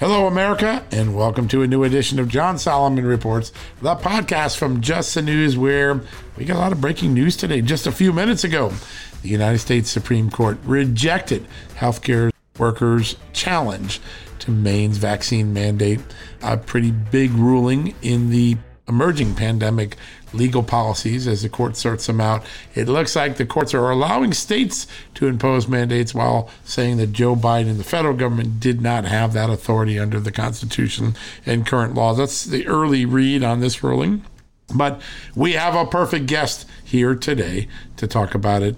Hello, 0.00 0.28
America, 0.28 0.84
and 0.92 1.16
welcome 1.16 1.48
to 1.48 1.62
a 1.62 1.66
new 1.66 1.82
edition 1.82 2.20
of 2.20 2.28
John 2.28 2.56
Solomon 2.56 3.04
Reports, 3.04 3.50
the 3.82 3.96
podcast 3.96 4.56
from 4.56 4.80
Just 4.80 5.12
the 5.12 5.22
News, 5.22 5.58
where 5.58 6.00
we 6.36 6.44
got 6.44 6.56
a 6.56 6.60
lot 6.60 6.70
of 6.70 6.80
breaking 6.80 7.14
news 7.14 7.36
today. 7.36 7.62
Just 7.62 7.84
a 7.88 7.90
few 7.90 8.12
minutes 8.12 8.44
ago, 8.44 8.72
the 9.22 9.28
United 9.28 9.58
States 9.58 9.90
Supreme 9.90 10.30
Court 10.30 10.56
rejected 10.62 11.48
healthcare 11.74 12.30
workers' 12.60 13.16
challenge 13.32 14.00
to 14.38 14.52
Maine's 14.52 14.98
vaccine 14.98 15.52
mandate, 15.52 15.98
a 16.42 16.56
pretty 16.56 16.92
big 16.92 17.32
ruling 17.32 17.92
in 18.00 18.30
the 18.30 18.56
emerging 18.86 19.34
pandemic 19.34 19.96
legal 20.32 20.62
policies 20.62 21.26
as 21.26 21.42
the 21.42 21.48
court 21.48 21.76
sorts 21.76 22.06
them 22.06 22.20
out. 22.20 22.44
It 22.74 22.88
looks 22.88 23.16
like 23.16 23.36
the 23.36 23.46
courts 23.46 23.74
are 23.74 23.90
allowing 23.90 24.32
states 24.32 24.86
to 25.14 25.26
impose 25.26 25.68
mandates 25.68 26.14
while 26.14 26.50
saying 26.64 26.96
that 26.98 27.12
Joe 27.12 27.36
Biden 27.36 27.70
and 27.70 27.80
the 27.80 27.84
federal 27.84 28.14
government 28.14 28.60
did 28.60 28.80
not 28.80 29.04
have 29.04 29.32
that 29.32 29.50
authority 29.50 29.98
under 29.98 30.20
the 30.20 30.32
Constitution 30.32 31.14
and 31.46 31.66
current 31.66 31.94
laws. 31.94 32.18
That's 32.18 32.44
the 32.44 32.66
early 32.66 33.04
read 33.04 33.42
on 33.42 33.60
this 33.60 33.82
ruling. 33.82 34.24
But 34.74 35.00
we 35.34 35.52
have 35.52 35.74
a 35.74 35.86
perfect 35.86 36.26
guest 36.26 36.66
here 36.84 37.14
today 37.14 37.68
to 37.96 38.06
talk 38.06 38.34
about 38.34 38.62
it 38.62 38.76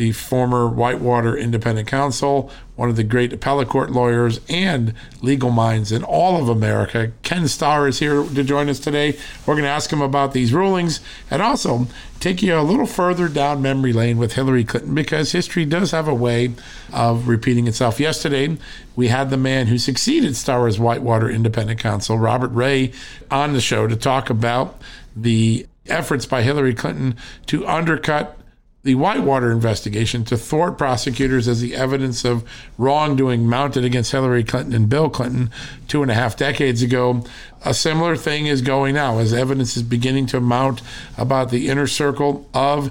the 0.00 0.12
former 0.12 0.66
Whitewater 0.66 1.36
Independent 1.36 1.86
Counsel, 1.86 2.50
one 2.80 2.88
of 2.88 2.96
the 2.96 3.04
great 3.04 3.30
appellate 3.30 3.68
court 3.68 3.90
lawyers 3.90 4.40
and 4.48 4.94
legal 5.20 5.50
minds 5.50 5.92
in 5.92 6.02
all 6.02 6.40
of 6.40 6.48
America. 6.48 7.12
Ken 7.22 7.46
Starr 7.46 7.86
is 7.86 7.98
here 7.98 8.24
to 8.24 8.42
join 8.42 8.70
us 8.70 8.80
today. 8.80 9.18
We're 9.44 9.52
going 9.52 9.64
to 9.64 9.70
ask 9.70 9.92
him 9.92 10.00
about 10.00 10.32
these 10.32 10.54
rulings 10.54 11.00
and 11.30 11.42
also 11.42 11.88
take 12.20 12.40
you 12.40 12.58
a 12.58 12.62
little 12.62 12.86
further 12.86 13.28
down 13.28 13.60
memory 13.60 13.92
lane 13.92 14.16
with 14.16 14.32
Hillary 14.32 14.64
Clinton 14.64 14.94
because 14.94 15.32
history 15.32 15.66
does 15.66 15.90
have 15.90 16.08
a 16.08 16.14
way 16.14 16.54
of 16.90 17.28
repeating 17.28 17.66
itself. 17.66 18.00
Yesterday, 18.00 18.56
we 18.96 19.08
had 19.08 19.28
the 19.28 19.36
man 19.36 19.66
who 19.66 19.76
succeeded 19.76 20.34
Starr 20.34 20.66
as 20.66 20.80
Whitewater 20.80 21.28
Independent 21.28 21.80
Counsel, 21.80 22.16
Robert 22.16 22.52
Ray, 22.52 22.92
on 23.30 23.52
the 23.52 23.60
show 23.60 23.88
to 23.88 23.94
talk 23.94 24.30
about 24.30 24.80
the 25.14 25.66
efforts 25.86 26.24
by 26.24 26.40
Hillary 26.40 26.74
Clinton 26.74 27.14
to 27.44 27.66
undercut 27.66 28.39
the 28.82 28.94
Whitewater 28.94 29.52
investigation 29.52 30.24
to 30.24 30.36
thwart 30.36 30.78
prosecutors 30.78 31.46
as 31.46 31.60
the 31.60 31.74
evidence 31.74 32.24
of 32.24 32.48
wrongdoing 32.78 33.46
mounted 33.46 33.84
against 33.84 34.12
Hillary 34.12 34.42
Clinton 34.42 34.72
and 34.72 34.88
Bill 34.88 35.10
Clinton 35.10 35.50
two 35.86 36.02
and 36.02 36.10
a 36.10 36.14
half 36.14 36.36
decades 36.36 36.82
ago. 36.82 37.22
A 37.64 37.74
similar 37.74 38.16
thing 38.16 38.46
is 38.46 38.62
going 38.62 38.94
now 38.94 39.18
as 39.18 39.34
evidence 39.34 39.76
is 39.76 39.82
beginning 39.82 40.26
to 40.26 40.40
mount 40.40 40.80
about 41.18 41.50
the 41.50 41.68
inner 41.68 41.86
circle 41.86 42.48
of 42.54 42.90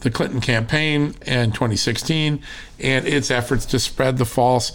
the 0.00 0.10
Clinton 0.10 0.40
campaign 0.40 1.14
in 1.26 1.52
2016 1.52 2.42
and 2.80 3.06
its 3.06 3.30
efforts 3.30 3.64
to 3.66 3.78
spread 3.78 4.18
the 4.18 4.24
false 4.24 4.72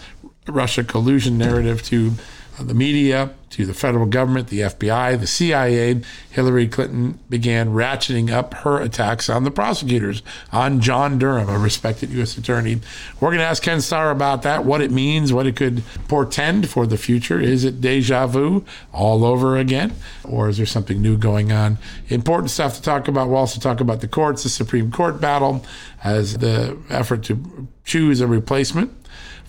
Russia 0.47 0.83
collusion 0.83 1.37
narrative 1.37 1.81
to 1.83 2.13
the 2.59 2.73
media, 2.73 3.33
to 3.53 3.67
the 3.67 3.73
federal 3.73 4.07
government, 4.07 4.47
the 4.47 4.61
FBI, 4.61 5.19
the 5.19 5.27
CIA, 5.27 6.01
Hillary 6.31 6.67
Clinton 6.67 7.19
began 7.29 7.69
ratcheting 7.69 8.31
up 8.31 8.55
her 8.55 8.81
attacks 8.81 9.29
on 9.29 9.43
the 9.43 9.51
prosecutors, 9.51 10.23
on 10.51 10.81
John 10.81 11.19
Durham, 11.19 11.49
a 11.49 11.59
respected 11.59 12.09
U.S. 12.11 12.35
attorney. 12.35 12.79
We're 13.19 13.29
going 13.29 13.39
to 13.39 13.45
ask 13.45 13.61
Ken 13.61 13.79
Starr 13.79 14.09
about 14.09 14.41
that, 14.41 14.65
what 14.65 14.81
it 14.81 14.89
means, 14.89 15.31
what 15.31 15.45
it 15.45 15.55
could 15.55 15.83
portend 16.07 16.67
for 16.67 16.87
the 16.87 16.97
future. 16.97 17.39
Is 17.39 17.63
it 17.63 17.79
deja 17.79 18.25
vu 18.25 18.65
all 18.91 19.23
over 19.23 19.55
again, 19.55 19.93
or 20.23 20.49
is 20.49 20.57
there 20.57 20.65
something 20.65 20.99
new 20.99 21.15
going 21.15 21.51
on? 21.51 21.77
Important 22.09 22.49
stuff 22.49 22.75
to 22.77 22.81
talk 22.81 23.07
about. 23.07 23.27
We'll 23.27 23.37
also 23.37 23.59
talk 23.59 23.79
about 23.79 24.01
the 24.01 24.07
courts, 24.07 24.41
the 24.41 24.49
Supreme 24.49 24.91
Court 24.91 25.21
battle, 25.21 25.63
as 26.03 26.39
the 26.39 26.75
effort 26.89 27.21
to 27.25 27.67
choose 27.85 28.19
a 28.19 28.25
replacement 28.25 29.02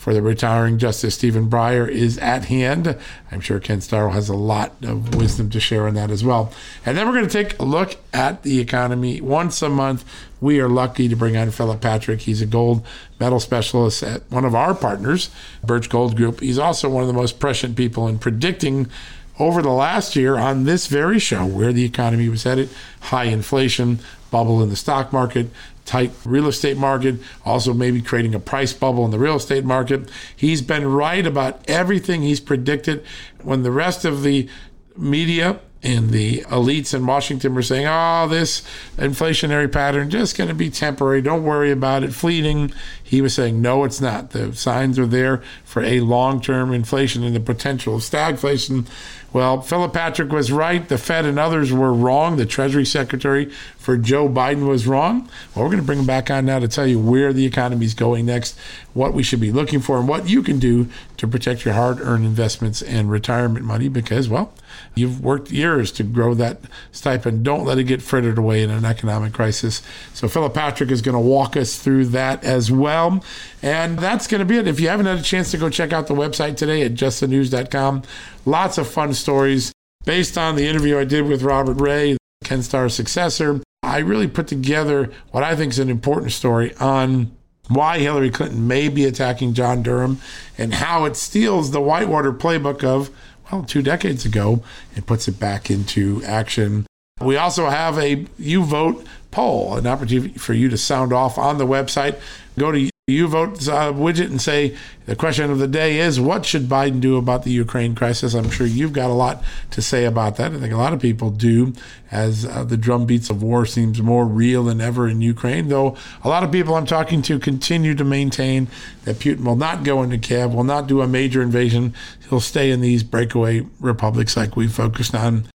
for 0.05 0.13
the 0.13 0.21
retiring 0.21 0.77
Justice 0.77 1.15
Stephen 1.15 1.49
Breyer 1.49 1.89
is 1.89 2.19
at 2.19 2.45
hand. 2.45 2.95
I'm 3.33 3.41
sure 3.41 3.59
Ken 3.59 3.81
Starr 3.81 4.11
has 4.11 4.29
a 4.29 4.37
lot 4.37 4.75
of 4.83 5.15
wisdom 5.15 5.49
to 5.49 5.59
share 5.59 5.89
on 5.89 5.95
that 5.95 6.11
as 6.11 6.23
well. 6.23 6.53
And 6.85 6.95
then 6.95 7.07
we're 7.07 7.15
going 7.15 7.27
to 7.27 7.43
take 7.43 7.59
a 7.59 7.65
look 7.65 7.97
at 8.13 8.43
the 8.43 8.61
economy 8.61 9.23
once 9.23 9.63
a 9.63 9.71
month. 9.71 10.05
We 10.43 10.61
are 10.61 10.69
lucky 10.69 11.09
to 11.09 11.17
bring 11.17 11.39
on 11.39 11.51
Philip 11.53 11.81
Patrick. 11.81 12.21
He's 12.21 12.43
a 12.43 12.47
gold 12.47 12.87
medal 13.19 13.41
specialist 13.41 14.03
at 14.03 14.31
one 14.31 14.45
of 14.45 14.55
our 14.55 14.75
partners, 14.75 15.31
Birch 15.65 15.89
Gold 15.89 16.19
Group. 16.19 16.41
He's 16.41 16.59
also 16.59 16.91
one 16.91 17.03
of 17.03 17.07
the 17.07 17.15
most 17.15 17.41
prescient 17.41 17.75
people 17.75 18.07
in 18.07 18.19
predicting 18.19 18.91
over 19.39 19.63
the 19.63 19.71
last 19.71 20.17
year 20.17 20.37
on 20.37 20.65
this 20.65 20.87
very 20.87 21.19
show 21.19 21.47
where 21.47 21.73
the 21.73 21.85
economy 21.85 22.29
was 22.29 22.43
headed 22.43 22.69
high 23.01 23.25
inflation, 23.25 24.01
bubble 24.31 24.63
in 24.63 24.69
the 24.69 24.77
stock 24.77 25.15
market, 25.15 25.49
tight 25.85 26.13
real 26.25 26.47
estate 26.47 26.77
market, 26.77 27.17
also 27.45 27.75
maybe 27.75 28.01
creating 28.01 28.35
a 28.35 28.41
price 28.41 28.73
bubble 28.73 29.05
in 29.05 29.11
the 29.11 29.19
real 29.19 29.37
estate 29.37 29.65
market. 29.65 30.11
He's 30.35 30.63
been 30.63 30.87
right 30.87 31.27
about 31.27 31.69
everything 31.69 32.23
he's 32.23 32.41
predicted. 32.41 33.05
When 33.43 33.63
the 33.63 33.71
rest 33.71 34.05
of 34.05 34.23
the 34.23 34.49
media 34.97 35.61
and 35.85 36.11
the 36.11 36.41
elites 36.43 36.95
in 36.95 37.05
Washington 37.05 37.55
were 37.55 37.63
saying, 37.63 37.87
oh, 37.87 38.27
this 38.27 38.63
inflationary 38.97 39.71
pattern 39.71 40.09
just 40.09 40.37
going 40.37 40.49
to 40.49 40.55
be 40.55 40.71
temporary. 40.71 41.21
Don't 41.21 41.45
worry 41.45 41.71
about 41.71 42.03
it, 42.03 42.15
fleeting. 42.15 42.73
He 43.03 43.21
was 43.21 43.35
saying, 43.35 43.61
no, 43.61 43.85
it's 43.85 44.01
not. 44.01 44.31
The 44.31 44.55
signs 44.57 44.99
are 44.99 45.07
there 45.07 45.43
for 45.63 45.83
a 45.83 46.01
long 46.01 46.41
term 46.41 46.73
inflation 46.73 47.23
and 47.23 47.37
the 47.37 47.41
potential 47.41 47.97
of 47.97 48.01
stagflation. 48.01 48.87
Well, 49.35 49.61
Philip 49.61 49.93
Patrick 49.93 50.33
was 50.33 50.51
right. 50.51 50.89
The 50.89 50.97
Fed 50.97 51.27
and 51.27 51.39
others 51.39 51.71
were 51.71 51.93
wrong. 51.93 52.37
The 52.37 52.47
Treasury 52.47 52.87
Secretary 52.87 53.53
for 53.85 53.99
Joe 53.99 54.31
Biden 54.31 54.67
was 54.67 54.87
wrong. 54.87 55.29
Well, 55.55 55.65
we're 55.65 55.71
going 55.71 55.83
to 55.83 55.87
bring 55.87 55.99
him 55.99 56.07
back 56.07 56.31
on 56.31 56.47
now 56.47 56.59
to 56.59 56.67
tell 56.67 56.87
you 56.87 56.99
where 56.99 57.35
the 57.35 57.45
economy 57.45 57.85
is 57.85 57.93
going 57.93 58.25
next, 58.25 58.59
what 58.95 59.13
we 59.13 59.23
should 59.23 59.41
be 59.41 59.53
looking 59.53 59.81
for, 59.81 59.99
and 59.99 60.09
what 60.09 60.27
you 60.27 60.43
can 60.43 60.59
do 60.59 60.89
to 61.19 61.29
protect 61.29 61.67
your 61.67 61.75
hard 61.75 62.01
earned 62.01 62.25
investments 62.25 62.81
and 62.81 63.11
retirement 63.11 63.63
money 63.63 63.89
because, 63.89 64.27
well, 64.27 64.55
you've 64.95 65.23
worked 65.23 65.51
years 65.51 65.93
to 65.93 66.03
grow 66.03 66.33
that 66.33 66.63
stipend. 66.93 67.45
Don't 67.45 67.67
let 67.67 67.77
it 67.77 67.85
get 67.85 68.01
frittered 68.01 68.39
away 68.39 68.63
in 68.63 68.71
an 68.71 68.87
economic 68.87 69.35
crisis. 69.35 69.83
So, 70.15 70.29
Philip 70.29 70.55
Patrick 70.55 70.91
is 70.91 71.03
going 71.03 71.15
to 71.15 71.21
walk 71.21 71.55
us 71.55 71.77
through 71.77 72.07
that 72.07 72.43
as 72.43 72.73
well. 72.73 73.23
And 73.63 73.99
that's 73.99 74.27
going 74.27 74.39
to 74.39 74.47
be 74.47 74.57
it. 74.57 74.67
If 74.67 74.81
you 74.81 74.89
haven't 74.89 75.07
had 75.07 75.19
a 75.19 75.23
chance 75.23 75.51
to 75.51 75.59
go 75.59 75.69
check 75.69 75.93
out 75.93 76.07
the 76.07 76.15
website 76.15 76.57
today 76.57 76.83
at 76.85 76.95
justthenews.com, 76.95 78.03
lots 78.47 78.79
of 78.79 78.89
fun 78.89 79.13
stories 79.13 79.75
based 80.07 80.39
on 80.39 80.57
the 80.57 80.67
interview 80.67 80.99
I 80.99 81.05
did 81.05 81.27
with 81.27 81.43
Robert 81.43 81.79
Ray, 81.79 82.17
Ken 82.45 82.63
Starr's 82.63 82.95
successor. 82.95 83.61
I 83.95 83.99
really 83.99 84.27
put 84.27 84.49
together 84.49 85.13
what 85.31 85.45
I 85.45 85.55
think 85.55 85.71
is 85.71 85.79
an 85.79 85.89
important 85.89 86.33
story 86.33 86.75
on 86.81 87.31
why 87.69 88.01
Hillary 88.01 88.29
Clinton 88.29 88.67
may 88.67 88.89
be 88.89 89.05
attacking 89.05 89.55
John 89.55 89.85
Durham, 89.85 90.21
and 90.59 90.75
how 90.75 91.05
it 91.05 91.15
steals 91.15 91.71
the 91.71 91.81
Whitewater 91.81 92.33
playbook 92.33 92.83
of, 92.83 93.09
well, 93.53 93.63
two 93.63 93.83
decades 93.83 94.25
ago 94.25 94.65
and 94.97 95.07
puts 95.07 95.29
it 95.29 95.39
back 95.39 95.71
into 95.71 96.21
action. 96.25 96.87
We 97.21 97.37
also 97.37 97.71
have 97.71 97.97
a 98.01 98.27
You 98.37 98.65
Vote 98.65 99.07
poll, 99.31 99.77
an 99.77 99.87
opportunity 99.87 100.39
for 100.39 100.55
you 100.55 100.69
to 100.71 100.77
sound 100.77 101.13
off 101.13 101.39
on 101.39 101.59
the 101.59 101.67
website. 101.67 102.21
Go 102.59 102.73
to 102.73 102.91
you 103.07 103.29
vote 103.29 103.69
uh, 103.69 103.93
widget 103.93 104.31
and 104.31 104.41
say 104.41 104.75
the 105.05 105.15
question 105.15 105.51
of 105.51 105.59
the 105.59 105.69
day 105.69 105.99
is 105.99 106.19
what 106.19 106.47
should 106.47 106.63
Biden 106.63 107.03
do 107.03 107.19
about 107.19 107.43
the 107.43 107.51
Ukraine 107.51 107.95
crisis? 107.95 108.33
I'm 108.33 108.49
sure 108.49 108.67
you've 108.67 108.95
got 108.95 109.11
a 109.11 109.13
lot 109.13 109.45
to 109.73 109.83
say 109.83 110.07
about 110.07 110.37
that. 110.37 110.53
I 110.53 110.59
think 110.59 110.73
a 110.73 110.79
lot 110.79 110.95
of 110.95 111.03
people 111.03 111.29
do, 111.29 111.75
as 112.11 112.47
uh, 112.47 112.65
the 112.65 112.79
drumbeats 112.79 113.29
of 113.29 113.43
war 113.43 113.67
seems 113.67 114.01
more 114.01 114.25
real 114.25 114.65
than 114.65 114.81
ever 114.81 115.07
in 115.07 115.21
Ukraine. 115.21 115.69
Though 115.69 115.99
a 116.23 116.31
lot 116.31 116.45
of 116.45 116.51
people 116.51 116.77
I'm 116.77 116.87
talking 116.87 117.21
to 117.23 117.39
continue 117.39 117.95
to 117.95 118.05
maintain 118.05 118.69
that 119.05 119.17
Putin 119.17 119.45
will 119.45 119.57
not 119.57 119.85
go 119.85 120.03
into 120.03 120.17
Kiev, 120.17 120.55
will 120.55 120.65
not 120.65 120.87
do 120.87 121.03
a 121.03 121.07
major 121.07 121.43
invasion. 121.43 121.93
He'll 122.31 122.41
stay 122.41 122.71
in 122.71 122.81
these 122.81 123.03
breakaway 123.03 123.67
republics 123.81 124.35
like 124.35 124.57
we 124.57 124.67
focused 124.67 125.15
on. 125.15 125.49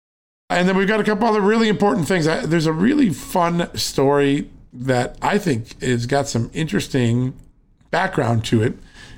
And 0.52 0.70
then 0.70 0.78
we've 0.78 0.88
got 0.88 1.00
a 1.00 1.04
couple 1.04 1.28
other 1.28 1.42
really 1.42 1.68
important 1.68 2.08
things. 2.08 2.26
There's 2.26 2.68
a 2.68 2.74
really 2.74 3.10
fun 3.10 3.76
story 3.76 4.50
that 4.74 5.18
I 5.22 5.38
think 5.38 5.82
has 5.82 6.06
got 6.06 6.28
some 6.28 6.50
interesting 6.54 7.34
background 7.92 8.46
to 8.46 8.62
it. 8.62 8.74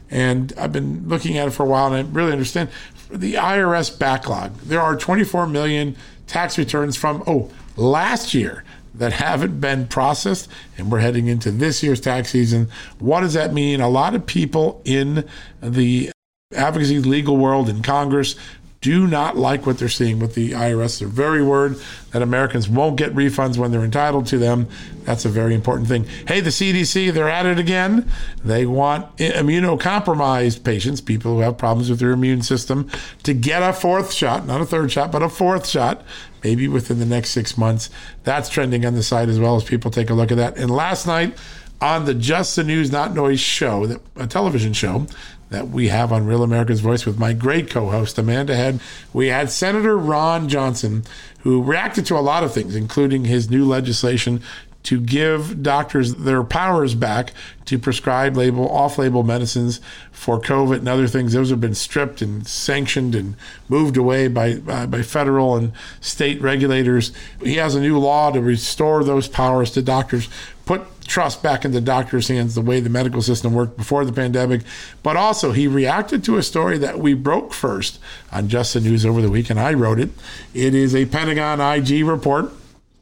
And 0.09 0.53
I've 0.57 0.74
been 0.74 1.07
looking 1.07 1.38
at 1.38 1.48
it 1.48 1.51
for 1.51 1.63
a 1.63 1.65
while 1.65 1.94
and 1.94 2.07
I 2.07 2.12
really 2.12 2.31
understand 2.31 2.69
the 3.09 3.36
IRS 3.36 3.98
backlog. 3.98 4.57
There 4.59 4.81
are 4.81 4.95
24 4.95 5.48
million 5.48 5.95
tax 6.27 6.57
returns 6.57 6.95
from, 6.95 7.24
oh, 7.27 7.50
last 7.75 8.33
year 8.33 8.63
that 8.94 9.13
haven't 9.13 9.62
been 9.62 9.88
processed, 9.88 10.50
and 10.77 10.92
we're 10.92 11.00
heading 11.00 11.27
into 11.27 11.50
this 11.50 11.81
year's 11.81 12.01
tax 12.01 12.30
season. 12.30 12.69
What 13.00 13.21
does 13.21 13.33
that 13.33 13.54
mean? 13.54 13.80
A 13.80 13.89
lot 13.89 14.15
of 14.15 14.25
people 14.25 14.81
in 14.83 15.27
the 15.62 16.12
advocacy 16.54 17.00
legal 17.00 17.38
world 17.38 17.69
in 17.69 17.81
Congress 17.81 18.36
do 18.81 19.06
not 19.06 19.38
like 19.38 19.68
what 19.68 19.78
they're 19.78 19.89
seeing 19.89 20.18
with 20.18 20.33
the 20.33 20.51
IRS. 20.51 21.00
They're 21.00 21.07
very 21.07 21.44
worried 21.44 21.78
that 22.12 22.24
Americans 22.24 22.68
won't 22.68 22.98
get 22.98 23.13
refunds 23.13 23.56
when 23.56 23.72
they're 23.72 23.83
entitled 23.83 24.25
to 24.28 24.39
them. 24.39 24.68
That's 25.04 25.24
a 25.24 25.30
very 25.30 25.54
important 25.54 25.88
thing. 25.88 26.06
Hey, 26.28 26.42
the 26.42 26.50
CDC, 26.50 27.13
they're 27.13 27.30
at 27.30 27.45
it 27.45 27.60
again. 27.60 28.10
They 28.44 28.66
want 28.66 29.16
immunocompromised 29.18 30.63
patients, 30.63 31.00
people 31.00 31.36
who 31.36 31.39
have 31.42 31.60
problems 31.60 31.92
with 31.92 32.00
their 32.00 32.12
immune 32.12 32.42
system, 32.42 32.89
to 33.22 33.36
get 33.36 33.62
a 33.62 33.72
fourth 33.72 34.12
shot, 34.12 34.48
not 34.48 34.62
a 34.62 34.66
third 34.66 34.92
shot, 34.92 35.12
but 35.12 35.22
a 35.22 35.30
fourth 35.30 35.68
shot, 35.68 36.04
maybe 36.44 36.68
within 36.68 36.98
the 36.98 37.06
next 37.06 37.30
six 37.30 37.60
months. 37.60 37.92
That's 38.24 38.50
trending 38.50 38.83
on 38.83 38.95
the 38.95 39.04
site 39.04 39.30
as 39.30 39.39
well 39.39 39.56
as 39.56 39.63
people 39.63 39.92
take 39.92 40.10
a 40.10 40.16
look 40.16 40.31
at 40.31 40.38
that. 40.38 40.57
And 40.57 40.72
last 40.72 41.06
night, 41.06 41.38
on 41.81 42.06
the 42.06 42.13
Just 42.13 42.56
the 42.56 42.63
News 42.63 42.92
Not 42.92 43.13
Noise 43.13 43.39
show, 43.39 43.98
a 44.16 44.28
television 44.28 44.74
show, 44.74 45.07
that 45.51 45.68
we 45.68 45.89
have 45.89 46.12
on 46.12 46.25
Real 46.25 46.44
America's 46.44 46.80
Voice 46.80 47.06
with 47.06 47.19
my 47.19 47.33
great 47.33 47.69
co 47.69 47.89
host, 47.89 48.18
Amanda 48.18 48.56
Head. 48.56 48.80
We 49.13 49.27
had 49.27 49.51
Senator 49.51 49.98
Ron 49.98 50.50
Johnson, 50.50 51.03
who 51.39 51.62
reacted 51.62 52.06
to 52.07 52.18
a 52.18 52.19
lot 52.19 52.44
of 52.44 52.53
things, 52.53 52.75
including 52.75 53.25
his 53.25 53.50
new 53.50 53.65
legislation 53.65 54.42
to 54.83 55.00
give 55.00 55.62
doctors 55.62 56.15
their 56.15 56.44
powers 56.44 56.95
back 56.95 57.33
to 57.65 57.77
prescribe 57.77 58.36
label 58.36 58.68
off-label 58.69 59.21
medicines 59.24 59.80
for 60.12 60.39
COVID 60.39 60.77
and 60.77 60.89
other 60.89 61.07
things. 61.07 61.33
Those 61.33 61.51
have 61.51 61.62
been 61.62 61.75
stripped 61.75 62.21
and 62.21 62.47
sanctioned 62.47 63.13
and 63.13 63.36
moved 63.69 63.97
away 63.97 64.27
by 64.27 64.54
uh, 64.68 64.88
by 64.88 65.01
federal 65.04 65.56
and 65.56 65.74
state 66.00 66.42
regulators. 66.42 67.12
He 67.44 67.56
has 67.56 67.75
a 67.75 67.81
new 67.81 68.00
law 68.00 68.31
to 68.31 68.42
restore 68.42 69.04
those 69.04 69.27
powers 69.27 69.69
to 69.71 69.81
doctors, 69.81 70.30
put 70.65 70.81
trust 71.06 71.44
back 71.44 71.65
in 71.65 71.71
the 71.71 71.81
doctor's 71.81 72.27
hands 72.27 72.56
the 72.56 72.62
way 72.62 72.80
the 72.80 72.89
medical 72.89 73.21
system 73.21 73.53
worked 73.53 73.77
before 73.77 74.06
the 74.06 74.13
pandemic. 74.13 74.62
But 75.03 75.18
also, 75.18 75.51
he 75.51 75.68
reacted 75.68 76.24
to 76.25 76.38
a 76.38 76.44
story 76.44 76.77
that 76.77 77.00
we 77.00 77.13
broke 77.13 77.53
first 77.53 78.00
on 78.31 78.48
Just 78.48 78.74
the 78.74 78.80
News 78.80 79.06
over 79.06 79.21
the 79.21 79.31
week, 79.31 79.50
and 79.50 79.59
I 79.59 79.74
wrote 79.74 80.00
it. 80.00 80.09
It 80.53 80.74
is 80.74 80.95
a 80.95 81.06
Pentagon 81.06 81.59
IG 81.59 82.06
report 82.06 82.51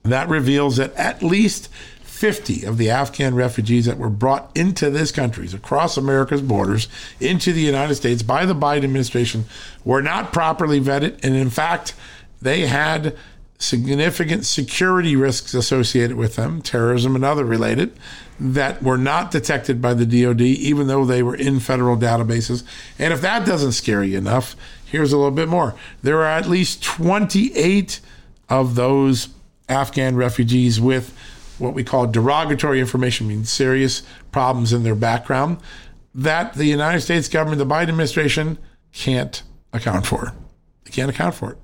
that 0.04 0.30
reveals 0.30 0.78
that 0.78 0.94
at 0.96 1.22
least 1.22 1.70
50 2.04 2.66
of 2.66 2.78
the 2.78 2.90
Afghan 2.90 3.34
refugees 3.34 3.86
that 3.86 3.98
were 3.98 4.10
brought 4.10 4.52
into 4.56 4.90
this 4.90 5.10
country, 5.12 5.48
across 5.54 5.96
America's 5.96 6.42
borders, 6.42 6.90
into 7.22 7.54
the 7.54 7.62
United 7.62 7.96
States 7.96 8.24
by 8.24 8.46
the 8.46 8.54
Biden 8.54 8.84
administration, 8.84 9.46
were 9.86 10.02
not 10.02 10.34
properly 10.34 10.82
vetted. 10.82 11.24
And 11.24 11.36
in 11.36 11.50
fact, 11.50 11.96
they 12.42 12.68
had 12.68 13.16
significant 13.60 14.46
security 14.46 15.18
risks 15.18 15.54
associated 15.54 16.16
with 16.16 16.38
them, 16.38 16.62
terrorism 16.62 17.14
and 17.14 17.26
other 17.26 17.44
related, 17.44 17.92
that 18.40 18.82
were 18.82 18.98
not 18.98 19.32
detected 19.32 19.82
by 19.82 19.94
the 19.94 20.06
DoD, 20.06 20.42
even 20.42 20.88
though 20.88 21.04
they 21.04 21.22
were 21.22 21.36
in 21.36 21.60
federal 21.60 21.98
databases. 21.98 22.64
And 22.98 23.12
if 23.14 23.20
that 23.22 23.46
doesn't 23.46 23.74
scare 23.74 24.04
you 24.04 24.18
enough, 24.18 24.56
here's 24.86 25.12
a 25.12 25.18
little 25.18 25.32
bit 25.32 25.50
more. 25.50 25.76
There 26.02 26.20
are 26.20 26.40
at 26.40 26.48
least 26.48 26.82
28 26.82 28.00
of 28.48 28.76
those 28.76 29.28
Afghan 29.68 30.16
refugees 30.16 30.80
with 30.80 31.14
what 31.58 31.74
we 31.74 31.84
call 31.84 32.08
derogatory 32.08 32.80
information, 32.80 33.28
means 33.28 33.52
serious 33.52 34.04
problems 34.32 34.72
in 34.72 34.84
their 34.84 34.96
background, 34.96 35.58
that 36.16 36.54
the 36.54 36.66
United 36.66 37.02
States 37.02 37.28
government, 37.28 37.60
the 37.60 37.66
Biden 37.66 37.90
administration, 37.90 38.58
can't 38.94 39.44
account 39.74 40.06
for. 40.06 40.34
They 40.86 40.92
can't 40.92 41.10
account 41.10 41.36
for 41.36 41.52
it 41.52 41.58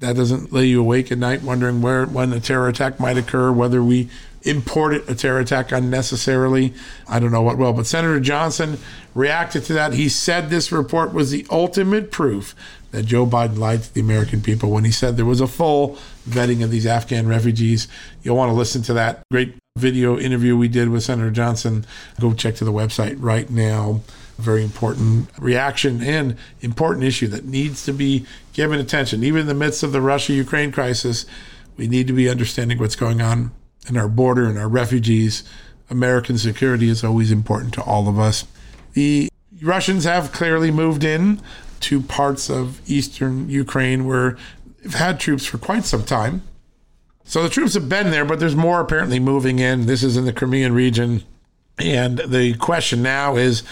that 0.00 0.16
doesn't 0.16 0.52
lay 0.52 0.64
you 0.64 0.80
awake 0.80 1.12
at 1.12 1.18
night 1.18 1.42
wondering 1.42 1.82
where 1.82 2.06
when 2.06 2.32
a 2.32 2.40
terror 2.40 2.68
attack 2.68 2.98
might 2.98 3.16
occur, 3.16 3.52
whether 3.52 3.82
we 3.82 4.08
imported 4.42 5.08
a 5.08 5.14
terror 5.14 5.40
attack 5.40 5.70
unnecessarily. 5.70 6.72
I 7.06 7.18
don't 7.18 7.30
know 7.30 7.42
what 7.42 7.58
will, 7.58 7.74
but 7.74 7.86
Senator 7.86 8.20
Johnson 8.20 8.78
reacted 9.14 9.64
to 9.64 9.74
that. 9.74 9.92
He 9.92 10.08
said 10.08 10.48
this 10.48 10.72
report 10.72 11.12
was 11.12 11.30
the 11.30 11.46
ultimate 11.50 12.10
proof 12.10 12.54
that 12.90 13.04
Joe 13.04 13.26
Biden 13.26 13.58
lied 13.58 13.82
to 13.82 13.94
the 13.94 14.00
American 14.00 14.40
people 14.40 14.70
when 14.70 14.84
he 14.84 14.90
said 14.90 15.16
there 15.16 15.24
was 15.24 15.40
a 15.40 15.46
full 15.46 15.98
vetting 16.28 16.64
of 16.64 16.70
these 16.70 16.86
Afghan 16.86 17.28
refugees. 17.28 17.86
You'll 18.22 18.36
want 18.36 18.50
to 18.50 18.54
listen 18.54 18.82
to 18.82 18.94
that 18.94 19.22
great 19.30 19.54
video 19.76 20.18
interview 20.18 20.56
we 20.56 20.68
did 20.68 20.88
with 20.88 21.02
Senator 21.02 21.30
Johnson. 21.30 21.86
Go 22.18 22.32
check 22.32 22.56
to 22.56 22.64
the 22.64 22.72
website 22.72 23.16
right 23.18 23.48
now 23.48 24.00
very 24.40 24.64
important 24.64 25.28
reaction 25.38 26.02
and 26.02 26.36
important 26.60 27.04
issue 27.04 27.28
that 27.28 27.44
needs 27.44 27.84
to 27.84 27.92
be 27.92 28.26
given 28.52 28.80
attention. 28.80 29.22
Even 29.24 29.42
in 29.42 29.46
the 29.46 29.54
midst 29.54 29.82
of 29.82 29.92
the 29.92 30.00
Russia 30.00 30.32
Ukraine 30.32 30.72
crisis, 30.72 31.26
we 31.76 31.86
need 31.88 32.06
to 32.06 32.12
be 32.12 32.28
understanding 32.28 32.78
what's 32.78 32.96
going 32.96 33.20
on 33.20 33.52
in 33.88 33.96
our 33.96 34.08
border 34.08 34.44
and 34.44 34.58
our 34.58 34.68
refugees. 34.68 35.44
American 35.88 36.38
security 36.38 36.88
is 36.88 37.02
always 37.02 37.32
important 37.32 37.74
to 37.74 37.82
all 37.82 38.08
of 38.08 38.18
us. 38.18 38.46
The 38.92 39.28
Russians 39.62 40.04
have 40.04 40.32
clearly 40.32 40.70
moved 40.70 41.04
in 41.04 41.40
to 41.80 42.00
parts 42.00 42.50
of 42.50 42.80
eastern 42.88 43.48
Ukraine 43.48 44.06
where 44.06 44.36
they've 44.82 44.94
had 44.94 45.18
troops 45.18 45.46
for 45.46 45.58
quite 45.58 45.84
some 45.84 46.04
time. 46.04 46.42
So 47.24 47.42
the 47.42 47.48
troops 47.48 47.74
have 47.74 47.88
been 47.88 48.10
there, 48.10 48.24
but 48.24 48.40
there's 48.40 48.56
more 48.56 48.80
apparently 48.80 49.20
moving 49.20 49.58
in. 49.58 49.86
This 49.86 50.02
is 50.02 50.16
in 50.16 50.24
the 50.24 50.32
Crimean 50.32 50.74
region. 50.74 51.22
And 51.78 52.18
the 52.18 52.54
question 52.54 53.02
now 53.02 53.36
is 53.36 53.62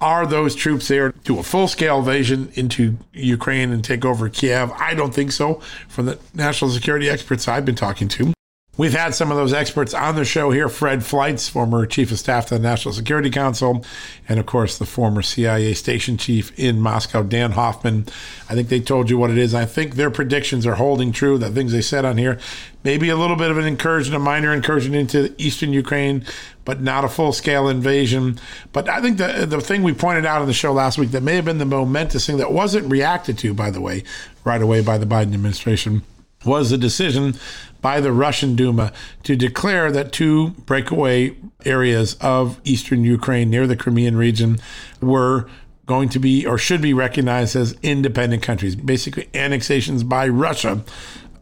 are 0.00 0.26
those 0.26 0.54
troops 0.54 0.88
there 0.88 1.12
to 1.12 1.18
do 1.20 1.38
a 1.38 1.42
full 1.42 1.68
scale 1.68 1.98
invasion 1.98 2.50
into 2.54 2.98
Ukraine 3.12 3.72
and 3.72 3.84
take 3.84 4.04
over 4.04 4.28
Kiev? 4.28 4.70
I 4.72 4.94
don't 4.94 5.14
think 5.14 5.32
so 5.32 5.60
from 5.88 6.06
the 6.06 6.18
national 6.34 6.70
security 6.70 7.08
experts 7.08 7.48
I've 7.48 7.64
been 7.64 7.74
talking 7.74 8.08
to. 8.08 8.34
We've 8.76 8.92
had 8.92 9.14
some 9.14 9.30
of 9.30 9.36
those 9.36 9.52
experts 9.52 9.94
on 9.94 10.16
the 10.16 10.24
show 10.24 10.50
here 10.50 10.68
Fred 10.68 11.00
Fleitz, 11.04 11.48
former 11.48 11.86
chief 11.86 12.10
of 12.10 12.18
staff 12.18 12.46
to 12.46 12.54
the 12.54 12.60
National 12.60 12.92
Security 12.92 13.30
Council, 13.30 13.84
and 14.28 14.40
of 14.40 14.46
course, 14.46 14.78
the 14.78 14.84
former 14.84 15.22
CIA 15.22 15.74
station 15.74 16.16
chief 16.16 16.50
in 16.58 16.80
Moscow, 16.80 17.22
Dan 17.22 17.52
Hoffman. 17.52 18.06
I 18.50 18.54
think 18.54 18.70
they 18.70 18.80
told 18.80 19.10
you 19.10 19.16
what 19.16 19.30
it 19.30 19.38
is. 19.38 19.54
I 19.54 19.64
think 19.64 19.94
their 19.94 20.10
predictions 20.10 20.66
are 20.66 20.74
holding 20.74 21.12
true, 21.12 21.38
the 21.38 21.50
things 21.50 21.70
they 21.70 21.82
said 21.82 22.04
on 22.04 22.18
here. 22.18 22.40
Maybe 22.82 23.10
a 23.10 23.16
little 23.16 23.36
bit 23.36 23.52
of 23.52 23.58
an 23.58 23.64
incursion, 23.64 24.12
a 24.12 24.18
minor 24.18 24.52
incursion 24.52 24.92
into 24.92 25.32
eastern 25.38 25.72
Ukraine, 25.72 26.24
but 26.64 26.80
not 26.80 27.04
a 27.04 27.08
full 27.08 27.32
scale 27.32 27.68
invasion. 27.68 28.40
But 28.72 28.88
I 28.88 29.00
think 29.00 29.18
the, 29.18 29.46
the 29.48 29.60
thing 29.60 29.84
we 29.84 29.94
pointed 29.94 30.26
out 30.26 30.40
on 30.40 30.48
the 30.48 30.52
show 30.52 30.72
last 30.72 30.98
week 30.98 31.12
that 31.12 31.22
may 31.22 31.36
have 31.36 31.44
been 31.44 31.58
the 31.58 31.64
momentous 31.64 32.26
thing 32.26 32.38
that 32.38 32.50
wasn't 32.50 32.90
reacted 32.90 33.38
to, 33.38 33.54
by 33.54 33.70
the 33.70 33.80
way, 33.80 34.02
right 34.42 34.60
away 34.60 34.80
by 34.80 34.98
the 34.98 35.06
Biden 35.06 35.32
administration 35.32 36.02
was 36.44 36.70
the 36.70 36.78
decision 36.78 37.34
by 37.84 38.00
the 38.00 38.12
Russian 38.12 38.56
Duma 38.56 38.94
to 39.24 39.36
declare 39.36 39.92
that 39.92 40.10
two 40.10 40.52
breakaway 40.64 41.36
areas 41.66 42.16
of 42.18 42.58
eastern 42.64 43.04
Ukraine 43.04 43.50
near 43.50 43.66
the 43.66 43.76
Crimean 43.76 44.16
region 44.16 44.58
were 45.02 45.50
going 45.84 46.08
to 46.08 46.18
be 46.18 46.46
or 46.46 46.56
should 46.56 46.80
be 46.80 46.94
recognized 46.94 47.54
as 47.54 47.76
independent 47.82 48.42
countries, 48.42 48.74
basically 48.74 49.28
annexations 49.34 50.02
by 50.02 50.26
Russia. 50.26 50.82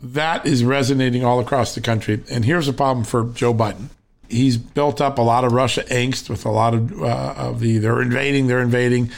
That 0.02 0.44
is 0.44 0.64
resonating 0.64 1.24
all 1.24 1.38
across 1.38 1.76
the 1.76 1.80
country. 1.80 2.24
And 2.28 2.44
here's 2.44 2.66
a 2.66 2.72
problem 2.72 3.04
for 3.04 3.22
Joe 3.34 3.54
Biden. 3.54 3.90
He's 4.28 4.56
built 4.56 5.00
up 5.00 5.18
a 5.18 5.22
lot 5.22 5.44
of 5.44 5.52
Russia 5.52 5.84
angst 5.84 6.28
with 6.28 6.44
a 6.44 6.50
lot 6.50 6.74
of, 6.74 7.00
uh, 7.00 7.34
of 7.36 7.60
the 7.60 7.78
they're 7.78 8.02
invading, 8.02 8.48
they're 8.48 8.60
invading. 8.60 9.12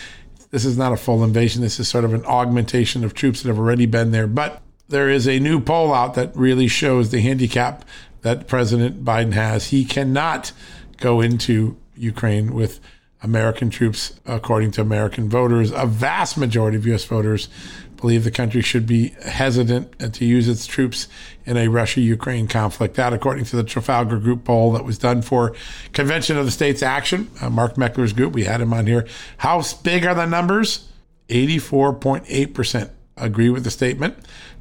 This 0.51 0.67
is 0.67 0.77
not 0.77 0.93
a 0.93 0.99
full 0.99 1.25
invasion. 1.25 1.63
This 1.63 1.81
is 1.81 1.89
sort 1.89 2.05
of 2.05 2.13
an 2.13 2.27
augmentation 2.27 3.03
of 3.03 3.15
troops 3.15 3.41
that 3.41 3.49
have 3.49 3.59
already 3.59 3.87
been 3.87 4.11
there. 4.11 4.27
But 4.27 4.61
there 4.89 5.09
is 5.09 5.27
a 5.27 5.39
new 5.39 5.61
poll 5.61 5.93
out 5.93 6.15
that 6.15 6.35
really 6.37 6.69
shows 6.69 7.11
the 7.11 7.21
handicap 7.21 7.85
that 8.23 8.47
President 8.47 9.05
Biden 9.05 9.33
has. 9.33 9.69
He 9.69 9.85
cannot 9.85 10.53
go 10.99 11.21
into 11.21 11.77
Ukraine 11.97 12.55
with 12.55 12.81
American 13.23 13.71
troops, 13.71 14.21
according 14.27 14.71
to 14.73 14.83
American 14.83 15.29
voters. 15.29 15.71
A 15.73 15.87
vast 15.87 16.37
majority 16.37 16.77
of 16.77 16.87
U.S. 16.87 17.05
voters 17.05 17.49
believe 17.97 18.25
the 18.25 18.31
country 18.31 18.61
should 18.61 18.87
be 18.87 19.15
hesitant 19.25 20.15
to 20.15 20.25
use 20.27 20.47
its 20.47 20.67
troops 20.67 21.09
in 21.47 21.57
a 21.57 21.69
Russia 21.69 22.03
Ukraine 22.03 22.47
conflict. 22.47 22.97
That, 22.97 23.15
according 23.15 23.47
to 23.47 23.57
the 23.57 23.65
Trafalgar 23.65 24.19
Group 24.19 24.45
poll 24.45 24.73
that 24.73 24.85
was 24.85 24.99
done 24.99 25.23
for 25.23 25.55
Convention 25.95 26.37
of 26.37 26.45
the 26.45 26.51
States 26.51 26.83
Action, 26.83 27.31
uh, 27.41 27.49
Mark 27.49 27.77
Meckler's 27.77 28.13
group, 28.13 28.35
we 28.35 28.45
had 28.45 28.61
him 28.61 28.75
on 28.75 28.87
here. 28.87 29.07
How 29.39 29.63
big 29.83 30.05
are 30.05 30.15
the 30.15 30.27
numbers? 30.27 30.89
84.8% 31.31 32.91
agree 33.17 33.51
with 33.51 33.65
the 33.65 33.71
statement 33.71 34.17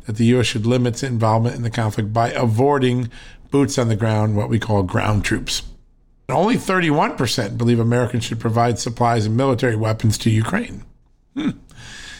that 0.06 0.18
the 0.18 0.26
U.S. 0.26 0.46
should 0.46 0.66
limit 0.66 0.94
its 0.94 1.04
involvement 1.04 1.56
in 1.56 1.64
the 1.64 1.70
conflict 1.70 2.14
by 2.14 2.30
avoiding 2.32 3.10
boots 3.52 3.78
on 3.78 3.88
the 3.88 3.96
ground, 3.96 4.36
what 4.36 4.50
we 4.50 4.60
call 4.60 4.84
ground 4.84 5.24
troops. 5.24 5.64
Only 6.30 6.56
31% 6.56 7.58
believe 7.58 7.80
Americans 7.80 8.24
should 8.24 8.40
provide 8.40 8.80
supplies 8.80 9.26
and 9.26 9.36
military 9.36 9.76
weapons 9.76 10.18
to 10.20 10.30
Ukraine. 10.30 10.84
Hmm. 11.36 11.52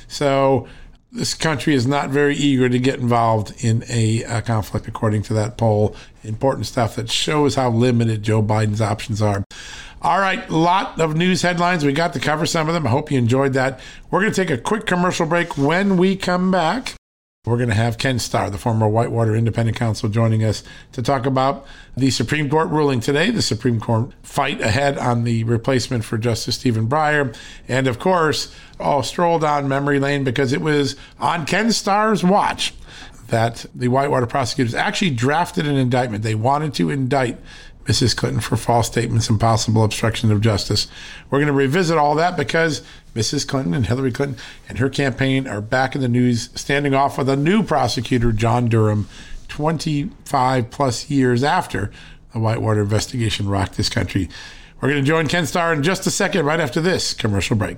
So 0.08 0.68
this 1.14 1.34
country 1.34 1.74
is 1.74 1.86
not 1.88 2.10
very 2.10 2.36
eager 2.36 2.68
to 2.68 2.80
get 2.80 3.00
involved 3.00 3.54
in 3.64 3.84
a, 3.88 4.24
a, 4.24 4.42
conflict, 4.42 4.88
according 4.88 5.22
to 5.24 5.34
that 5.36 5.58
poll. 5.58 5.96
Important 6.24 6.66
stuff 6.66 6.96
that 6.96 7.10
shows 7.10 7.56
how 7.56 7.70
limited 7.70 8.24
Joe 8.24 8.42
Biden's 8.42 8.82
options 8.82 9.22
are. 9.22 9.44
All 10.04 10.20
right, 10.20 10.50
lot 10.50 11.00
of 11.00 11.16
news 11.16 11.44
headlines. 11.44 11.86
We 11.86 11.94
got 11.94 12.12
to 12.12 12.20
cover 12.20 12.46
some 12.46 12.68
of 12.68 12.74
them. 12.74 12.86
I 12.86 12.90
hope 12.90 13.10
you 13.10 13.18
enjoyed 13.18 13.54
that. 13.54 13.80
We're 14.12 14.20
going 14.20 14.34
to 14.34 14.46
take 14.46 14.50
a 14.50 14.62
quick 14.62 14.86
commercial 14.86 15.26
break. 15.26 15.58
When 15.58 15.96
we 15.96 16.18
come 16.18 16.52
back, 16.52 16.96
we're 17.46 17.56
going 17.56 17.70
to 17.70 17.76
have 17.76 17.98
Ken 17.98 18.20
Starr, 18.20 18.50
the 18.50 18.58
former 18.58 18.86
Whitewater 18.86 19.34
Independent 19.34 19.78
Counsel, 19.78 20.10
joining 20.10 20.44
us 20.44 20.62
to 20.92 21.02
talk 21.02 21.26
about 21.26 21.66
the 21.96 22.10
Supreme 22.10 22.50
Court 22.50 22.68
ruling 22.68 23.00
today, 23.00 23.30
the 23.30 23.42
Supreme 23.42 23.80
Court 23.80 24.12
fight 24.24 24.60
ahead 24.60 24.98
on 24.98 25.24
the 25.24 25.46
replacement 25.46 26.04
for 26.04 26.18
Justice 26.18 26.56
Stephen 26.56 26.90
Breyer, 26.90 27.34
and 27.70 27.88
of 27.88 27.98
course, 27.98 28.54
oh, 28.82 29.04
stroll 29.04 29.40
down 29.40 29.70
memory 29.70 30.02
lane 30.02 30.26
because 30.26 30.52
it 30.52 30.60
was 30.60 30.98
on 31.18 31.46
Ken 31.46 31.72
Starr's 31.72 32.26
watch 32.26 32.74
that 33.28 33.66
the 33.74 33.88
Whitewater 33.88 34.28
prosecutors 34.28 34.76
actually 34.76 35.12
drafted 35.12 35.66
an 35.66 35.76
indictment. 35.76 36.24
They 36.24 36.36
wanted 36.36 36.74
to 36.76 36.90
indict 36.90 37.40
Mrs. 37.86 38.16
Clinton 38.16 38.42
for 38.42 38.56
false 38.56 38.88
statements 38.88 39.30
and 39.30 39.40
possible 39.40 39.84
obstruction 39.84 40.32
of 40.32 40.42
justice. 40.42 40.88
We're 41.30 41.40
going 41.40 41.48
to 41.48 41.54
revisit 41.54 41.98
all 41.98 42.16
that 42.16 42.38
because 42.38 42.82
Mrs. 43.16 43.48
Clinton 43.48 43.74
and 43.74 43.86
Hillary 43.86 44.12
Clinton 44.12 44.40
and 44.70 44.80
her 44.80 44.90
campaign 44.90 45.48
are 45.48 45.62
back 45.62 45.96
in 45.96 46.02
the 46.02 46.08
news, 46.08 46.50
standing 46.56 46.94
off 46.94 47.18
with 47.18 47.30
a 47.30 47.36
new 47.36 47.64
prosecutor, 47.64 48.32
John 48.32 48.68
Durham, 48.68 49.08
25 49.50 50.72
plus 50.72 51.10
years 51.10 51.44
after 51.44 51.92
the 52.32 52.40
Whitewater 52.40 52.82
investigation 52.82 53.48
rocked 53.48 53.78
this 53.78 53.90
country. 53.90 54.30
We're 54.82 54.90
going 54.90 55.04
to 55.04 55.08
join 55.08 55.28
Ken 55.28 55.46
Starr 55.46 55.74
in 55.74 55.84
just 55.84 56.08
a 56.08 56.12
second, 56.12 56.46
right 56.46 56.60
after 56.60 56.82
this 56.82 57.14
commercial 57.14 57.56
break. 57.56 57.78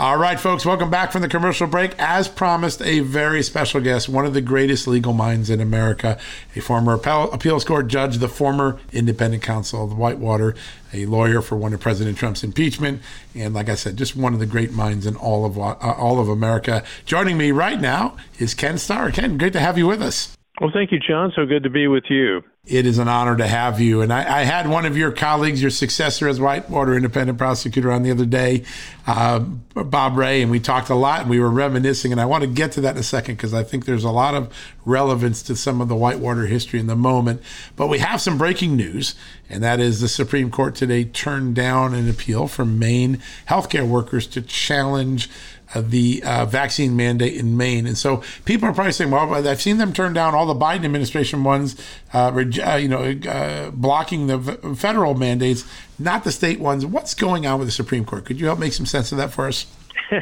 All 0.00 0.16
right, 0.16 0.38
folks, 0.38 0.64
welcome 0.64 0.90
back 0.90 1.10
from 1.10 1.22
the 1.22 1.28
commercial 1.28 1.66
break. 1.66 1.92
As 1.98 2.28
promised, 2.28 2.80
a 2.82 3.00
very 3.00 3.42
special 3.42 3.80
guest, 3.80 4.08
one 4.08 4.24
of 4.24 4.32
the 4.32 4.40
greatest 4.40 4.86
legal 4.86 5.12
minds 5.12 5.50
in 5.50 5.60
America, 5.60 6.20
a 6.54 6.60
former 6.60 6.92
appeals 6.94 7.64
court 7.64 7.88
judge, 7.88 8.18
the 8.18 8.28
former 8.28 8.78
independent 8.92 9.42
counsel 9.42 9.82
of 9.82 9.90
the 9.90 9.96
Whitewater, 9.96 10.54
a 10.92 11.06
lawyer 11.06 11.42
for 11.42 11.56
one 11.56 11.74
of 11.74 11.80
President 11.80 12.16
Trump's 12.16 12.44
impeachment, 12.44 13.02
and 13.34 13.54
like 13.54 13.68
I 13.68 13.74
said, 13.74 13.96
just 13.96 14.14
one 14.14 14.34
of 14.34 14.38
the 14.38 14.46
great 14.46 14.70
minds 14.70 15.04
in 15.04 15.16
all 15.16 15.44
of 15.44 15.58
uh, 15.58 15.74
all 15.80 16.20
of 16.20 16.28
America. 16.28 16.84
Joining 17.04 17.36
me 17.36 17.50
right 17.50 17.80
now 17.80 18.16
is 18.38 18.54
Ken 18.54 18.78
Starr. 18.78 19.10
Ken, 19.10 19.36
great 19.36 19.52
to 19.54 19.60
have 19.60 19.76
you 19.76 19.88
with 19.88 20.00
us. 20.00 20.32
Well, 20.60 20.70
thank 20.72 20.92
you, 20.92 21.00
John. 21.00 21.32
So 21.34 21.44
good 21.44 21.64
to 21.64 21.70
be 21.70 21.88
with 21.88 22.04
you. 22.08 22.44
It 22.68 22.84
is 22.84 22.98
an 22.98 23.08
honor 23.08 23.34
to 23.34 23.46
have 23.46 23.80
you. 23.80 24.02
And 24.02 24.12
I, 24.12 24.40
I 24.40 24.42
had 24.42 24.68
one 24.68 24.84
of 24.84 24.94
your 24.94 25.10
colleagues, 25.10 25.62
your 25.62 25.70
successor 25.70 26.28
as 26.28 26.38
Whitewater 26.38 26.94
independent 26.94 27.38
prosecutor, 27.38 27.90
on 27.90 28.02
the 28.02 28.10
other 28.10 28.26
day, 28.26 28.62
uh, 29.06 29.38
Bob 29.38 30.18
Ray, 30.18 30.42
and 30.42 30.50
we 30.50 30.60
talked 30.60 30.90
a 30.90 30.94
lot 30.94 31.22
and 31.22 31.30
we 31.30 31.40
were 31.40 31.50
reminiscing. 31.50 32.12
And 32.12 32.20
I 32.20 32.26
want 32.26 32.44
to 32.44 32.48
get 32.48 32.72
to 32.72 32.82
that 32.82 32.90
in 32.90 32.98
a 32.98 33.02
second 33.02 33.36
because 33.36 33.54
I 33.54 33.62
think 33.62 33.86
there's 33.86 34.04
a 34.04 34.10
lot 34.10 34.34
of 34.34 34.54
relevance 34.84 35.42
to 35.44 35.56
some 35.56 35.80
of 35.80 35.88
the 35.88 35.96
Whitewater 35.96 36.44
history 36.44 36.78
in 36.78 36.88
the 36.88 36.96
moment. 36.96 37.42
But 37.74 37.86
we 37.86 38.00
have 38.00 38.20
some 38.20 38.36
breaking 38.36 38.76
news, 38.76 39.14
and 39.48 39.62
that 39.62 39.80
is 39.80 40.02
the 40.02 40.08
Supreme 40.08 40.50
Court 40.50 40.74
today 40.74 41.04
turned 41.04 41.54
down 41.54 41.94
an 41.94 42.08
appeal 42.10 42.48
from 42.48 42.78
Maine 42.78 43.22
healthcare 43.48 43.88
workers 43.88 44.26
to 44.26 44.42
challenge 44.42 45.30
the 45.76 46.22
uh, 46.24 46.46
vaccine 46.46 46.96
mandate 46.96 47.34
in 47.34 47.56
Maine. 47.56 47.86
And 47.86 47.96
so 47.96 48.22
people 48.44 48.68
are 48.68 48.72
probably 48.72 48.92
saying, 48.92 49.10
well, 49.10 49.34
I've 49.46 49.60
seen 49.60 49.78
them 49.78 49.92
turn 49.92 50.12
down 50.12 50.34
all 50.34 50.46
the 50.46 50.54
Biden 50.54 50.84
administration 50.84 51.44
ones, 51.44 51.76
uh, 52.14 52.32
uh 52.32 52.76
you 52.76 52.88
know, 52.88 53.10
uh, 53.28 53.70
blocking 53.70 54.26
the 54.26 54.40
federal 54.76 55.14
mandates, 55.14 55.64
not 55.98 56.24
the 56.24 56.32
state 56.32 56.60
ones. 56.60 56.86
What's 56.86 57.14
going 57.14 57.46
on 57.46 57.58
with 57.58 57.68
the 57.68 57.72
Supreme 57.72 58.04
Court? 58.04 58.24
Could 58.24 58.40
you 58.40 58.46
help 58.46 58.58
make 58.58 58.72
some 58.72 58.86
sense 58.86 59.12
of 59.12 59.18
that 59.18 59.32
for 59.32 59.46
us? 59.46 59.66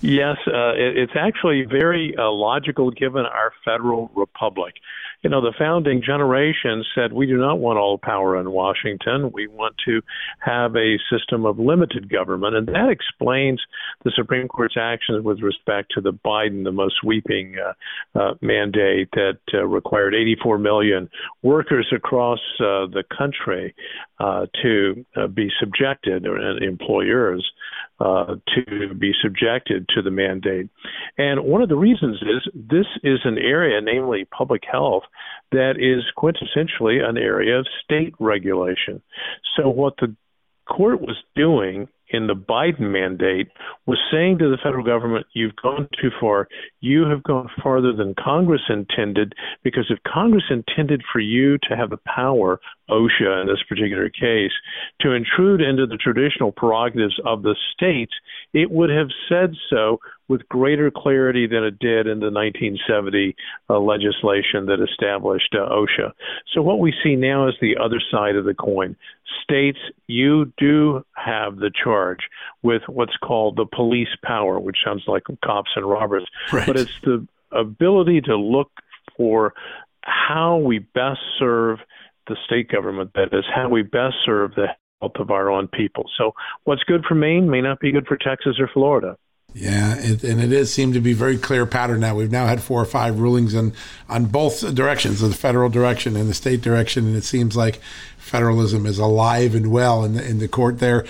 yes, 0.00 0.36
uh, 0.46 0.74
it, 0.74 0.98
it's 0.98 1.16
actually 1.16 1.64
very 1.64 2.14
uh, 2.16 2.30
logical 2.30 2.90
given 2.90 3.24
our 3.24 3.52
federal 3.64 4.10
republic 4.14 4.74
you 5.24 5.30
know, 5.30 5.40
the 5.40 5.54
founding 5.58 6.02
generation 6.02 6.84
said 6.94 7.14
we 7.14 7.26
do 7.26 7.38
not 7.38 7.58
want 7.58 7.78
all 7.78 7.96
power 7.96 8.38
in 8.38 8.50
Washington. 8.50 9.32
We 9.32 9.48
want 9.48 9.74
to 9.86 10.02
have 10.38 10.76
a 10.76 10.98
system 11.10 11.46
of 11.46 11.58
limited 11.58 12.10
government. 12.10 12.54
And 12.54 12.68
that 12.68 12.90
explains 12.90 13.58
the 14.04 14.12
Supreme 14.14 14.48
Court's 14.48 14.76
actions 14.78 15.24
with 15.24 15.40
respect 15.40 15.92
to 15.94 16.02
the 16.02 16.12
Biden, 16.12 16.64
the 16.64 16.72
most 16.72 16.96
sweeping 17.00 17.56
uh, 17.58 18.18
uh, 18.18 18.34
mandate 18.42 19.08
that 19.12 19.38
uh, 19.54 19.64
required 19.64 20.14
84 20.14 20.58
million 20.58 21.08
workers 21.42 21.90
across 21.96 22.40
uh, 22.60 22.84
the 22.92 23.02
country 23.16 23.74
uh, 24.20 24.44
to 24.62 25.06
uh, 25.16 25.26
be 25.26 25.48
subjected, 25.58 26.26
or 26.26 26.38
employers 26.58 27.50
uh, 28.00 28.34
to 28.54 28.94
be 28.94 29.12
subjected 29.22 29.88
to 29.94 30.02
the 30.02 30.10
mandate. 30.10 30.68
And 31.16 31.44
one 31.44 31.62
of 31.62 31.68
the 31.68 31.76
reasons 31.76 32.16
is 32.22 32.52
this 32.54 32.86
is 33.02 33.20
an 33.24 33.38
area, 33.38 33.80
namely 33.80 34.24
public 34.36 34.62
health, 34.70 35.04
that 35.52 35.74
is 35.78 36.04
quintessentially 36.16 37.02
an 37.02 37.16
area 37.16 37.58
of 37.58 37.66
state 37.84 38.14
regulation. 38.18 39.00
So 39.56 39.68
what 39.68 39.94
the 39.98 40.14
court 40.66 41.00
was 41.00 41.16
doing 41.36 41.88
in 42.10 42.26
the 42.26 42.34
Biden 42.34 42.92
mandate 42.92 43.48
was 43.86 43.98
saying 44.12 44.38
to 44.38 44.50
the 44.50 44.58
federal 44.62 44.84
government, 44.84 45.26
you've 45.32 45.56
gone 45.56 45.88
too 46.00 46.10
far. 46.20 46.48
You 46.80 47.04
have 47.08 47.22
gone 47.22 47.48
farther 47.62 47.92
than 47.92 48.14
Congress 48.14 48.62
intended, 48.68 49.34
because 49.62 49.86
if 49.90 49.98
Congress 50.10 50.44
intended 50.50 51.02
for 51.12 51.20
you 51.20 51.58
to 51.68 51.76
have 51.76 51.90
the 51.90 52.00
power, 52.06 52.60
OSHA 52.90 53.42
in 53.42 53.46
this 53.46 53.62
particular 53.68 54.10
case, 54.10 54.52
to 55.00 55.12
intrude 55.12 55.60
into 55.60 55.86
the 55.86 55.96
traditional 55.96 56.52
prerogatives 56.52 57.18
of 57.24 57.42
the 57.42 57.56
states, 57.74 58.12
it 58.52 58.70
would 58.70 58.90
have 58.90 59.08
said 59.28 59.54
so 59.70 59.98
with 60.28 60.48
greater 60.48 60.90
clarity 60.90 61.46
than 61.46 61.64
it 61.64 61.78
did 61.78 62.06
in 62.06 62.20
the 62.20 62.30
1970 62.30 63.36
uh, 63.68 63.78
legislation 63.78 64.66
that 64.66 64.80
established 64.82 65.54
uh, 65.54 65.68
OSHA. 65.68 66.12
So 66.54 66.62
what 66.62 66.80
we 66.80 66.94
see 67.02 67.16
now 67.16 67.48
is 67.48 67.54
the 67.60 67.76
other 67.82 68.00
side 68.10 68.36
of 68.36 68.44
the 68.44 68.54
coin. 68.54 68.96
States, 69.42 69.78
you 70.06 70.52
do 70.58 71.04
have 71.16 71.56
the 71.56 71.70
charge 71.82 72.28
with 72.62 72.82
what's 72.88 73.16
called 73.16 73.56
the 73.56 73.66
police 73.66 74.14
power, 74.22 74.58
which 74.58 74.78
sounds 74.84 75.04
like 75.06 75.22
cops 75.44 75.70
and 75.76 75.88
robbers, 75.88 76.26
right. 76.52 76.66
but 76.66 76.76
it's 76.78 77.00
the 77.02 77.26
ability 77.52 78.20
to 78.22 78.36
look 78.36 78.70
for 79.16 79.54
how 80.02 80.56
we 80.58 80.78
best 80.78 81.20
serve 81.38 81.78
the 82.26 82.36
state 82.44 82.68
government, 82.68 83.10
that 83.14 83.28
is, 83.32 83.44
how 83.54 83.68
we 83.68 83.82
best 83.82 84.16
serve 84.24 84.54
the 84.54 84.68
health 85.00 85.12
of 85.16 85.30
our 85.30 85.50
own 85.50 85.68
people. 85.68 86.04
So, 86.16 86.32
what's 86.64 86.82
good 86.84 87.04
for 87.06 87.14
Maine 87.14 87.50
may 87.50 87.60
not 87.60 87.80
be 87.80 87.92
good 87.92 88.06
for 88.06 88.16
Texas 88.16 88.56
or 88.58 88.68
Florida. 88.72 89.16
Yeah, 89.54 89.94
and 89.94 90.04
it, 90.04 90.24
and 90.24 90.42
it 90.42 90.52
is 90.52 90.72
seemed 90.72 90.94
to 90.94 91.00
be 91.00 91.12
very 91.12 91.38
clear 91.38 91.64
pattern 91.64 92.00
now. 92.00 92.16
We've 92.16 92.30
now 92.30 92.46
had 92.46 92.60
four 92.60 92.82
or 92.82 92.84
five 92.84 93.20
rulings 93.20 93.54
on 93.54 93.72
on 94.08 94.26
both 94.26 94.74
directions, 94.74 95.20
the 95.20 95.32
federal 95.32 95.68
direction 95.68 96.16
and 96.16 96.28
the 96.28 96.34
state 96.34 96.60
direction, 96.60 97.06
and 97.06 97.16
it 97.16 97.22
seems 97.22 97.56
like 97.56 97.80
federalism 98.18 98.84
is 98.84 98.98
alive 98.98 99.54
and 99.54 99.70
well 99.70 100.04
in 100.04 100.14
the 100.14 100.28
in 100.28 100.40
the 100.40 100.48
court 100.48 100.80
there. 100.80 101.04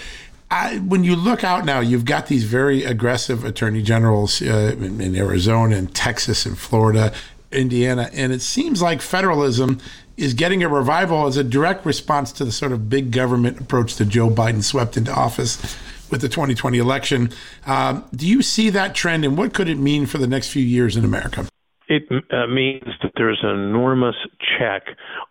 I, 0.50 0.76
when 0.78 1.04
you 1.04 1.16
look 1.16 1.42
out 1.42 1.64
now, 1.64 1.80
you've 1.80 2.04
got 2.04 2.26
these 2.26 2.44
very 2.44 2.84
aggressive 2.84 3.44
attorney 3.44 3.82
generals 3.82 4.42
uh, 4.42 4.76
in, 4.78 5.00
in 5.00 5.16
Arizona 5.16 5.76
and 5.76 5.92
Texas 5.92 6.44
and 6.44 6.56
Florida, 6.56 7.14
Indiana, 7.50 8.10
and 8.12 8.30
it 8.30 8.42
seems 8.42 8.82
like 8.82 9.00
federalism 9.00 9.80
is 10.16 10.34
getting 10.34 10.62
a 10.62 10.68
revival 10.68 11.26
as 11.26 11.38
a 11.38 11.42
direct 11.42 11.84
response 11.86 12.30
to 12.32 12.44
the 12.44 12.52
sort 12.52 12.72
of 12.72 12.88
big 12.90 13.10
government 13.10 13.58
approach 13.58 13.96
that 13.96 14.04
Joe 14.10 14.28
Biden 14.28 14.62
swept 14.62 14.96
into 14.96 15.12
office 15.12 15.76
with 16.10 16.20
the 16.20 16.28
2020 16.28 16.78
election. 16.78 17.30
Um, 17.66 18.04
do 18.14 18.26
you 18.26 18.42
see 18.42 18.70
that 18.70 18.94
trend, 18.94 19.24
and 19.24 19.36
what 19.36 19.54
could 19.54 19.68
it 19.68 19.78
mean 19.78 20.06
for 20.06 20.18
the 20.18 20.26
next 20.26 20.50
few 20.50 20.62
years 20.62 20.96
in 20.96 21.04
America? 21.04 21.46
It 21.88 22.04
uh, 22.10 22.46
means 22.46 22.84
that 23.02 23.12
there's 23.16 23.40
an 23.42 23.50
enormous 23.50 24.16
check 24.58 24.84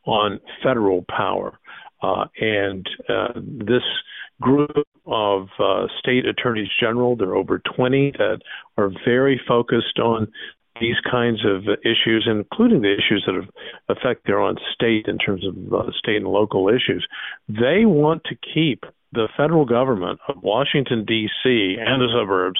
on 0.06 0.40
federal 0.64 1.04
power. 1.10 1.58
Uh, 2.02 2.26
and 2.40 2.86
uh, 3.10 3.34
this 3.36 3.84
group 4.42 4.72
of 5.06 5.48
uh, 5.60 5.88
state 6.00 6.26
attorneys 6.26 6.68
general, 6.80 7.16
there 7.16 7.30
are 7.30 7.36
over 7.36 7.62
20 7.76 8.12
that 8.18 8.40
are 8.78 8.92
very 9.06 9.40
focused 9.48 10.00
on 10.00 10.28
these 10.82 10.96
kinds 11.10 11.46
of 11.46 11.64
issues, 11.84 12.28
including 12.30 12.82
the 12.82 12.94
issues 12.94 13.24
that 13.26 13.96
affect 13.96 14.26
their 14.26 14.40
own 14.40 14.58
state 14.74 15.06
in 15.08 15.18
terms 15.18 15.46
of 15.46 15.74
uh, 15.74 15.92
state 15.98 16.18
and 16.18 16.28
local 16.28 16.68
issues. 16.68 17.08
They 17.48 17.86
want 17.86 18.24
to 18.26 18.36
keep 18.54 18.84
the 19.14 19.28
federal 19.38 19.66
government 19.66 20.20
of 20.28 20.42
Washington, 20.42 21.06
D.C. 21.06 21.78
and 21.80 22.02
the 22.02 22.10
suburbs 22.14 22.60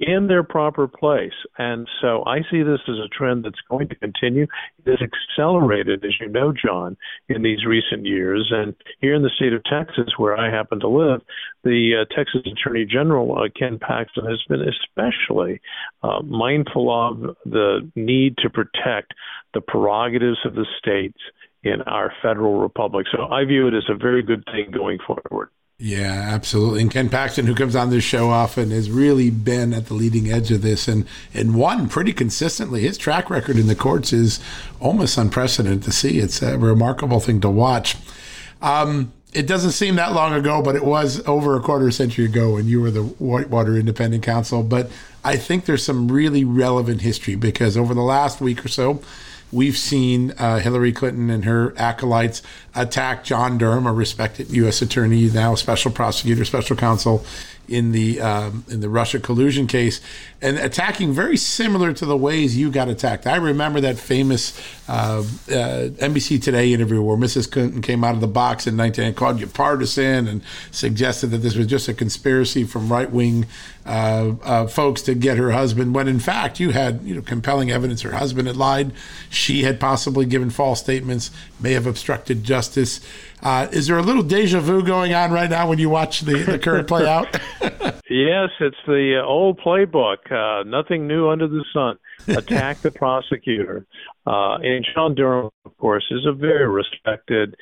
in 0.00 0.28
their 0.28 0.42
proper 0.42 0.88
place. 0.88 1.34
And 1.58 1.86
so 2.00 2.24
I 2.26 2.38
see 2.50 2.62
this 2.62 2.80
as 2.88 2.96
a 2.96 3.08
trend 3.08 3.44
that's 3.44 3.60
going 3.68 3.88
to 3.88 3.94
continue. 3.94 4.46
It 4.84 4.90
has 4.90 4.98
accelerated, 5.02 6.04
as 6.04 6.12
you 6.18 6.28
know, 6.28 6.52
John, 6.52 6.96
in 7.28 7.42
these 7.42 7.66
recent 7.66 8.06
years. 8.06 8.50
And 8.50 8.74
here 9.00 9.14
in 9.14 9.22
the 9.22 9.30
state 9.36 9.52
of 9.52 9.62
Texas, 9.64 10.14
where 10.16 10.36
I 10.36 10.50
happen 10.50 10.80
to 10.80 10.88
live, 10.88 11.20
the 11.64 12.02
uh, 12.02 12.14
Texas 12.16 12.40
Attorney 12.50 12.86
General, 12.86 13.36
uh, 13.36 13.48
Ken 13.56 13.78
Paxton, 13.78 14.24
has 14.24 14.42
been 14.48 14.62
especially 14.62 15.60
uh, 16.02 16.22
mindful 16.22 16.90
of 16.90 17.36
the 17.44 17.90
need 17.94 18.38
to 18.38 18.48
protect 18.48 19.12
the 19.52 19.60
prerogatives 19.60 20.38
of 20.46 20.54
the 20.54 20.66
states 20.78 21.18
in 21.62 21.82
our 21.82 22.10
federal 22.22 22.58
republic. 22.58 23.06
So 23.12 23.26
I 23.30 23.44
view 23.44 23.68
it 23.68 23.74
as 23.74 23.84
a 23.90 23.94
very 23.94 24.22
good 24.22 24.44
thing 24.46 24.70
going 24.72 24.98
forward. 25.06 25.50
Yeah, 25.82 26.28
absolutely. 26.30 26.82
And 26.82 26.90
Ken 26.90 27.08
Paxton, 27.08 27.46
who 27.46 27.54
comes 27.54 27.74
on 27.74 27.88
this 27.88 28.04
show 28.04 28.28
often, 28.28 28.70
has 28.70 28.90
really 28.90 29.30
been 29.30 29.72
at 29.72 29.86
the 29.86 29.94
leading 29.94 30.30
edge 30.30 30.52
of 30.52 30.60
this 30.60 30.86
and, 30.86 31.06
and 31.32 31.54
won 31.54 31.88
pretty 31.88 32.12
consistently. 32.12 32.82
His 32.82 32.98
track 32.98 33.30
record 33.30 33.56
in 33.56 33.66
the 33.66 33.74
courts 33.74 34.12
is 34.12 34.40
almost 34.78 35.16
unprecedented 35.16 35.82
to 35.84 35.90
see. 35.90 36.18
It's 36.18 36.42
a 36.42 36.58
remarkable 36.58 37.18
thing 37.18 37.40
to 37.40 37.48
watch. 37.48 37.96
Um, 38.60 39.14
it 39.32 39.46
doesn't 39.46 39.70
seem 39.70 39.96
that 39.96 40.12
long 40.12 40.34
ago, 40.34 40.60
but 40.60 40.76
it 40.76 40.84
was 40.84 41.26
over 41.26 41.56
a 41.56 41.60
quarter 41.60 41.90
century 41.90 42.26
ago 42.26 42.54
when 42.54 42.66
you 42.66 42.82
were 42.82 42.90
the 42.90 43.04
Whitewater 43.04 43.74
Independent 43.78 44.22
Counsel. 44.22 44.62
But 44.62 44.90
I 45.24 45.36
think 45.36 45.64
there's 45.64 45.82
some 45.82 46.12
really 46.12 46.44
relevant 46.44 47.00
history 47.00 47.36
because 47.36 47.78
over 47.78 47.94
the 47.94 48.02
last 48.02 48.42
week 48.42 48.66
or 48.66 48.68
so, 48.68 49.00
We've 49.52 49.76
seen 49.76 50.32
uh, 50.38 50.58
Hillary 50.60 50.92
Clinton 50.92 51.28
and 51.30 51.44
her 51.44 51.74
acolytes 51.76 52.42
attack 52.74 53.24
John 53.24 53.58
Durham, 53.58 53.86
a 53.86 53.92
respected 53.92 54.50
U.S. 54.50 54.80
attorney, 54.80 55.28
now 55.28 55.54
special 55.56 55.90
prosecutor, 55.90 56.44
special 56.44 56.76
counsel 56.76 57.24
in 57.70 57.92
the 57.92 58.20
um, 58.20 58.64
in 58.68 58.80
the 58.80 58.88
Russia 58.88 59.20
collusion 59.20 59.66
case, 59.66 60.00
and 60.42 60.58
attacking 60.58 61.12
very 61.12 61.36
similar 61.36 61.92
to 61.92 62.04
the 62.04 62.16
ways 62.16 62.56
you 62.56 62.70
got 62.70 62.88
attacked. 62.88 63.26
I 63.26 63.36
remember 63.36 63.80
that 63.80 63.98
famous 63.98 64.60
uh, 64.88 65.22
uh, 65.22 65.22
NBC 66.00 66.42
Today 66.42 66.72
interview 66.72 67.00
where 67.00 67.16
Mrs. 67.16 67.50
Clinton 67.50 67.80
came 67.80 68.02
out 68.02 68.14
of 68.14 68.20
the 68.20 68.26
box 68.26 68.66
in 68.66 68.76
19 68.76 69.04
and 69.04 69.16
called 69.16 69.40
you 69.40 69.46
partisan 69.46 70.26
and 70.26 70.42
suggested 70.72 71.28
that 71.28 71.38
this 71.38 71.54
was 71.54 71.66
just 71.68 71.88
a 71.88 71.94
conspiracy 71.94 72.64
from 72.64 72.90
right 72.90 73.10
wing 73.10 73.46
uh, 73.86 74.34
uh, 74.42 74.66
folks 74.66 75.02
to 75.02 75.14
get 75.14 75.38
her 75.38 75.52
husband. 75.52 75.94
When 75.94 76.08
in 76.08 76.18
fact 76.18 76.58
you 76.58 76.70
had 76.70 77.02
you 77.02 77.14
know 77.14 77.22
compelling 77.22 77.70
evidence 77.70 78.02
her 78.02 78.12
husband 78.12 78.48
had 78.48 78.56
lied, 78.56 78.92
she 79.28 79.62
had 79.62 79.78
possibly 79.78 80.26
given 80.26 80.50
false 80.50 80.80
statements, 80.80 81.30
may 81.60 81.72
have 81.72 81.86
obstructed 81.86 82.42
justice. 82.42 83.00
Uh, 83.42 83.68
is 83.72 83.86
there 83.86 83.98
a 83.98 84.02
little 84.02 84.22
deja 84.22 84.60
vu 84.60 84.82
going 84.82 85.14
on 85.14 85.32
right 85.32 85.50
now 85.50 85.68
when 85.68 85.78
you 85.78 85.88
watch 85.88 86.20
the, 86.20 86.42
the 86.42 86.58
current 86.58 86.86
play 86.86 87.06
out? 87.06 87.26
yes, 88.10 88.50
it's 88.60 88.76
the 88.86 89.20
uh, 89.22 89.26
old 89.26 89.58
playbook. 89.60 90.30
Uh, 90.30 90.62
nothing 90.64 91.06
new 91.06 91.28
under 91.28 91.48
the 91.48 91.64
sun. 91.72 91.98
Attack 92.28 92.80
the 92.82 92.90
prosecutor. 92.90 93.86
Uh, 94.26 94.56
and 94.56 94.86
John 94.94 95.14
Durham, 95.14 95.50
of 95.64 95.76
course, 95.78 96.04
is 96.10 96.26
a 96.26 96.32
very 96.32 96.68
respected, 96.68 97.56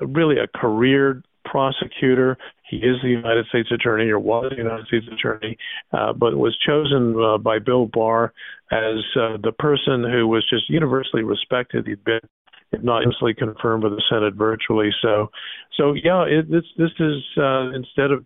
really 0.00 0.36
a 0.38 0.46
career 0.46 1.22
prosecutor. 1.44 2.38
He 2.68 2.76
is 2.76 3.00
the 3.02 3.08
United 3.08 3.46
States 3.46 3.70
Attorney, 3.72 4.10
or 4.10 4.18
was 4.18 4.50
the 4.50 4.56
United 4.56 4.86
States 4.86 5.06
Attorney, 5.10 5.56
uh, 5.92 6.12
but 6.12 6.36
was 6.36 6.56
chosen 6.66 7.16
uh, 7.20 7.38
by 7.38 7.58
Bill 7.58 7.86
Barr 7.86 8.32
as 8.70 8.98
uh, 9.16 9.38
the 9.42 9.52
person 9.58 10.04
who 10.04 10.28
was 10.28 10.46
just 10.48 10.68
universally 10.68 11.22
respected. 11.22 11.86
He'd 11.86 12.04
been 12.04 12.20
if 12.72 12.82
not 12.82 13.02
instantly 13.02 13.34
confirmed 13.34 13.82
by 13.82 13.88
the 13.88 14.02
Senate 14.10 14.34
virtually. 14.34 14.90
So, 15.02 15.30
so 15.76 15.94
yeah, 15.94 16.24
it, 16.24 16.50
this 16.50 16.64
this 16.76 16.90
is 16.98 17.22
uh, 17.36 17.70
instead 17.72 18.10
of 18.10 18.24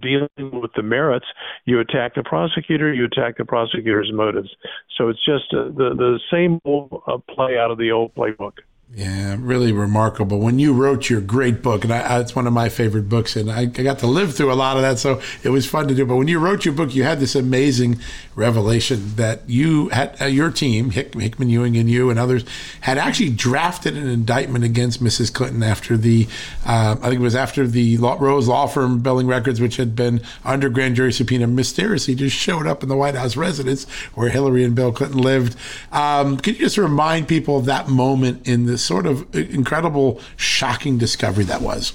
dealing 0.00 0.28
with 0.60 0.72
the 0.74 0.82
merits, 0.82 1.26
you 1.64 1.80
attack 1.80 2.14
the 2.14 2.22
prosecutor, 2.22 2.92
you 2.92 3.04
attack 3.04 3.36
the 3.36 3.44
prosecutor's 3.44 4.10
motives. 4.12 4.48
So 4.96 5.08
it's 5.08 5.24
just 5.24 5.52
uh, 5.52 5.64
the 5.64 5.94
the 5.96 6.20
same 6.32 6.60
old 6.64 7.02
uh, 7.06 7.18
play 7.34 7.58
out 7.58 7.70
of 7.70 7.78
the 7.78 7.90
old 7.90 8.14
playbook. 8.14 8.58
Yeah, 8.92 9.34
really 9.40 9.72
remarkable. 9.72 10.38
When 10.38 10.60
you 10.60 10.72
wrote 10.72 11.10
your 11.10 11.20
great 11.20 11.62
book, 11.62 11.82
and 11.82 11.92
I, 11.92 12.20
it's 12.20 12.36
one 12.36 12.46
of 12.46 12.52
my 12.52 12.68
favorite 12.68 13.08
books, 13.08 13.34
and 13.34 13.50
I, 13.50 13.62
I, 13.62 13.64
got 13.64 13.98
to 14.00 14.06
live 14.06 14.36
through 14.36 14.52
a 14.52 14.54
lot 14.54 14.76
of 14.76 14.82
that, 14.82 15.00
so 15.00 15.20
it 15.42 15.48
was 15.48 15.66
fun 15.66 15.88
to 15.88 15.96
do. 15.96 16.06
But 16.06 16.14
when 16.14 16.28
you 16.28 16.38
wrote 16.38 16.64
your 16.64 16.74
book, 16.74 16.94
you 16.94 17.02
had 17.02 17.18
this 17.18 17.34
amazing 17.34 17.98
revelation 18.36 19.16
that 19.16 19.48
you 19.48 19.88
had 19.88 20.20
uh, 20.20 20.26
your 20.26 20.48
team, 20.48 20.90
Hick, 20.90 21.14
Hickman 21.14 21.48
Ewing 21.48 21.76
and 21.76 21.90
you 21.90 22.08
and 22.08 22.20
others, 22.20 22.44
had 22.82 22.96
actually 22.96 23.30
drafted 23.30 23.96
an 23.96 24.08
indictment 24.08 24.64
against 24.64 25.02
Mrs. 25.02 25.32
Clinton 25.32 25.64
after 25.64 25.96
the, 25.96 26.28
uh, 26.64 26.94
I 27.00 27.08
think 27.08 27.16
it 27.16 27.24
was 27.24 27.34
after 27.34 27.66
the 27.66 27.96
law, 27.98 28.16
Rose 28.20 28.46
Law 28.46 28.68
Firm 28.68 29.00
Belling 29.00 29.26
Records, 29.26 29.60
which 29.60 29.76
had 29.76 29.96
been 29.96 30.20
under 30.44 30.68
grand 30.68 30.94
jury 30.94 31.12
subpoena, 31.12 31.48
mysteriously 31.48 32.14
just 32.14 32.36
showed 32.36 32.68
up 32.68 32.84
in 32.84 32.88
the 32.88 32.96
White 32.96 33.16
House 33.16 33.36
residence 33.36 33.88
where 34.14 34.28
Hillary 34.28 34.62
and 34.62 34.76
Bill 34.76 34.92
Clinton 34.92 35.18
lived. 35.18 35.56
Um, 35.90 36.36
could 36.36 36.54
you 36.54 36.60
just 36.60 36.78
remind 36.78 37.26
people 37.26 37.58
of 37.58 37.64
that 37.64 37.88
moment 37.88 38.46
in 38.46 38.66
this? 38.66 38.83
Sort 38.84 39.06
of 39.06 39.34
incredible, 39.34 40.20
shocking 40.36 40.98
discovery 40.98 41.44
that 41.44 41.62
was. 41.62 41.94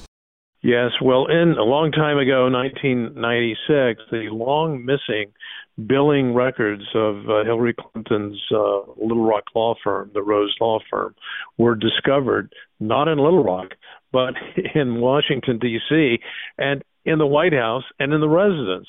Yes, 0.61 0.91
well, 1.01 1.27
in 1.27 1.55
a 1.57 1.63
long 1.63 1.91
time 1.91 2.17
ago, 2.17 2.49
1996, 2.49 4.01
the 4.11 4.27
long 4.29 4.83
missing 4.83 5.31
billing 5.87 6.33
records 6.33 6.83
of 6.93 7.29
uh, 7.29 7.45
Hillary 7.45 7.73
Clinton's 7.73 8.41
uh, 8.51 8.79
Little 8.97 9.23
Rock 9.23 9.45
law 9.55 9.75
firm, 9.81 10.11
the 10.13 10.21
Rose 10.21 10.53
Law 10.59 10.79
Firm, 10.89 11.15
were 11.57 11.75
discovered 11.75 12.53
not 12.81 13.07
in 13.07 13.17
Little 13.17 13.43
Rock, 13.43 13.69
but 14.11 14.33
in 14.75 14.99
Washington, 14.99 15.59
D.C., 15.59 16.19
and 16.57 16.83
in 17.05 17.19
the 17.19 17.25
White 17.25 17.53
House 17.53 17.83
and 17.99 18.13
in 18.13 18.19
the 18.19 18.27
residence. 18.27 18.87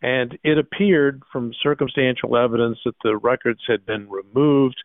And 0.00 0.38
it 0.42 0.58
appeared 0.58 1.22
from 1.30 1.52
circumstantial 1.62 2.36
evidence 2.36 2.78
that 2.84 2.96
the 3.04 3.16
records 3.16 3.60
had 3.68 3.86
been 3.86 4.08
removed 4.08 4.82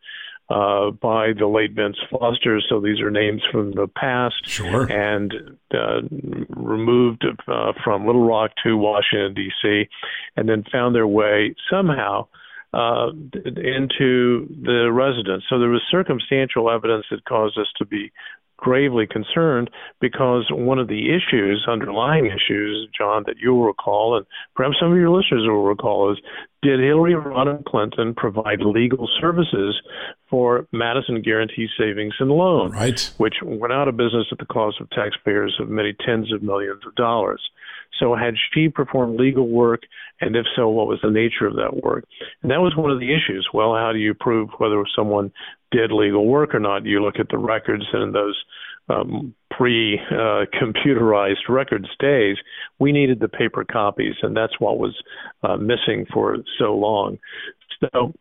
uh, 0.49 0.91
by 0.91 1.33
the 1.37 1.47
late 1.47 1.73
Vince 1.73 1.97
Foster. 2.09 2.61
So 2.69 2.79
these 2.79 2.99
are 3.01 3.11
names 3.11 3.41
from 3.51 3.71
the 3.71 3.87
past, 3.87 4.47
sure. 4.47 4.89
and 4.91 5.33
uh, 5.73 6.01
removed 6.49 7.25
uh, 7.47 7.73
from 7.83 8.05
Little 8.05 8.25
Rock 8.25 8.51
to 8.63 8.77
Washington 8.77 9.33
D.C., 9.33 9.89
and 10.35 10.47
then 10.47 10.63
found 10.71 10.95
their 10.95 11.07
way 11.07 11.55
somehow 11.69 12.27
uh, 12.73 13.09
into 13.33 14.47
the 14.63 14.89
residence. 14.91 15.43
So 15.49 15.59
there 15.59 15.69
was 15.69 15.81
circumstantial 15.89 16.69
evidence 16.69 17.05
that 17.11 17.25
caused 17.25 17.57
us 17.57 17.67
to 17.77 17.85
be 17.85 18.11
gravely 18.57 19.07
concerned 19.07 19.69
because 20.01 20.47
one 20.51 20.79
of 20.79 20.87
the 20.87 21.09
issues, 21.09 21.65
underlying 21.69 22.25
issues, 22.25 22.89
John, 22.97 23.23
that 23.27 23.35
you'll 23.41 23.65
recall, 23.65 24.17
and 24.17 24.25
perhaps 24.55 24.77
some 24.79 24.91
of 24.91 24.97
your 24.97 25.09
listeners 25.09 25.47
will 25.47 25.63
recall, 25.63 26.11
is 26.11 26.17
did 26.63 26.79
Hillary 26.79 27.13
Rodham 27.13 27.63
Clinton 27.65 28.15
provide 28.15 28.61
legal 28.61 29.07
services 29.21 29.79
for 30.29 30.67
Madison 30.71 31.21
Guaranty 31.21 31.69
Savings 31.77 32.15
and 32.19 32.31
Loan, 32.31 32.71
right. 32.71 33.13
which 33.17 33.35
went 33.43 33.71
out 33.71 33.87
of 33.87 33.95
business 33.95 34.25
at 34.31 34.39
the 34.39 34.45
cost 34.45 34.81
of 34.81 34.89
taxpayers 34.89 35.55
of 35.59 35.69
many 35.69 35.95
tens 36.05 36.33
of 36.33 36.41
millions 36.41 36.81
of 36.85 36.95
dollars? 36.95 37.41
So, 37.99 38.15
had 38.15 38.35
she 38.53 38.69
performed 38.69 39.19
legal 39.19 39.47
work, 39.47 39.81
and 40.21 40.35
if 40.35 40.45
so, 40.55 40.69
what 40.69 40.87
was 40.87 40.99
the 41.01 41.09
nature 41.09 41.47
of 41.47 41.55
that 41.55 41.83
work? 41.83 42.05
And 42.41 42.51
that 42.51 42.61
was 42.61 42.75
one 42.75 42.91
of 42.91 42.99
the 42.99 43.13
issues. 43.13 43.47
Well, 43.53 43.73
how 43.73 43.91
do 43.93 43.99
you 43.99 44.13
prove 44.13 44.49
whether 44.57 44.83
someone 44.95 45.31
did 45.71 45.91
legal 45.91 46.25
work 46.25 46.53
or 46.53 46.59
not? 46.59 46.85
You 46.85 47.03
look 47.03 47.19
at 47.19 47.29
the 47.29 47.37
records, 47.37 47.85
and 47.93 48.03
in 48.03 48.11
those 48.11 48.43
um, 48.89 49.33
pre 49.51 49.99
uh, 50.11 50.45
computerized 50.61 51.47
records 51.49 51.87
days, 51.99 52.37
we 52.79 52.91
needed 52.91 53.19
the 53.19 53.29
paper 53.29 53.65
copies, 53.65 54.15
and 54.21 54.35
that's 54.35 54.59
what 54.59 54.77
was 54.77 54.95
uh, 55.43 55.57
missing 55.57 56.05
for 56.13 56.37
so 56.59 56.75
long. 56.75 57.17
So, 57.79 58.13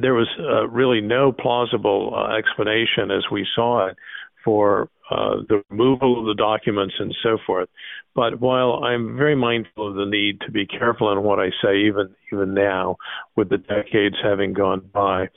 there 0.00 0.14
was 0.14 0.28
uh, 0.38 0.68
really 0.68 1.00
no 1.00 1.32
plausible 1.32 2.12
uh, 2.14 2.36
explanation 2.36 3.10
as 3.10 3.24
we 3.30 3.46
saw 3.54 3.88
it 3.88 3.96
for 4.44 4.88
uh, 5.10 5.36
the 5.48 5.62
removal 5.70 6.20
of 6.20 6.26
the 6.26 6.34
documents 6.34 6.94
and 6.98 7.14
so 7.22 7.38
forth. 7.46 7.68
But 8.14 8.40
while 8.40 8.82
I'm 8.84 9.16
very 9.16 9.36
mindful 9.36 9.88
of 9.88 9.94
the 9.94 10.06
need 10.06 10.40
to 10.42 10.50
be 10.50 10.66
careful 10.66 11.12
in 11.12 11.22
what 11.22 11.38
I 11.38 11.50
say, 11.62 11.78
even 11.86 12.14
even 12.32 12.52
now, 12.52 12.96
with 13.36 13.48
the 13.48 13.58
decades 13.58 14.16
having 14.22 14.52
gone 14.52 14.80
by, 14.92 15.28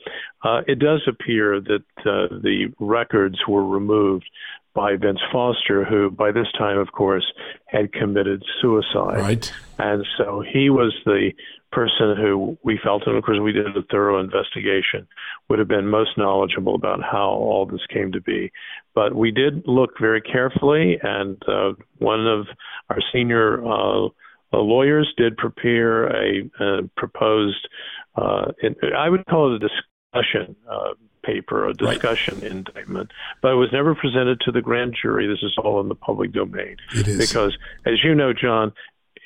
uh, 0.44 0.62
it 0.66 0.78
does 0.78 1.02
appear 1.06 1.60
that 1.60 1.84
uh, 2.00 2.28
the 2.42 2.72
records 2.80 3.38
were 3.48 3.66
removed 3.66 4.28
by 4.74 4.96
Vince 4.96 5.20
Foster, 5.30 5.84
who 5.84 6.10
by 6.10 6.32
this 6.32 6.46
time, 6.56 6.78
of 6.78 6.92
course, 6.92 7.30
had 7.66 7.92
committed 7.92 8.42
suicide. 8.60 9.20
Right. 9.20 9.52
And 9.78 10.06
so 10.16 10.42
he 10.52 10.70
was 10.70 10.94
the 11.04 11.32
person 11.70 12.16
who 12.16 12.56
we 12.62 12.78
felt, 12.82 13.02
and 13.06 13.16
of 13.16 13.24
course 13.24 13.38
we 13.40 13.52
did 13.52 13.66
a 13.76 13.82
thorough 13.90 14.20
investigation, 14.20 15.06
would 15.48 15.58
have 15.58 15.68
been 15.68 15.88
most 15.88 16.16
knowledgeable 16.16 16.74
about 16.74 17.00
how 17.02 17.30
all 17.30 17.66
this 17.66 17.80
came 17.92 18.12
to 18.12 18.20
be. 18.20 18.52
But 18.94 19.14
we 19.14 19.30
did 19.30 19.66
look 19.66 19.90
very 20.00 20.20
carefully, 20.20 20.98
and 21.02 21.42
uh, 21.48 21.72
one 21.98 22.26
of 22.26 22.46
our 22.90 22.98
senior 23.12 23.64
uh, 23.64 24.08
lawyers 24.52 25.12
did 25.16 25.36
prepare 25.36 26.06
a, 26.08 26.50
a 26.60 26.82
proposed, 26.96 27.68
uh, 28.16 28.52
I 28.96 29.08
would 29.08 29.24
call 29.26 29.56
it 29.56 29.62
a 29.62 29.68
discussion 30.12 30.56
uh, 30.68 30.94
paper, 31.24 31.68
a 31.68 31.74
discussion 31.74 32.40
right. 32.40 32.50
indictment, 32.50 33.10
but 33.40 33.52
it 33.52 33.56
was 33.56 33.68
never 33.72 33.94
presented 33.94 34.40
to 34.40 34.52
the 34.52 34.60
grand 34.60 34.94
jury. 35.00 35.26
This 35.26 35.42
is 35.42 35.54
all 35.62 35.80
in 35.80 35.88
the 35.88 35.94
public 35.94 36.32
domain. 36.32 36.76
It 36.94 37.08
is. 37.08 37.18
Because, 37.18 37.56
as 37.86 38.02
you 38.02 38.14
know, 38.14 38.32
John, 38.32 38.72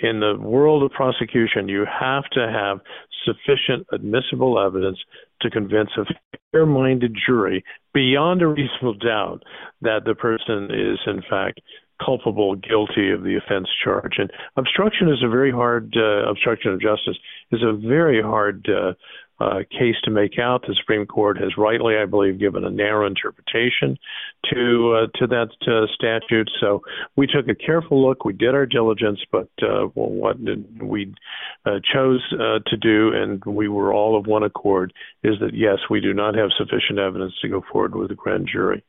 in 0.01 0.21
the 0.21 0.37
world 0.39 0.83
of 0.83 0.91
prosecution, 0.91 1.69
you 1.69 1.87
have 1.87 2.25
to 2.33 2.51
have 2.51 2.81
sufficient 3.25 3.87
admissible 3.93 4.61
evidence 4.61 4.99
to 5.41 5.51
convince 5.51 5.91
a 5.97 6.05
fair 6.53 6.67
minded 6.67 7.17
jury 7.27 7.65
beyond 7.95 8.43
a 8.43 8.47
reasonable 8.47 8.95
doubt 8.95 9.43
that 9.81 10.01
the 10.05 10.15
person 10.15 10.71
is, 10.71 10.99
in 11.07 11.23
fact, 11.29 11.61
culpable, 12.05 12.55
guilty 12.57 13.11
of 13.11 13.23
the 13.23 13.37
offense 13.37 13.69
charge. 13.83 14.17
And 14.19 14.31
obstruction 14.57 15.09
is 15.09 15.23
a 15.25 15.29
very 15.29 15.51
hard, 15.51 15.97
uh, 15.97 16.31
obstruction 16.31 16.73
of 16.73 16.81
justice 16.81 17.17
is 17.53 17.63
a 17.63 17.73
very 17.73 18.23
hard 18.23 18.69
uh, 18.69 18.93
uh, 19.39 19.61
case 19.71 19.97
to 20.05 20.11
make 20.11 20.39
out. 20.39 20.63
The 20.67 20.75
Supreme 20.79 21.07
Court 21.07 21.39
has 21.39 21.57
rightly, 21.59 21.97
I 21.97 22.07
believe, 22.07 22.39
given 22.39 22.65
a 22.65 22.71
narrow 22.71 23.07
interpretation 23.07 23.99
to 24.53 24.95
uh, 24.95 25.19
to 25.19 25.27
that 25.27 25.49
uh, 25.67 25.87
statute. 25.95 26.51
So 26.61 26.83
we 27.17 27.27
took 27.27 27.49
a 27.49 27.55
careful 27.55 28.07
look. 28.07 28.25
We 28.25 28.33
did 28.33 28.55
our 28.55 28.67
diligence, 28.67 29.21
but 29.31 29.49
uh, 29.63 29.85
what 29.95 30.37
we 30.81 31.15
uh, 31.65 31.81
chose 31.93 32.23
uh, 32.33 32.61
to 32.67 32.77
do, 32.77 33.13
and 33.15 33.45
we 33.45 33.69
were 33.69 33.93
all 33.93 34.19
of 34.19 34.27
one 34.27 34.43
accord, 34.43 34.93
is 35.23 35.35
that 35.41 35.55
yes, 35.55 35.79
we 35.91 36.01
do 36.01 36.15
not 36.15 36.35
have 36.35 36.51
sufficient 36.57 36.99
evidence 36.99 37.35
to 37.43 37.49
go 37.49 37.63
forward 37.71 37.95
with 37.95 38.11
a 38.11 38.15
grand 38.15 38.49
jury. 38.51 38.83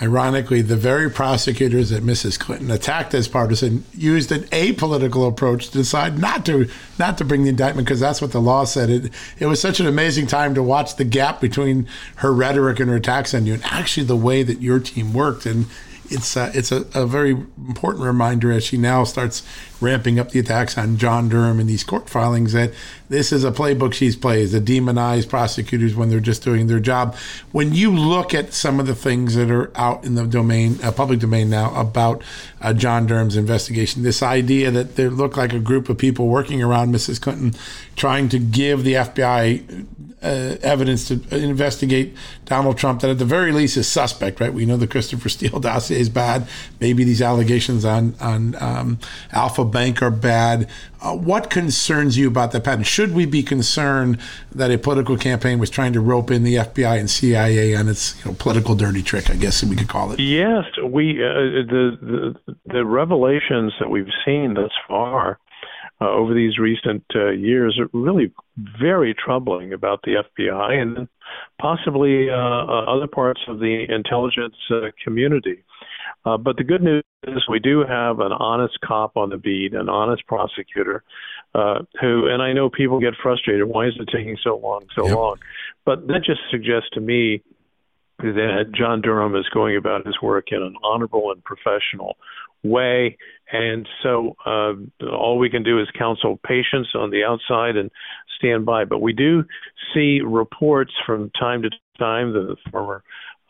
Ironically, 0.00 0.62
the 0.62 0.76
very 0.76 1.10
prosecutors 1.10 1.90
that 1.90 2.04
Mrs. 2.04 2.38
Clinton 2.38 2.70
attacked 2.70 3.12
as 3.12 3.26
partisan 3.26 3.84
used 3.92 4.30
an 4.30 4.42
apolitical 4.44 5.26
approach 5.26 5.66
to 5.70 5.72
decide 5.72 6.16
not 6.16 6.46
to 6.46 6.68
not 6.96 7.18
to 7.18 7.24
bring 7.24 7.42
the 7.42 7.48
indictment 7.48 7.88
because 7.88 7.98
that's 7.98 8.22
what 8.22 8.30
the 8.30 8.40
law 8.40 8.62
said. 8.62 8.88
It 8.88 9.12
it 9.40 9.46
was 9.46 9.60
such 9.60 9.80
an 9.80 9.88
amazing 9.88 10.28
time 10.28 10.54
to 10.54 10.62
watch 10.62 10.94
the 10.94 11.04
gap 11.04 11.40
between 11.40 11.88
her 12.16 12.32
rhetoric 12.32 12.78
and 12.78 12.88
her 12.88 12.96
attacks 12.96 13.34
on 13.34 13.46
you, 13.46 13.54
and 13.54 13.64
actually 13.64 14.06
the 14.06 14.16
way 14.16 14.44
that 14.44 14.62
your 14.62 14.78
team 14.78 15.12
worked. 15.12 15.44
And 15.44 15.66
it's 16.10 16.36
it's 16.36 16.72
a, 16.72 16.86
a, 16.94 17.06
very 17.06 17.30
important 17.30 18.04
reminder 18.04 18.50
as 18.50 18.64
she 18.64 18.76
now 18.76 19.04
starts 19.04 19.42
ramping 19.80 20.18
up 20.18 20.30
the 20.30 20.38
attacks 20.38 20.76
on 20.76 20.96
John 20.96 21.28
Durham 21.28 21.60
in 21.60 21.66
these 21.66 21.84
court 21.84 22.08
filings 22.08 22.52
that 22.52 22.72
this 23.08 23.32
is 23.32 23.44
a 23.44 23.50
playbook 23.50 23.92
she's 23.92 24.16
plays 24.16 24.52
to 24.52 24.60
demonize 24.60 25.28
prosecutors 25.28 25.94
when 25.94 26.10
they're 26.10 26.20
just 26.20 26.42
doing 26.42 26.66
their 26.66 26.80
job. 26.80 27.16
When 27.52 27.74
you 27.74 27.90
look 27.90 28.34
at 28.34 28.52
some 28.52 28.78
of 28.78 28.86
the 28.86 28.94
things 28.94 29.34
that 29.34 29.50
are 29.50 29.70
out 29.76 30.04
in 30.04 30.14
the 30.14 30.26
domain, 30.26 30.78
uh, 30.82 30.92
public 30.92 31.20
domain 31.20 31.50
now 31.50 31.74
about 31.78 32.22
uh, 32.60 32.72
John 32.72 33.06
Durham's 33.06 33.36
investigation, 33.36 34.02
this 34.02 34.22
idea 34.22 34.70
that 34.70 34.96
there 34.96 35.10
look 35.10 35.36
like 35.36 35.52
a 35.52 35.58
group 35.58 35.88
of 35.88 35.98
people 35.98 36.28
working 36.28 36.62
around 36.62 36.94
Mrs. 36.94 37.20
Clinton 37.20 37.54
trying 37.96 38.28
to 38.28 38.38
give 38.38 38.84
the 38.84 38.94
FBI 38.94 39.86
uh, 40.22 40.56
evidence 40.62 41.08
to 41.08 41.20
investigate 41.34 42.14
Donald 42.44 42.76
Trump 42.76 43.00
that 43.00 43.10
at 43.10 43.18
the 43.18 43.24
very 43.24 43.52
least 43.52 43.76
is 43.76 43.88
suspect, 43.88 44.40
right? 44.40 44.52
We 44.52 44.66
know 44.66 44.76
the 44.76 44.86
Christopher 44.86 45.28
Steele 45.30 45.60
dossier 45.60 45.98
is 45.98 46.08
bad. 46.08 46.46
Maybe 46.80 47.04
these 47.04 47.22
allegations 47.22 47.84
on 47.84 48.14
on 48.20 48.54
um, 48.60 48.98
Alfa 49.32 49.64
Bank 49.64 50.02
are 50.02 50.10
bad. 50.10 50.68
Uh, 51.00 51.16
what 51.16 51.48
concerns 51.48 52.18
you 52.18 52.28
about 52.28 52.52
that 52.52 52.64
pattern? 52.64 52.84
Should 52.84 53.14
we 53.14 53.24
be 53.24 53.42
concerned 53.42 54.18
that 54.52 54.70
a 54.70 54.76
political 54.76 55.16
campaign 55.16 55.58
was 55.58 55.70
trying 55.70 55.94
to 55.94 56.00
rope 56.00 56.30
in 56.30 56.42
the 56.42 56.56
FBI 56.56 56.98
and 56.98 57.08
CIA 57.08 57.74
on 57.74 57.88
its 57.88 58.22
you 58.22 58.30
know, 58.30 58.36
political 58.38 58.74
dirty 58.74 59.02
trick? 59.02 59.30
I 59.30 59.36
guess 59.36 59.64
we 59.64 59.76
could 59.76 59.88
call 59.88 60.12
it. 60.12 60.20
Yes, 60.20 60.64
we 60.84 61.24
uh, 61.24 61.64
the, 61.66 62.34
the 62.46 62.54
the 62.66 62.84
revelations 62.84 63.72
that 63.80 63.88
we've 63.88 64.12
seen 64.24 64.54
thus 64.54 64.72
far 64.86 65.38
uh, 66.00 66.08
over 66.08 66.34
these 66.34 66.58
recent 66.58 67.04
uh, 67.14 67.30
years 67.30 67.78
are 67.78 67.88
really 67.92 68.32
very 68.80 69.14
troubling 69.14 69.72
about 69.72 70.00
the 70.02 70.22
FBI 70.38 70.80
and 70.80 71.08
possibly 71.60 72.30
uh, 72.30 72.34
uh, 72.34 72.84
other 72.88 73.06
parts 73.06 73.40
of 73.48 73.58
the 73.58 73.84
intelligence 73.88 74.56
uh, 74.70 74.88
community. 75.04 75.62
Uh, 76.24 76.36
but 76.36 76.56
the 76.56 76.64
good 76.64 76.82
news 76.82 77.04
is 77.26 77.42
we 77.48 77.58
do 77.58 77.80
have 77.80 78.20
an 78.20 78.32
honest 78.32 78.78
cop 78.84 79.16
on 79.16 79.30
the 79.30 79.36
beat, 79.36 79.74
an 79.74 79.88
honest 79.88 80.26
prosecutor, 80.26 81.02
who, 81.54 82.26
and 82.26 82.42
I 82.42 82.52
know 82.52 82.70
people 82.70 83.00
get 83.00 83.14
frustrated. 83.22 83.66
Why 83.66 83.86
is 83.86 83.94
it 83.98 84.08
taking 84.14 84.36
so 84.42 84.56
long, 84.56 84.82
so 84.94 85.06
yep. 85.06 85.16
long? 85.16 85.36
But 85.84 86.06
that 86.08 86.22
just 86.24 86.40
suggests 86.50 86.90
to 86.94 87.00
me 87.00 87.42
that 88.18 88.72
John 88.74 89.00
Durham 89.00 89.34
is 89.34 89.48
going 89.52 89.76
about 89.76 90.06
his 90.06 90.20
work 90.20 90.48
in 90.52 90.62
an 90.62 90.74
honorable 90.82 91.32
and 91.32 91.42
professional 91.42 92.16
way. 92.62 93.16
And 93.52 93.88
so 94.02 94.36
uh, 94.46 94.72
all 95.06 95.38
we 95.38 95.50
can 95.50 95.62
do 95.62 95.80
is 95.80 95.88
counsel 95.98 96.38
patience 96.46 96.88
on 96.94 97.10
the 97.10 97.24
outside 97.24 97.76
and 97.76 97.90
stand 98.38 98.64
by. 98.64 98.84
But 98.84 99.00
we 99.00 99.12
do 99.12 99.44
see 99.92 100.20
reports 100.24 100.92
from 101.06 101.30
time 101.38 101.62
to 101.62 101.70
time, 101.98 102.32
the 102.32 102.56
former 102.70 103.02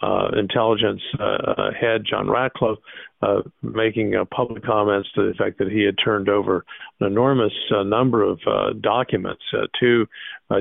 uh, 0.02 0.28
intelligence 0.38 1.02
uh, 1.18 1.70
head, 1.78 2.04
John 2.08 2.28
Ratcliffe, 2.28 2.78
uh, 3.22 3.42
making 3.62 4.14
uh, 4.14 4.24
public 4.34 4.64
comments 4.64 5.10
to 5.14 5.22
the 5.22 5.28
effect 5.28 5.58
that 5.58 5.70
he 5.70 5.82
had 5.82 5.96
turned 6.02 6.28
over 6.28 6.64
an 7.00 7.06
enormous 7.06 7.52
uh, 7.74 7.82
number 7.82 8.22
of 8.22 8.40
uh, 8.46 8.72
documents 8.80 9.42
to 9.78 10.06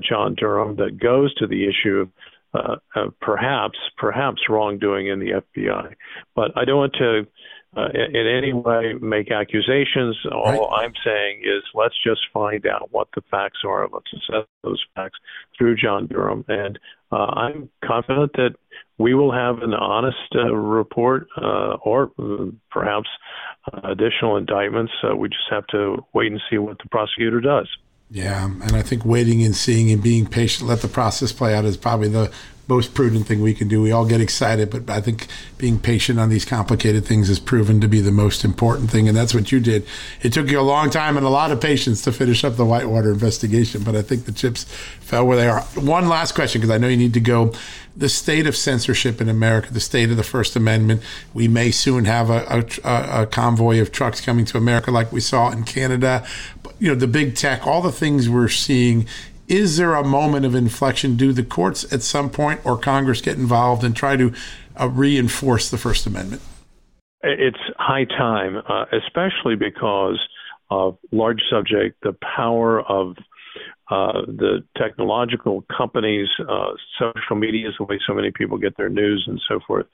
John 0.07 0.35
Durham 0.35 0.75
that 0.75 0.99
goes 0.99 1.33
to 1.35 1.47
the 1.47 1.65
issue 1.67 2.05
of 2.53 3.13
perhaps 3.21 3.77
perhaps 3.97 4.41
wrongdoing 4.49 5.07
in 5.07 5.19
the 5.19 5.41
FBI. 5.41 5.93
But 6.35 6.51
I 6.57 6.65
don't 6.65 6.77
want 6.77 6.93
to 6.99 7.25
uh, 7.77 7.87
in, 7.93 8.15
in 8.15 8.27
any 8.27 8.53
way 8.53 8.93
make 8.99 9.31
accusations. 9.31 10.17
All 10.31 10.43
right. 10.43 10.83
I'm 10.83 10.93
saying 11.03 11.41
is 11.43 11.63
let's 11.73 11.95
just 12.03 12.21
find 12.33 12.65
out 12.65 12.89
what 12.91 13.07
the 13.15 13.21
facts 13.29 13.59
are. 13.65 13.87
Let's 13.91 14.11
assess 14.13 14.47
those 14.63 14.83
facts 14.95 15.19
through 15.57 15.75
John 15.75 16.07
Durham, 16.07 16.45
and 16.47 16.79
uh, 17.11 17.15
I'm 17.15 17.69
confident 17.83 18.33
that 18.33 18.55
we 18.97 19.13
will 19.13 19.31
have 19.31 19.59
an 19.59 19.73
honest 19.73 20.17
uh, 20.35 20.53
report 20.53 21.27
uh, 21.37 21.77
or 21.83 22.11
perhaps 22.69 23.07
additional 23.83 24.37
indictments. 24.37 24.91
we 25.17 25.29
just 25.29 25.49
have 25.49 25.65
to 25.67 26.03
wait 26.13 26.31
and 26.31 26.41
see 26.49 26.57
what 26.57 26.77
the 26.79 26.89
prosecutor 26.89 27.39
does. 27.39 27.67
Yeah, 28.11 28.45
and 28.45 28.75
I 28.75 28.81
think 28.81 29.05
waiting 29.05 29.43
and 29.43 29.55
seeing 29.55 29.91
and 29.91 30.01
being 30.01 30.25
patient, 30.25 30.67
let 30.67 30.81
the 30.81 30.87
process 30.87 31.31
play 31.31 31.53
out 31.53 31.65
is 31.65 31.77
probably 31.77 32.07
the 32.07 32.31
most 32.69 32.93
prudent 32.93 33.25
thing 33.25 33.41
we 33.41 33.55
can 33.55 33.67
do. 33.67 33.81
We 33.81 33.91
all 33.91 34.05
get 34.05 34.21
excited, 34.21 34.69
but 34.69 34.87
I 34.89 35.01
think 35.01 35.25
being 35.57 35.79
patient 35.79 36.19
on 36.19 36.29
these 36.29 36.45
complicated 36.45 37.03
things 37.03 37.27
has 37.27 37.39
proven 37.39 37.81
to 37.81 37.87
be 37.87 37.99
the 37.99 38.11
most 38.11 38.45
important 38.45 38.91
thing, 38.91 39.07
and 39.07 39.17
that's 39.17 39.33
what 39.33 39.51
you 39.51 39.59
did. 39.59 39.87
It 40.21 40.31
took 40.31 40.51
you 40.51 40.59
a 40.59 40.61
long 40.61 40.91
time 40.91 41.17
and 41.17 41.25
a 41.25 41.29
lot 41.29 41.51
of 41.51 41.59
patience 41.59 42.03
to 42.03 42.11
finish 42.11 42.43
up 42.43 42.55
the 42.55 42.65
Whitewater 42.65 43.11
investigation, 43.11 43.81
but 43.83 43.95
I 43.95 44.03
think 44.03 44.25
the 44.25 44.31
chips 44.31 44.65
fell 45.01 45.25
where 45.25 45.35
they 45.35 45.47
are. 45.47 45.61
One 45.75 46.07
last 46.07 46.35
question, 46.35 46.61
because 46.61 46.73
I 46.73 46.77
know 46.77 46.87
you 46.87 46.95
need 46.95 47.15
to 47.15 47.19
go. 47.19 47.53
The 47.97 48.07
state 48.07 48.45
of 48.45 48.55
censorship 48.55 49.19
in 49.19 49.27
America, 49.27 49.73
the 49.73 49.79
state 49.79 50.11
of 50.11 50.15
the 50.15 50.23
First 50.23 50.55
Amendment. 50.55 51.01
We 51.33 51.47
may 51.47 51.71
soon 51.71 52.05
have 52.05 52.29
a, 52.29 52.63
a, 52.83 53.23
a 53.23 53.25
convoy 53.25 53.81
of 53.81 53.91
trucks 53.91 54.21
coming 54.21 54.45
to 54.45 54.57
America, 54.57 54.91
like 54.91 55.11
we 55.11 55.19
saw 55.19 55.49
in 55.49 55.63
Canada. 55.63 56.25
But, 56.61 56.75
you 56.79 56.87
know, 56.89 56.95
the 56.95 57.07
big 57.07 57.35
tech, 57.35 57.65
all 57.65 57.81
the 57.81 57.91
things 57.91 58.29
we're 58.29 58.47
seeing 58.47 59.07
is 59.49 59.77
there 59.77 59.95
a 59.95 60.03
moment 60.03 60.45
of 60.45 60.55
inflection? 60.55 61.17
Do 61.17 61.33
the 61.33 61.43
courts 61.43 61.91
at 61.91 62.03
some 62.03 62.29
point 62.29 62.61
or 62.63 62.77
Congress 62.77 63.19
get 63.19 63.37
involved 63.37 63.83
and 63.83 63.95
try 63.95 64.15
to 64.15 64.31
uh, 64.79 64.87
reinforce 64.87 65.69
the 65.69 65.77
First 65.77 66.05
Amendment? 66.05 66.41
It's 67.21 67.57
high 67.77 68.05
time, 68.05 68.57
uh, 68.57 68.85
especially 68.93 69.55
because 69.55 70.19
of 70.69 70.97
large 71.11 71.41
subject, 71.49 71.97
the 72.03 72.15
power 72.35 72.79
of 72.81 73.15
uh, 73.89 74.21
the 74.27 74.63
technological 74.77 75.65
companies, 75.75 76.27
uh, 76.47 76.69
social 76.99 77.35
media 77.35 77.69
is 77.69 77.73
the 77.79 77.85
way 77.85 77.99
so 78.07 78.13
many 78.13 78.31
people 78.31 78.59
get 78.59 78.77
their 78.77 78.89
news 78.89 79.23
and 79.27 79.41
so 79.49 79.59
forth. 79.65 79.87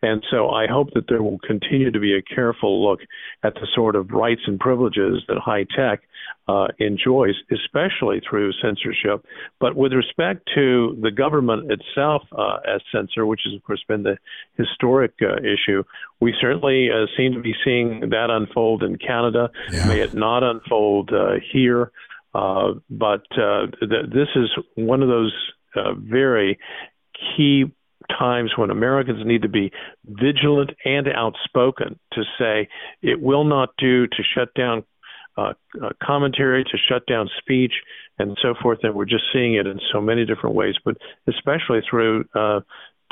And 0.00 0.24
so 0.30 0.48
I 0.48 0.66
hope 0.66 0.88
that 0.94 1.04
there 1.06 1.22
will 1.22 1.38
continue 1.46 1.90
to 1.90 2.00
be 2.00 2.14
a 2.14 2.22
careful 2.22 2.82
look 2.82 3.00
at 3.42 3.52
the 3.54 3.68
sort 3.74 3.94
of 3.94 4.10
rights 4.10 4.40
and 4.46 4.58
privileges 4.58 5.22
that 5.28 5.36
high 5.36 5.66
tech 5.76 6.00
uh, 6.48 6.68
enjoys, 6.78 7.34
especially 7.52 8.20
through 8.28 8.52
censorship. 8.60 9.24
But 9.60 9.76
with 9.76 9.92
respect 9.92 10.48
to 10.54 10.98
the 11.00 11.10
government 11.10 11.70
itself 11.70 12.22
uh, 12.32 12.58
as 12.66 12.80
censor, 12.92 13.26
which 13.26 13.42
has, 13.44 13.54
of 13.54 13.62
course, 13.62 13.82
been 13.86 14.02
the 14.02 14.18
historic 14.56 15.14
uh, 15.22 15.36
issue, 15.36 15.84
we 16.20 16.34
certainly 16.40 16.88
uh, 16.90 17.06
seem 17.16 17.32
to 17.34 17.40
be 17.40 17.54
seeing 17.64 18.10
that 18.10 18.28
unfold 18.30 18.82
in 18.82 18.96
Canada. 18.96 19.50
Yeah. 19.70 19.86
May 19.86 20.00
it 20.00 20.14
not 20.14 20.42
unfold 20.42 21.10
uh, 21.12 21.34
here. 21.52 21.92
Uh, 22.34 22.72
but 22.88 23.22
th- 23.34 24.06
this 24.08 24.28
is 24.34 24.50
one 24.74 25.02
of 25.02 25.08
those 25.08 25.34
very 25.96 26.58
key 27.36 27.64
times 28.18 28.52
when 28.56 28.70
Americans 28.70 29.20
need 29.24 29.42
to 29.42 29.48
be 29.48 29.70
vigilant 30.06 30.70
and 30.84 31.06
outspoken 31.08 31.98
to 32.12 32.22
say 32.38 32.68
it 33.00 33.20
will 33.20 33.44
not 33.44 33.70
do 33.78 34.06
to 34.06 34.22
shut 34.34 34.52
down 34.54 34.84
uh, 35.36 35.52
uh, 35.82 35.90
commentary, 36.02 36.64
to 36.64 36.78
shut 36.88 37.06
down 37.06 37.28
speech, 37.38 37.72
and 38.18 38.36
so 38.42 38.54
forth. 38.60 38.80
And 38.82 38.94
we're 38.94 39.04
just 39.04 39.24
seeing 39.32 39.54
it 39.54 39.66
in 39.66 39.80
so 39.92 40.00
many 40.00 40.24
different 40.24 40.56
ways, 40.56 40.74
but 40.84 40.96
especially 41.28 41.80
through 41.88 42.24
uh, 42.34 42.60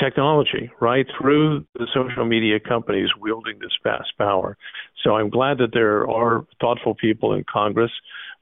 technology, 0.00 0.70
right? 0.80 1.06
Through 1.20 1.66
the 1.74 1.86
social 1.94 2.24
media 2.24 2.58
companies 2.60 3.08
wielding 3.18 3.58
this 3.58 3.76
vast 3.82 4.12
power. 4.18 4.56
So 5.02 5.16
I'm 5.16 5.30
glad 5.30 5.58
that 5.58 5.72
there 5.72 6.08
are 6.08 6.46
thoughtful 6.60 6.94
people 6.94 7.34
in 7.34 7.44
Congress 7.50 7.92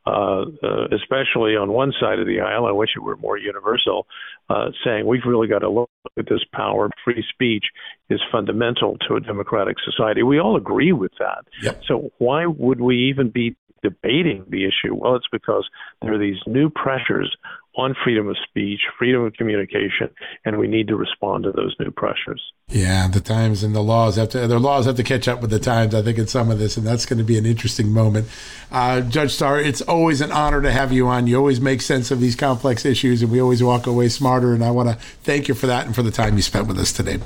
uh, 0.09 0.45
uh, 0.63 0.87
especially 0.93 1.55
on 1.57 1.71
one 1.71 1.93
side 2.01 2.19
of 2.19 2.27
the 2.27 2.41
aisle, 2.41 2.65
I 2.67 2.73
wish 2.73 2.91
it 2.97 3.01
were 3.01 3.17
more 3.17 3.37
universal, 3.37 4.07
uh, 4.49 4.71
saying 4.83 5.07
we've 5.07 5.27
really 5.27 5.49
got 5.49 5.59
to 5.59 5.69
look 5.69 5.91
at 6.19 6.27
this 6.31 6.41
power. 6.53 6.89
Free 7.05 7.23
speech 7.31 7.67
is 8.09 8.21
fundamental 8.33 8.97
to 9.07 9.17
a 9.17 9.21
democratic 9.21 9.77
society. 9.85 10.23
We 10.23 10.41
all 10.41 10.57
agree 10.57 10.93
with 10.93 11.13
that. 11.19 11.45
Yep. 11.63 11.83
So 11.87 12.11
why 12.19 12.47
would 12.47 12.81
we 12.81 13.11
even 13.11 13.29
be 13.29 13.55
debating 13.83 14.45
the 14.49 14.65
issue? 14.65 14.95
Well, 14.95 15.17
it's 15.17 15.29
because 15.31 15.69
there 16.03 16.13
are 16.13 16.19
these 16.19 16.39
new 16.47 16.71
pressures 16.71 17.37
on 17.77 17.95
freedom 18.03 18.29
of 18.29 18.37
speech, 18.49 18.81
freedom 18.99 19.23
of 19.25 19.33
communication, 19.35 20.11
and 20.45 20.59
we 20.59 20.67
need 20.67 20.89
to 20.89 20.97
respond 20.97 21.45
to 21.45 21.53
those 21.53 21.75
new 21.79 21.91
pressures. 21.93 22.43
Yeah, 22.69 23.07
the 23.07 23.21
times 23.21 23.63
and 23.63 23.75
the 23.75 23.83
laws 23.83 24.17
have 24.17 24.31
to 24.31 24.47
the 24.49 24.59
laws 24.59 24.87
have 24.87 24.97
to 24.97 25.05
catch 25.05 25.29
up 25.29 25.41
with 25.41 25.51
the 25.51 25.61
times. 25.61 25.95
I 25.95 26.03
think 26.03 26.19
in 26.19 26.27
some 26.27 26.51
of 26.51 26.59
this, 26.59 26.77
and 26.77 26.87
that's 26.87 27.07
going 27.07 27.19
to 27.19 27.25
be 27.25 27.39
an 27.39 27.47
interesting 27.47 27.93
moment. 27.93 28.29
Uh, 28.73 29.01
Judge 29.01 29.33
Starr, 29.33 29.61
it's 29.61 29.81
always 29.81 30.21
an 30.21 30.33
honor 30.33 30.61
to 30.61 30.73
have 30.73 30.93
you 30.93 31.07
on. 31.07 31.29
You 31.29 31.37
always 31.37 31.61
make 31.61 31.81
sense 31.81 32.11
of 32.11 32.21
these 32.21 32.35
complex 32.35 32.85
issues, 32.85 33.23
and 33.23 33.31
we 33.31 33.41
always 33.41 33.63
walk 33.63 33.87
away 33.87 34.09
smarter. 34.09 34.55
And 34.55 34.65
I 34.65 34.73
want 34.73 34.89
to 34.89 34.97
thank 35.23 35.47
you 35.47 35.55
for 35.55 35.69
that 35.69 35.87
and 35.87 35.95
for 35.95 36.03
the 36.03 36.11
time 36.11 36.35
you 36.37 36.43
spent 36.43 36.67
with 36.67 36.79
us 36.79 36.93
today. 36.93 37.21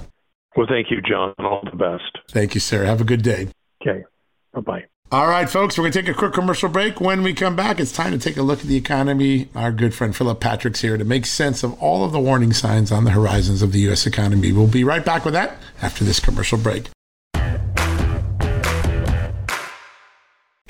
Well, 0.55 0.67
thank 0.69 0.91
you, 0.91 1.01
John. 1.01 1.35
All 1.39 1.63
the 1.65 1.77
best. 1.77 2.19
Thank 2.29 2.55
you, 2.55 2.61
sir. 2.61 2.85
Have 2.85 3.01
a 3.01 3.05
good 3.05 3.23
day. 3.23 3.49
Okay. 3.81 4.05
Bye 4.53 4.61
bye. 4.61 4.92
All 5.13 5.27
right, 5.27 5.47
folks, 5.47 5.77
we're 5.77 5.83
going 5.83 5.93
to 5.93 6.01
take 6.01 6.09
a 6.09 6.15
quick 6.15 6.33
commercial 6.33 6.71
break. 6.71 6.99
When 6.99 7.23
we 7.23 7.35
come 7.35 7.55
back, 7.55 7.79
it's 7.79 7.93
time 7.93 8.13
to 8.13 8.19
take 8.19 8.39
a 8.39 8.43
look 8.43 8.61
at 8.61 8.65
the 8.65 8.77
economy. 8.77 9.51
Our 9.55 9.71
good 9.71 9.95
friend 9.95 10.17
Philip 10.17 10.41
Patrick's 10.41 10.81
here 10.81 10.97
to 10.97 11.05
make 11.05 11.27
sense 11.27 11.63
of 11.63 11.79
all 11.83 12.03
of 12.03 12.13
the 12.13 12.19
warning 12.19 12.55
signs 12.55 12.91
on 12.91 13.05
the 13.05 13.11
horizons 13.11 13.61
of 13.61 13.73
the 13.73 13.81
U.S. 13.81 14.07
economy. 14.07 14.53
We'll 14.53 14.69
be 14.69 14.85
right 14.85 15.05
back 15.05 15.27
with 15.27 15.35
that 15.35 15.59
after 15.83 16.03
this 16.03 16.19
commercial 16.19 16.57
break. 16.57 16.89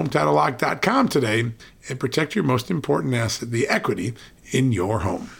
HomeTitleLock.com 0.00 1.08
today 1.08 1.52
and 1.88 2.00
protect 2.00 2.34
your 2.34 2.44
most 2.44 2.70
important 2.70 3.14
asset, 3.14 3.50
the 3.50 3.68
equity 3.68 4.14
in 4.52 4.72
your 4.72 5.00
home. 5.00 5.30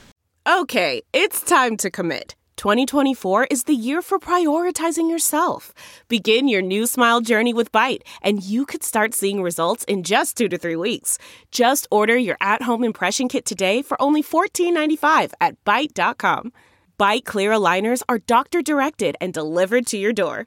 Okay, 0.46 1.02
it's 1.12 1.42
time 1.42 1.76
to 1.78 1.90
commit. 1.90 2.34
2024 2.56 3.46
is 3.50 3.64
the 3.64 3.74
year 3.74 4.02
for 4.02 4.18
prioritizing 4.18 5.08
yourself. 5.08 5.72
Begin 6.08 6.46
your 6.46 6.60
new 6.60 6.86
smile 6.86 7.22
journey 7.22 7.54
with 7.54 7.72
Byte, 7.72 8.02
and 8.20 8.42
you 8.42 8.66
could 8.66 8.82
start 8.82 9.14
seeing 9.14 9.42
results 9.42 9.84
in 9.84 10.02
just 10.02 10.36
two 10.36 10.48
to 10.48 10.58
three 10.58 10.76
weeks. 10.76 11.16
Just 11.50 11.88
order 11.90 12.18
your 12.18 12.36
at 12.42 12.62
home 12.62 12.84
impression 12.84 13.28
kit 13.28 13.46
today 13.46 13.80
for 13.80 14.00
only 14.02 14.22
$14.95 14.22 15.32
at 15.40 15.62
Byte.com. 15.64 16.52
Byte 16.98 17.24
Clear 17.24 17.50
aligners 17.52 18.02
are 18.10 18.18
doctor 18.18 18.60
directed 18.60 19.16
and 19.22 19.32
delivered 19.32 19.86
to 19.86 19.96
your 19.96 20.12
door. 20.12 20.46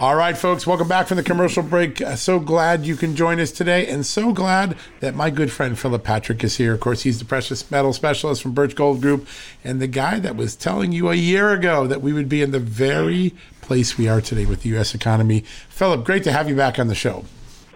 All 0.00 0.16
right, 0.16 0.34
folks, 0.34 0.66
welcome 0.66 0.88
back 0.88 1.08
from 1.08 1.18
the 1.18 1.22
commercial 1.22 1.62
break. 1.62 2.00
Uh, 2.00 2.16
so 2.16 2.40
glad 2.40 2.86
you 2.86 2.96
can 2.96 3.14
join 3.14 3.38
us 3.38 3.52
today, 3.52 3.86
and 3.86 4.06
so 4.06 4.32
glad 4.32 4.74
that 5.00 5.14
my 5.14 5.28
good 5.28 5.52
friend 5.52 5.78
Philip 5.78 6.02
Patrick 6.04 6.42
is 6.42 6.56
here. 6.56 6.72
Of 6.72 6.80
course, 6.80 7.02
he's 7.02 7.18
the 7.18 7.26
precious 7.26 7.70
metal 7.70 7.92
specialist 7.92 8.40
from 8.40 8.52
Birch 8.52 8.74
Gold 8.74 9.02
Group, 9.02 9.28
and 9.62 9.78
the 9.78 9.86
guy 9.86 10.18
that 10.18 10.36
was 10.36 10.56
telling 10.56 10.92
you 10.92 11.10
a 11.10 11.14
year 11.14 11.52
ago 11.52 11.86
that 11.86 12.00
we 12.00 12.14
would 12.14 12.30
be 12.30 12.40
in 12.40 12.50
the 12.50 12.58
very 12.58 13.34
place 13.60 13.98
we 13.98 14.08
are 14.08 14.22
today 14.22 14.46
with 14.46 14.62
the 14.62 14.70
U.S. 14.70 14.94
economy. 14.94 15.40
Philip, 15.68 16.02
great 16.06 16.24
to 16.24 16.32
have 16.32 16.48
you 16.48 16.56
back 16.56 16.78
on 16.78 16.86
the 16.86 16.94
show. 16.94 17.26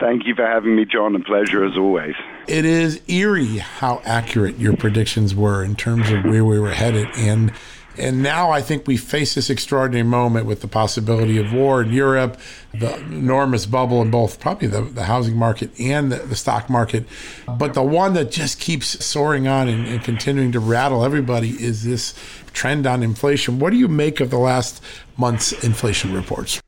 Thank 0.00 0.26
you 0.26 0.34
for 0.34 0.46
having 0.46 0.76
me, 0.76 0.86
John. 0.86 1.14
A 1.14 1.20
pleasure 1.20 1.62
as 1.62 1.76
always. 1.76 2.14
It 2.48 2.64
is 2.64 3.02
eerie 3.06 3.58
how 3.58 4.00
accurate 4.06 4.58
your 4.58 4.78
predictions 4.78 5.34
were 5.34 5.62
in 5.62 5.76
terms 5.76 6.10
of 6.10 6.24
where 6.24 6.44
we 6.44 6.58
were 6.58 6.72
headed. 6.72 7.06
And 7.16 7.52
and 7.96 8.22
now 8.22 8.50
I 8.50 8.60
think 8.60 8.86
we 8.86 8.96
face 8.96 9.34
this 9.34 9.50
extraordinary 9.50 10.06
moment 10.06 10.46
with 10.46 10.60
the 10.60 10.68
possibility 10.68 11.38
of 11.38 11.52
war 11.52 11.82
in 11.82 11.92
Europe, 11.92 12.38
the 12.72 12.96
enormous 12.96 13.66
bubble 13.66 14.02
in 14.02 14.10
both 14.10 14.40
probably 14.40 14.68
the, 14.68 14.82
the 14.82 15.04
housing 15.04 15.36
market 15.36 15.70
and 15.78 16.10
the, 16.10 16.16
the 16.16 16.36
stock 16.36 16.68
market. 16.68 17.04
But 17.46 17.74
the 17.74 17.82
one 17.82 18.14
that 18.14 18.30
just 18.30 18.58
keeps 18.58 19.04
soaring 19.04 19.46
on 19.46 19.68
and, 19.68 19.86
and 19.86 20.02
continuing 20.02 20.52
to 20.52 20.60
rattle 20.60 21.04
everybody 21.04 21.50
is 21.50 21.84
this 21.84 22.14
trend 22.52 22.86
on 22.86 23.02
inflation. 23.02 23.58
What 23.58 23.70
do 23.70 23.76
you 23.76 23.88
make 23.88 24.20
of 24.20 24.30
the 24.30 24.38
last 24.38 24.82
month's 25.16 25.52
inflation 25.64 26.12
reports? 26.12 26.60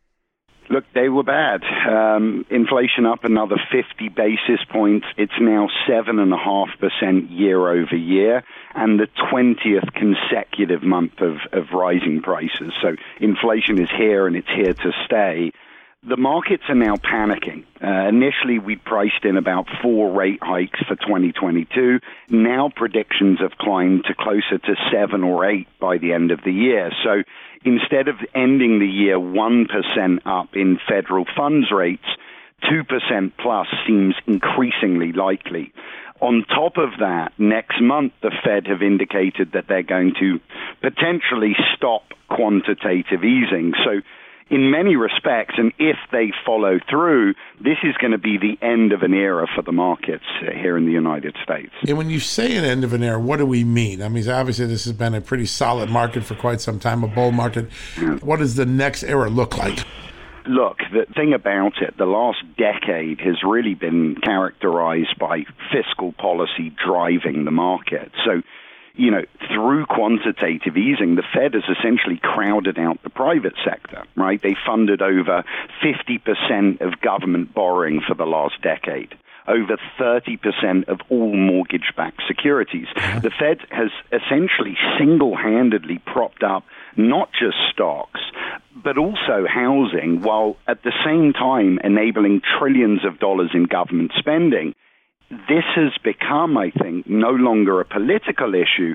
Look, 0.69 0.85
they 0.95 1.09
were 1.09 1.23
bad. 1.23 1.63
Um, 1.89 2.45
inflation 2.51 3.07
up 3.07 3.25
another 3.25 3.57
50 3.71 4.09
basis 4.09 4.65
points. 4.69 5.07
It's 5.17 5.39
now 5.41 5.69
7.5% 5.89 7.27
year 7.31 7.69
over 7.69 7.97
year, 7.97 8.43
and 8.75 8.99
the 8.99 9.09
20th 9.31 9.93
consecutive 9.95 10.83
month 10.83 11.21
of, 11.21 11.37
of 11.53 11.71
rising 11.73 12.21
prices. 12.21 12.73
So 12.83 12.97
inflation 13.21 13.81
is 13.81 13.91
here 13.97 14.27
and 14.27 14.35
it's 14.37 14.49
here 14.49 14.75
to 14.75 14.93
stay. 15.05 15.53
The 16.09 16.17
markets 16.17 16.63
are 16.69 16.77
now 16.77 16.95
panicking. 16.95 17.65
Uh, 17.83 18.09
initially, 18.09 18.61
we 18.61 18.77
priced 18.77 19.25
in 19.25 19.37
about 19.37 19.67
four 19.83 20.17
rate 20.17 20.39
hikes 20.41 20.79
for 20.87 20.95
2022. 20.95 21.99
Now 22.31 22.71
predictions 22.75 23.41
have 23.41 23.59
climbed 23.59 24.05
to 24.05 24.15
closer 24.15 24.59
to 24.59 24.77
seven 24.93 25.25
or 25.25 25.45
eight 25.45 25.67
by 25.81 25.99
the 25.99 26.13
end 26.13 26.31
of 26.31 26.45
the 26.45 26.53
year. 26.53 26.93
So 27.03 27.25
instead 27.65 28.07
of 28.07 28.17
ending 28.37 28.79
the 28.79 28.87
year 28.87 29.19
1% 29.19 29.67
up 30.25 30.55
in 30.55 30.79
federal 30.89 31.25
funds 31.37 31.73
rates, 31.73 32.07
2% 32.71 33.33
plus 33.43 33.67
seems 33.85 34.15
increasingly 34.29 35.11
likely. 35.11 35.73
On 36.21 36.45
top 36.49 36.77
of 36.77 37.01
that, 37.01 37.33
next 37.37 37.83
month 37.83 38.13
the 38.23 38.31
Fed 38.45 38.69
have 38.69 38.81
indicated 38.81 39.51
that 39.55 39.65
they're 39.69 39.83
going 39.83 40.15
to 40.21 40.39
potentially 40.83 41.57
stop 41.75 42.05
quantitative 42.29 43.25
easing. 43.25 43.75
So 43.85 44.03
in 44.49 44.71
many 44.71 44.95
respects, 44.95 45.55
and 45.59 45.73
if 45.79 45.97
they 46.13 46.33
follow 46.45 46.79
through, 46.89 47.35
this 47.59 47.79
is 47.83 47.97
going 47.97 48.13
to 48.13 48.19
be 48.19 48.39
the 48.39 48.57
end 48.65 48.93
of 48.93 49.03
an 49.03 49.13
era 49.13 49.47
for 49.55 49.63
the 49.63 49.73
markets 49.73 50.25
here 50.41 50.77
in 50.77 50.87
the 50.87 50.93
United 50.93 51.37
States. 51.43 51.73
And 51.87 51.99
when 51.99 52.11
you 52.11 52.21
say 52.21 52.57
an 52.57 52.65
end 52.65 52.85
of 52.85 52.93
an 52.93 53.03
era, 53.03 53.19
what 53.19 53.39
do 53.39 53.47
we 53.47 53.65
mean? 53.65 54.03
I 54.03 54.09
mean, 54.09 54.29
obviously, 54.29 54.67
this 54.67 54.85
has 54.85 54.93
been 54.93 55.15
a 55.15 55.21
pretty 55.21 55.47
solid 55.47 55.91
market 55.91 56.25
for 56.25 56.37
quite 56.37 56.61
some 56.61 56.79
time, 56.79 57.03
a 57.03 57.09
bull 57.09 57.33
market. 57.33 57.73
What 58.21 58.39
does 58.39 58.55
the 58.55 58.67
next 58.67 59.03
era 59.03 59.29
look 59.29 59.59
like? 59.59 59.85
Look, 60.49 60.79
the 60.93 61.13
thing 61.13 61.33
about 61.35 61.83
it, 61.83 61.99
the 61.99 62.07
last 62.07 62.39
decade 62.57 63.21
has 63.23 63.43
really 63.43 63.75
been 63.75 64.15
characterized 64.23 65.19
by 65.19 65.45
fiscal 65.73 66.13
policy 66.13 66.73
driving 66.85 67.45
the 67.45 67.51
market. 67.51 68.13
So 68.25 68.43
you 68.97 69.11
know, 69.11 69.23
through 69.53 69.87
quantitative 69.87 70.77
easing, 70.77 71.17
the 71.17 71.23
Fed 71.35 71.55
has 71.55 71.65
essentially 71.65 72.19
crowded 72.23 72.79
out 72.79 73.03
the 73.03 73.11
private 73.11 73.55
sector, 73.65 74.05
right? 74.17 74.41
They 74.43 74.57
funded 74.67 75.03
over 75.03 75.45
50% 75.83 76.81
of 76.81 77.01
government 77.01 77.55
borrowing 77.55 78.01
for 78.07 78.15
the 78.15 78.27
last 78.27 78.61
decade 78.63 79.15
over 79.49 79.77
30% 79.99 80.89
of 80.89 81.01
all 81.09 81.37
mortgage 81.37 81.93
backed 81.97 82.23
securities. 82.27 82.89
The 82.97 83.31
Fed 83.39 83.59
has 83.71 83.91
essentially 84.13 84.77
single 84.99 85.37
handedly 85.37 85.99
propped 86.05 86.43
up 86.43 86.65
not 86.97 87.31
just 87.33 87.57
stocks, 87.73 88.21
but 88.75 88.99
also 88.99 89.47
housing, 89.49 90.23
while 90.23 90.57
at 90.67 90.83
the 90.83 90.93
same 91.05 91.33
time 91.33 91.79
enabling 91.85 92.43
trillions 92.59 93.05
of 93.05 93.19
dollars 93.19 93.51
in 93.55 93.65
government 93.65 94.13
spending 94.19 94.75
this 95.31 95.65
has 95.75 95.93
become, 96.05 96.57
I 96.57 96.71
think, 96.71 97.09
no 97.09 97.31
longer 97.31 97.81
a 97.81 97.85
political 97.85 98.55
issue, 98.55 98.95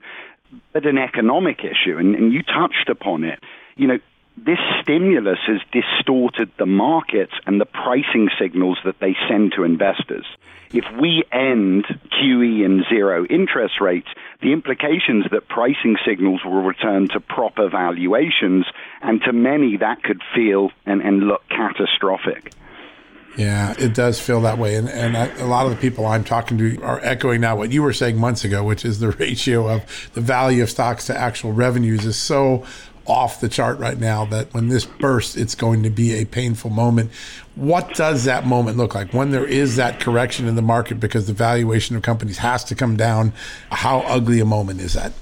but 0.74 0.86
an 0.86 0.98
economic 0.98 1.60
issue. 1.60 1.98
And, 1.98 2.16
and 2.16 2.34
you 2.34 2.44
touched 2.44 2.90
upon 2.90 3.24
it. 3.24 3.40
You 3.76 3.88
know, 3.88 4.00
this 4.38 4.60
stimulus 4.82 5.40
has 5.48 5.60
distorted 5.72 6.52
the 6.58 6.66
markets 6.66 7.34
and 7.46 7.60
the 7.60 7.66
pricing 7.66 8.30
signals 8.40 8.80
that 8.86 9.00
they 9.00 9.16
send 9.28 9.54
to 9.56 9.64
investors. 9.64 10.26
If 10.74 10.86
we 11.02 11.24
end 11.34 11.86
QE 11.86 12.66
and 12.66 12.86
zero 12.88 13.26
interest 13.26 13.82
rates, 13.82 14.08
the 14.42 14.54
implications 14.54 15.26
that 15.32 15.50
pricing 15.50 15.98
signals 16.06 16.46
will 16.46 16.62
return 16.62 17.10
to 17.10 17.20
proper 17.20 17.70
valuations, 17.70 18.66
and 19.02 19.22
to 19.24 19.34
many 19.34 19.76
that 19.78 20.02
could 20.02 20.22
feel 20.34 20.72
and, 20.86 21.02
and 21.02 21.28
look 21.28 21.44
catastrophic. 21.50 22.54
Yeah, 23.38 23.74
it 23.80 23.94
does 23.94 24.20
feel 24.20 24.42
that 24.42 24.58
way. 24.58 24.76
And, 24.76 24.90
and 24.90 25.16
I, 25.16 25.28
a 25.38 25.46
lot 25.46 25.66
of 25.66 25.72
the 25.72 25.78
people 25.78 26.06
I'm 26.06 26.24
talking 26.24 26.58
to 26.58 26.82
are 26.82 27.00
echoing 27.02 27.42
now 27.42 27.56
what 27.56 27.72
you 27.72 27.82
were 27.82 27.94
saying 27.94 28.18
months 28.18 28.44
ago, 28.44 28.64
which 28.64 28.84
is 28.84 29.00
the 29.00 29.12
ratio 29.20 29.70
of 29.70 30.10
the 30.14 30.22
value 30.22 30.64
of 30.64 30.70
stocks 30.70 31.06
to 31.08 31.18
actual 31.18 31.54
revenues 31.54 32.06
is 32.06 32.18
so 32.18 32.66
off 33.08 33.42
the 33.42 33.50
chart 33.50 33.80
right 33.80 34.00
now 34.00 34.26
that 34.26 34.54
when 34.54 34.68
this 34.68 34.86
bursts, 34.86 35.36
it's 35.36 35.56
going 35.56 35.84
to 35.84 35.90
be 35.90 36.14
a 36.14 36.26
painful 36.26 36.70
moment. 36.70 37.12
What 37.56 37.94
does 37.96 38.26
that 38.26 38.46
moment 38.46 38.78
look 38.78 38.94
like 38.96 39.14
when 39.14 39.32
there 39.32 39.46
is 39.46 39.76
that 39.78 40.00
correction 40.00 40.48
in 40.48 40.56
the 40.56 40.62
market 40.62 41.00
because 41.00 41.28
the 41.28 41.34
valuation 41.34 41.96
of 41.96 42.04
companies 42.04 42.38
has 42.38 42.64
to 42.66 42.76
come 42.76 42.96
down? 42.98 43.34
How 43.72 44.00
ugly 44.02 44.40
a 44.40 44.46
moment 44.46 44.82
is 44.82 44.94
that? 44.94 45.14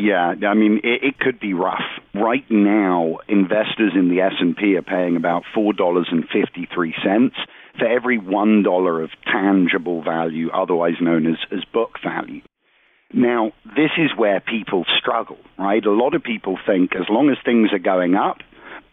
Yeah, 0.00 0.34
I 0.46 0.54
mean 0.54 0.78
it, 0.84 1.02
it 1.02 1.18
could 1.18 1.40
be 1.40 1.54
rough. 1.54 1.82
Right 2.14 2.48
now, 2.48 3.18
investors 3.26 3.94
in 3.96 4.08
the 4.08 4.20
S 4.20 4.34
and 4.38 4.56
P 4.56 4.76
are 4.76 4.82
paying 4.82 5.16
about 5.16 5.42
four 5.52 5.72
dollars 5.72 6.06
and 6.12 6.24
fifty 6.28 6.68
three 6.72 6.94
cents 7.04 7.34
for 7.80 7.84
every 7.84 8.16
one 8.16 8.62
dollar 8.62 9.02
of 9.02 9.10
tangible 9.24 10.00
value, 10.04 10.50
otherwise 10.50 10.94
known 11.00 11.26
as, 11.26 11.38
as 11.50 11.64
book 11.72 11.98
value. 12.00 12.42
Now, 13.12 13.50
this 13.64 13.90
is 13.98 14.16
where 14.16 14.38
people 14.38 14.84
struggle, 15.00 15.38
right? 15.58 15.84
A 15.84 15.90
lot 15.90 16.14
of 16.14 16.22
people 16.22 16.60
think 16.64 16.94
as 16.94 17.08
long 17.08 17.30
as 17.30 17.38
things 17.44 17.72
are 17.72 17.80
going 17.80 18.14
up, 18.14 18.38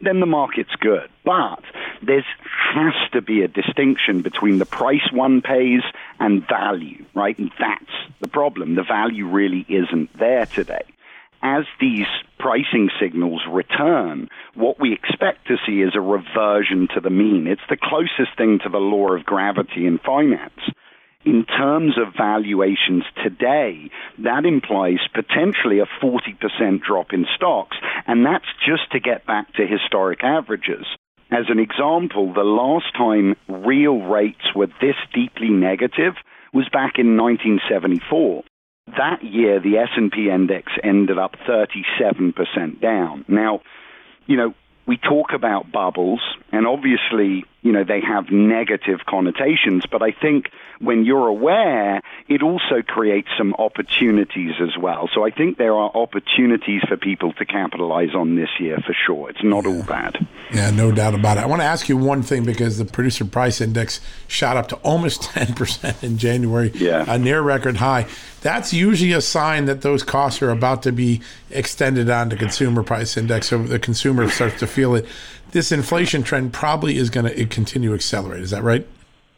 then 0.02 0.20
the 0.20 0.26
market's 0.26 0.76
good. 0.80 1.08
But 1.24 1.62
there 2.02 2.26
has 2.74 2.94
to 3.12 3.22
be 3.22 3.44
a 3.44 3.48
distinction 3.48 4.24
between 4.24 4.58
the 4.58 4.66
price 4.66 5.12
one 5.12 5.44
pays 5.44 5.84
and 6.20 6.48
value, 6.48 7.06
right? 7.14 7.38
And 7.38 7.52
that's 7.60 7.94
the 8.22 8.28
problem. 8.28 8.74
The 8.74 8.84
value 8.84 9.28
really 9.28 9.68
isn't 9.70 10.18
there 10.18 10.48
today. 10.48 10.82
As 11.42 11.66
these 11.80 12.08
pricing 12.40 12.90
signals 13.00 13.42
return, 13.50 14.30
what 14.54 14.80
we 14.80 14.94
expect 14.94 15.48
to 15.48 15.58
see 15.66 15.82
is 15.82 15.94
a 15.96 16.02
reversion 16.02 16.88
to 16.94 17.02
the 17.02 17.10
mean. 17.10 17.48
It's 17.48 17.62
the 17.70 17.78
closest 17.82 18.38
thing 18.38 18.60
to 18.64 18.70
the 18.70 18.78
law 18.78 19.14
of 19.14 19.26
gravity 19.26 19.86
in 19.86 20.00
finance. 20.00 20.60
In 21.26 21.44
terms 21.46 21.98
of 21.98 22.14
valuations 22.16 23.04
today, 23.24 23.90
that 24.20 24.46
implies 24.46 25.00
potentially 25.14 25.80
a 25.80 25.88
40% 26.04 26.82
drop 26.82 27.14
in 27.14 27.26
stocks, 27.36 27.78
and 28.06 28.26
that's 28.26 28.46
just 28.64 28.92
to 28.92 29.00
get 29.00 29.26
back 29.26 29.52
to 29.54 29.66
historic 29.66 30.24
averages. 30.24 30.86
As 31.32 31.46
an 31.50 31.58
example, 31.58 32.32
the 32.32 32.44
last 32.44 32.94
time 32.96 33.36
real 33.50 34.02
rates 34.02 34.54
were 34.56 34.68
this 34.80 34.96
deeply 35.14 35.50
negative 35.50 36.14
was 36.54 36.70
back 36.70 37.00
in 37.00 37.18
1974. 37.18 38.44
That 38.88 39.24
year, 39.24 39.60
the 39.60 39.78
S&P 39.78 40.30
index 40.30 40.72
ended 40.84 41.18
up 41.18 41.36
37% 41.48 42.80
down. 42.80 43.26
Now, 43.28 43.62
you 44.28 44.38
know, 44.38 44.54
we 44.88 44.98
talk 44.98 45.34
about 45.34 45.72
bubbles, 45.72 46.22
and 46.52 46.68
obviously, 46.68 47.46
you 47.66 47.72
know, 47.72 47.84
they 47.84 48.00
have 48.00 48.30
negative 48.30 49.00
connotations, 49.08 49.88
but 49.90 50.04
I 50.04 50.12
think 50.12 50.52
when 50.80 51.04
you're 51.04 51.28
aware, 51.28 52.00
it 52.28 52.44
also 52.44 52.84
creates 52.86 53.28
some 53.36 53.56
opportunities 53.56 54.54
as 54.62 54.78
well. 54.78 55.10
So 55.12 55.26
I 55.26 55.32
think 55.32 55.58
there 55.58 55.74
are 55.74 55.90
opportunities 55.96 56.84
for 56.88 56.96
people 56.96 57.34
to 57.34 57.46
capitalize 57.46 58.14
on 58.14 58.36
this 58.36 58.50
year 58.60 58.78
for 58.86 58.94
sure. 58.94 59.32
It's 59.32 59.44
not 59.44 59.64
yeah. 59.64 59.72
all 59.72 59.82
bad. 59.82 60.28
Yeah, 60.54 60.70
no 60.70 60.92
doubt 60.92 61.16
about 61.16 61.38
it. 61.38 61.40
I 61.42 61.48
want 61.48 61.64
to 61.64 61.66
ask 61.66 61.90
you 61.90 61.98
one 61.98 62.22
thing 62.22 62.46
because 62.46 62.78
the 62.78 62.86
producer 62.86 63.26
price 63.26 63.60
index 63.60 64.00
shot 64.28 64.58
up 64.58 64.68
to 64.68 64.76
almost 64.78 65.22
10% 65.32 66.04
in 66.04 66.20
January, 66.20 66.72
yeah. 66.76 67.04
a 67.08 67.18
near 67.18 67.42
record 67.42 67.78
high. 67.78 68.06
That's 68.42 68.74
usually 68.74 69.14
a 69.14 69.22
sign 69.22 69.66
that 69.66 69.82
those 69.82 70.04
costs 70.04 70.40
are 70.44 70.52
about 70.52 70.84
to 70.84 70.92
be 70.92 71.22
extended 71.50 72.12
on 72.12 72.30
the 72.30 72.36
consumer 72.36 72.84
price 72.84 73.18
index 73.18 73.48
so 73.48 73.64
the 73.64 73.80
consumer 73.80 74.30
starts 74.30 74.60
to 74.60 74.68
feel 74.68 74.94
it. 74.94 75.08
This 75.56 75.72
inflation 75.72 76.22
trend 76.22 76.52
probably 76.52 76.98
is 76.98 77.10
going 77.10 77.28
to 77.28 77.46
continue 77.46 77.88
to 77.88 77.96
accelerate. 77.96 78.42
Is 78.42 78.52
that 78.52 78.62
right? 78.62 78.86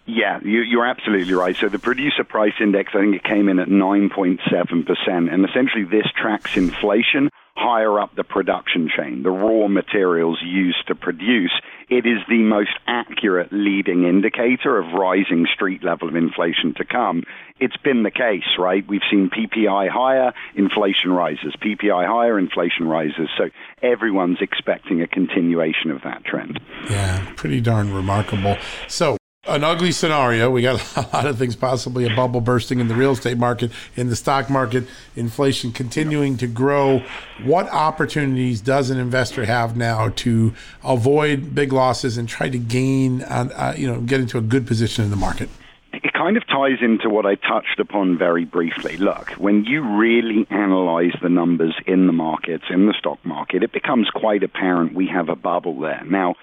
Yeah, 0.07 0.39
you, 0.41 0.79
are 0.79 0.87
absolutely 0.87 1.31
right. 1.35 1.55
So 1.55 1.69
the 1.69 1.77
producer 1.77 2.23
price 2.23 2.55
index, 2.59 2.93
I 2.95 3.01
think 3.01 3.15
it 3.15 3.23
came 3.23 3.47
in 3.47 3.59
at 3.59 3.67
9.7%. 3.67 5.31
And 5.31 5.47
essentially, 5.47 5.83
this 5.83 6.07
tracks 6.19 6.57
inflation 6.57 7.29
higher 7.57 7.99
up 7.99 8.15
the 8.15 8.23
production 8.23 8.87
chain, 8.95 9.23
the 9.23 9.31
raw 9.31 9.67
materials 9.67 10.39
used 10.45 10.87
to 10.87 10.95
produce. 10.95 11.51
It 11.89 12.05
is 12.05 12.19
the 12.29 12.43
most 12.43 12.77
accurate 12.85 13.51
leading 13.51 14.03
indicator 14.03 14.77
of 14.77 14.93
rising 14.93 15.47
street 15.53 15.83
level 15.83 16.07
of 16.07 16.15
inflation 16.15 16.75
to 16.77 16.85
come. 16.85 17.23
It's 17.59 17.77
been 17.77 18.03
the 18.03 18.11
case, 18.11 18.57
right? 18.59 18.87
We've 18.87 19.01
seen 19.09 19.29
PPI 19.29 19.89
higher, 19.89 20.33
inflation 20.55 21.11
rises. 21.11 21.55
PPI 21.59 22.05
higher, 22.05 22.37
inflation 22.37 22.87
rises. 22.87 23.29
So 23.37 23.49
everyone's 23.81 24.37
expecting 24.41 25.01
a 25.01 25.07
continuation 25.07 25.89
of 25.89 26.03
that 26.03 26.23
trend. 26.25 26.59
Yeah, 26.89 27.25
pretty 27.35 27.61
darn 27.61 27.91
remarkable. 27.91 28.57
So 28.87 29.17
an 29.47 29.63
ugly 29.63 29.91
scenario. 29.91 30.49
We 30.49 30.61
got 30.61 30.97
a 30.97 31.09
lot 31.15 31.25
of 31.25 31.37
things, 31.37 31.55
possibly 31.55 32.05
a 32.05 32.15
bubble 32.15 32.41
bursting 32.41 32.79
in 32.79 32.87
the 32.87 32.95
real 32.95 33.11
estate 33.11 33.37
market, 33.37 33.71
in 33.95 34.09
the 34.09 34.15
stock 34.15 34.49
market, 34.49 34.85
inflation 35.15 35.71
continuing 35.71 36.37
to 36.37 36.47
grow. 36.47 37.03
What 37.43 37.67
opportunities 37.69 38.61
does 38.61 38.89
an 38.89 38.99
investor 38.99 39.45
have 39.45 39.77
now 39.77 40.09
to 40.17 40.53
avoid 40.83 41.55
big 41.55 41.73
losses 41.73 42.17
and 42.17 42.27
try 42.27 42.49
to 42.49 42.57
gain, 42.57 43.23
on, 43.23 43.51
uh, 43.53 43.73
you 43.77 43.87
know, 43.87 44.01
get 44.01 44.19
into 44.19 44.37
a 44.37 44.41
good 44.41 44.67
position 44.67 45.03
in 45.03 45.11
the 45.11 45.17
market? 45.17 45.49
It 45.93 46.13
kind 46.13 46.37
of 46.37 46.45
ties 46.47 46.77
into 46.81 47.09
what 47.09 47.25
I 47.25 47.35
touched 47.35 47.79
upon 47.79 48.17
very 48.17 48.45
briefly. 48.45 48.97
Look, 48.97 49.31
when 49.31 49.65
you 49.65 49.81
really 49.97 50.45
analyze 50.49 51.13
the 51.21 51.29
numbers 51.29 51.75
in 51.87 52.07
the 52.07 52.13
markets, 52.13 52.65
in 52.69 52.85
the 52.85 52.93
stock 52.93 53.17
market, 53.25 53.63
it 53.63 53.71
becomes 53.71 54.09
quite 54.09 54.43
apparent 54.43 54.93
we 54.93 55.07
have 55.07 55.29
a 55.29 55.35
bubble 55.35 55.79
there. 55.79 56.03
Now, 56.05 56.35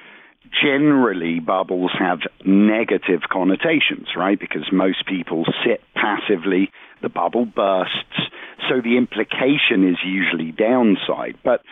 generally 0.63 1.41
bubbles 1.41 1.93
have 1.99 2.21
negative 2.45 3.23
connotations, 3.31 4.09
right? 4.17 4.39
Because 4.39 4.71
most 4.73 5.07
people 5.07 5.45
sit 5.65 5.83
passively, 5.95 6.71
the 7.03 7.09
bubble 7.09 7.47
bursts, 7.47 8.31
so 8.69 8.81
the 8.81 8.97
implication 8.97 9.89
is 9.89 9.99
usually 10.05 10.53
downside. 10.53 11.37
But 11.45 11.63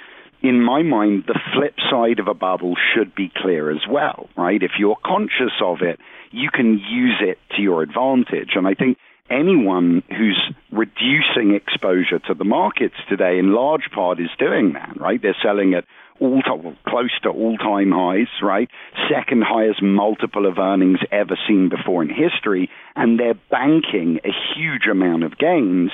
in 0.42 0.60
my 0.60 0.82
mind, 0.82 1.24
the 1.26 1.38
flip 1.54 1.74
side 1.90 2.18
of 2.18 2.28
a 2.28 2.34
bubble 2.34 2.74
should 2.94 3.14
be 3.14 3.30
clear 3.34 3.70
as 3.70 3.86
well, 3.88 4.28
right? 4.36 4.62
If 4.62 4.72
you're 4.78 4.98
conscious 5.04 5.52
of 5.62 5.82
it, 5.82 6.00
you 6.30 6.50
can 6.50 6.78
use 6.78 7.20
it 7.20 7.38
to 7.56 7.62
your 7.62 7.82
advantage. 7.82 8.50
And 8.56 8.66
I 8.66 8.74
think 8.74 8.98
anyone 9.30 10.02
who's 10.08 10.52
reducing 10.70 11.54
exposure 11.54 12.18
to 12.26 12.34
the 12.34 12.44
markets 12.44 12.96
today, 13.08 13.38
in 13.38 13.54
large 13.54 13.90
part, 13.94 14.20
is 14.20 14.30
doing 14.38 14.72
that, 14.72 15.00
right? 15.00 15.20
They're 15.22 15.36
selling 15.42 15.74
at 15.74 15.84
all 16.22 16.40
time, 16.42 16.76
close 16.86 17.10
to 17.24 17.28
all-time 17.28 17.90
highs, 17.90 18.28
right? 18.42 18.70
Second 19.12 19.42
highest 19.44 19.82
multiple 19.82 20.46
of 20.46 20.58
earnings 20.58 21.00
ever 21.10 21.36
seen 21.48 21.68
before 21.68 22.02
in 22.02 22.08
history, 22.08 22.70
and 22.94 23.18
they're 23.18 23.38
banking 23.50 24.20
a 24.24 24.30
huge 24.54 24.86
amount 24.90 25.24
of 25.24 25.36
gains 25.36 25.90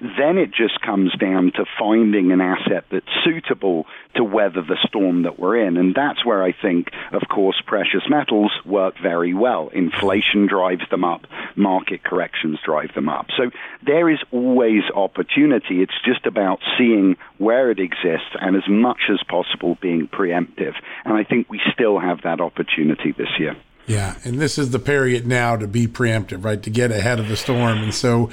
then 0.00 0.38
it 0.38 0.50
just 0.52 0.80
comes 0.80 1.12
down 1.16 1.52
to 1.56 1.64
finding 1.78 2.30
an 2.30 2.40
asset 2.40 2.84
that's 2.90 3.06
suitable 3.24 3.86
to 4.14 4.22
weather 4.22 4.62
the 4.62 4.78
storm 4.86 5.22
that 5.24 5.38
we're 5.38 5.66
in. 5.66 5.76
And 5.76 5.94
that's 5.94 6.24
where 6.24 6.42
I 6.42 6.52
think, 6.52 6.90
of 7.12 7.22
course, 7.28 7.60
precious 7.66 8.02
metals 8.08 8.52
work 8.64 8.94
very 9.02 9.34
well. 9.34 9.68
Inflation 9.72 10.46
drives 10.46 10.88
them 10.90 11.04
up, 11.04 11.26
market 11.56 12.04
corrections 12.04 12.58
drive 12.64 12.94
them 12.94 13.08
up. 13.08 13.26
So 13.36 13.50
there 13.84 14.08
is 14.08 14.18
always 14.30 14.82
opportunity. 14.94 15.82
It's 15.82 16.00
just 16.04 16.26
about 16.26 16.60
seeing 16.76 17.16
where 17.38 17.70
it 17.70 17.80
exists 17.80 18.36
and 18.40 18.56
as 18.56 18.68
much 18.68 19.10
as 19.10 19.20
possible 19.28 19.78
being 19.80 20.08
preemptive. 20.08 20.74
And 21.04 21.14
I 21.14 21.24
think 21.24 21.48
we 21.50 21.60
still 21.72 21.98
have 21.98 22.22
that 22.22 22.40
opportunity 22.40 23.12
this 23.12 23.38
year. 23.38 23.56
Yeah, 23.88 24.16
and 24.22 24.38
this 24.38 24.58
is 24.58 24.70
the 24.70 24.78
period 24.78 25.26
now 25.26 25.56
to 25.56 25.66
be 25.66 25.88
preemptive, 25.88 26.44
right? 26.44 26.62
To 26.62 26.68
get 26.68 26.90
ahead 26.90 27.18
of 27.18 27.28
the 27.28 27.36
storm. 27.38 27.78
And 27.78 27.94
so, 27.94 28.30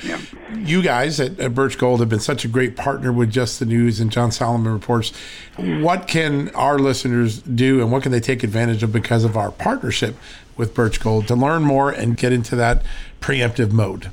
you 0.54 0.82
guys 0.82 1.18
at, 1.22 1.40
at, 1.40 1.56
Birch 1.56 1.78
Gold 1.78 2.02
have 2.02 2.10
been 2.10 2.20
such 2.20 2.44
a 2.44 2.50
great 2.50 2.76
partner 2.76 3.14
with 3.14 3.32
Just 3.32 3.60
the 3.60 3.66
News 3.66 4.02
and 4.02 4.12
John 4.12 4.34
Solomon 4.34 4.74
Reports. 4.74 5.14
What 5.56 6.10
can 6.10 6.50
our 6.56 6.78
listeners 6.78 7.42
do, 7.42 7.82
and 7.82 7.90
what 7.90 8.04
can 8.04 8.12
they 8.12 8.20
take 8.20 8.44
advantage 8.44 8.84
of 8.84 8.92
because 8.92 9.24
of 9.24 9.38
our 9.38 9.50
partnership 9.50 10.18
with 10.58 10.76
Birch 10.76 11.00
Gold 11.00 11.28
to 11.30 11.36
learn 11.36 11.64
more 11.64 11.90
and 11.90 12.18
get 12.18 12.34
into 12.34 12.58
that 12.58 12.84
preemptive 13.22 13.72
mode? 13.72 14.12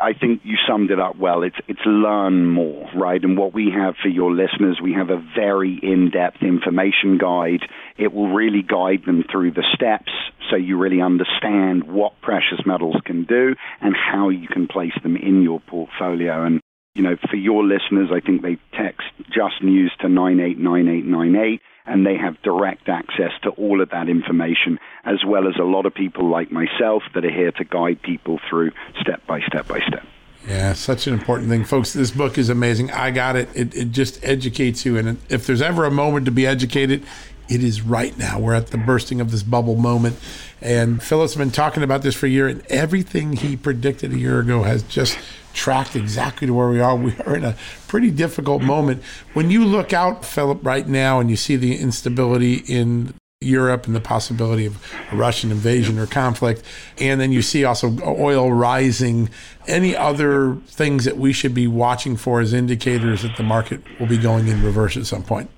I 0.00 0.12
think 0.12 0.40
you 0.44 0.56
summed 0.68 0.90
it 0.90 0.98
up 0.98 1.16
well. 1.16 1.42
It's 1.42 1.56
it's 1.68 1.84
learn 1.84 2.46
more, 2.46 2.88
right? 2.94 3.22
And 3.22 3.36
what 3.36 3.54
we 3.54 3.70
have 3.70 3.94
for 4.02 4.08
your 4.08 4.32
listeners, 4.32 4.80
we 4.82 4.94
have 4.94 5.10
a 5.10 5.22
very 5.34 5.78
in-depth 5.82 6.42
information 6.42 7.18
guide. 7.18 7.60
It 7.98 8.12
will 8.12 8.32
really 8.32 8.62
guide 8.62 9.04
them 9.06 9.24
through 9.30 9.52
the 9.52 9.64
steps 9.74 10.12
so 10.50 10.56
you 10.56 10.78
really 10.78 11.00
understand 11.00 11.84
what 11.84 12.20
precious 12.22 12.60
metals 12.66 12.96
can 13.04 13.24
do 13.24 13.54
and 13.80 13.94
how 13.94 14.30
you 14.30 14.48
can 14.48 14.66
place 14.66 14.96
them 15.02 15.16
in 15.16 15.42
your 15.42 15.60
portfolio. 15.60 16.44
And 16.44 16.60
you 16.94 17.02
know, 17.02 17.16
for 17.30 17.36
your 17.36 17.64
listeners, 17.64 18.10
I 18.12 18.20
think 18.20 18.42
they 18.42 18.58
text 18.72 19.06
Just 19.32 19.62
News 19.62 19.92
to 20.00 20.08
989898 20.08 21.60
and 21.90 22.06
they 22.06 22.16
have 22.16 22.40
direct 22.42 22.88
access 22.88 23.32
to 23.42 23.50
all 23.50 23.82
of 23.82 23.90
that 23.90 24.08
information, 24.08 24.78
as 25.04 25.24
well 25.26 25.48
as 25.48 25.56
a 25.56 25.64
lot 25.64 25.86
of 25.86 25.92
people 25.92 26.30
like 26.30 26.50
myself 26.52 27.02
that 27.14 27.24
are 27.24 27.30
here 27.30 27.50
to 27.50 27.64
guide 27.64 28.00
people 28.00 28.38
through 28.48 28.70
step 29.00 29.26
by 29.26 29.40
step 29.40 29.66
by 29.66 29.80
step. 29.80 30.06
Yeah, 30.46 30.72
such 30.72 31.06
an 31.06 31.12
important 31.12 31.48
thing. 31.48 31.64
Folks, 31.64 31.92
this 31.92 32.12
book 32.12 32.38
is 32.38 32.48
amazing. 32.48 32.92
I 32.92 33.10
got 33.10 33.36
it. 33.36 33.48
It, 33.54 33.74
it 33.74 33.90
just 33.90 34.24
educates 34.24 34.86
you. 34.86 34.96
And 34.96 35.18
if 35.28 35.46
there's 35.46 35.60
ever 35.60 35.84
a 35.84 35.90
moment 35.90 36.26
to 36.26 36.30
be 36.30 36.46
educated, 36.46 37.04
it 37.48 37.62
is 37.62 37.82
right 37.82 38.16
now. 38.16 38.38
We're 38.38 38.54
at 38.54 38.68
the 38.68 38.78
bursting 38.78 39.20
of 39.20 39.32
this 39.32 39.42
bubble 39.42 39.76
moment. 39.76 40.16
And 40.62 41.02
Philip's 41.02 41.34
been 41.34 41.50
talking 41.50 41.82
about 41.82 42.02
this 42.02 42.14
for 42.14 42.26
a 42.26 42.30
year, 42.30 42.46
and 42.46 42.64
everything 42.68 43.32
he 43.34 43.56
predicted 43.56 44.12
a 44.12 44.18
year 44.18 44.38
ago 44.38 44.62
has 44.62 44.84
just 44.84 45.18
tracked 45.52 45.96
exactly 45.96 46.46
to 46.46 46.54
where 46.54 46.68
we 46.68 46.80
are. 46.80 46.96
We 47.00 47.16
are 47.26 47.36
in 47.36 47.44
a 47.44 47.56
pretty 47.88 48.10
difficult 48.10 48.62
moment. 48.62 49.02
When 49.32 49.50
you 49.50 49.64
look 49.64 49.92
out, 49.92 50.24
Philip, 50.24 50.64
right 50.64 50.86
now, 50.86 51.20
and 51.20 51.30
you 51.30 51.36
see 51.36 51.56
the 51.56 51.78
instability 51.78 52.56
in 52.66 53.14
Europe 53.42 53.86
and 53.86 53.96
the 53.96 54.02
possibility 54.02 54.66
of 54.66 54.76
a 55.10 55.16
Russian 55.16 55.50
invasion 55.50 55.98
or 55.98 56.06
conflict, 56.06 56.62
and 56.98 57.18
then 57.18 57.32
you 57.32 57.40
see 57.40 57.64
also 57.64 57.96
oil 58.02 58.52
rising, 58.52 59.30
any 59.66 59.96
other 59.96 60.56
things 60.66 61.06
that 61.06 61.16
we 61.16 61.32
should 61.32 61.54
be 61.54 61.66
watching 61.66 62.16
for 62.16 62.40
as 62.40 62.52
indicators 62.52 63.22
that 63.22 63.38
the 63.38 63.42
market 63.42 63.80
will 63.98 64.06
be 64.06 64.18
going 64.18 64.46
in 64.48 64.62
reverse 64.62 64.94
at 64.98 65.06
some 65.06 65.22
point? 65.22 65.48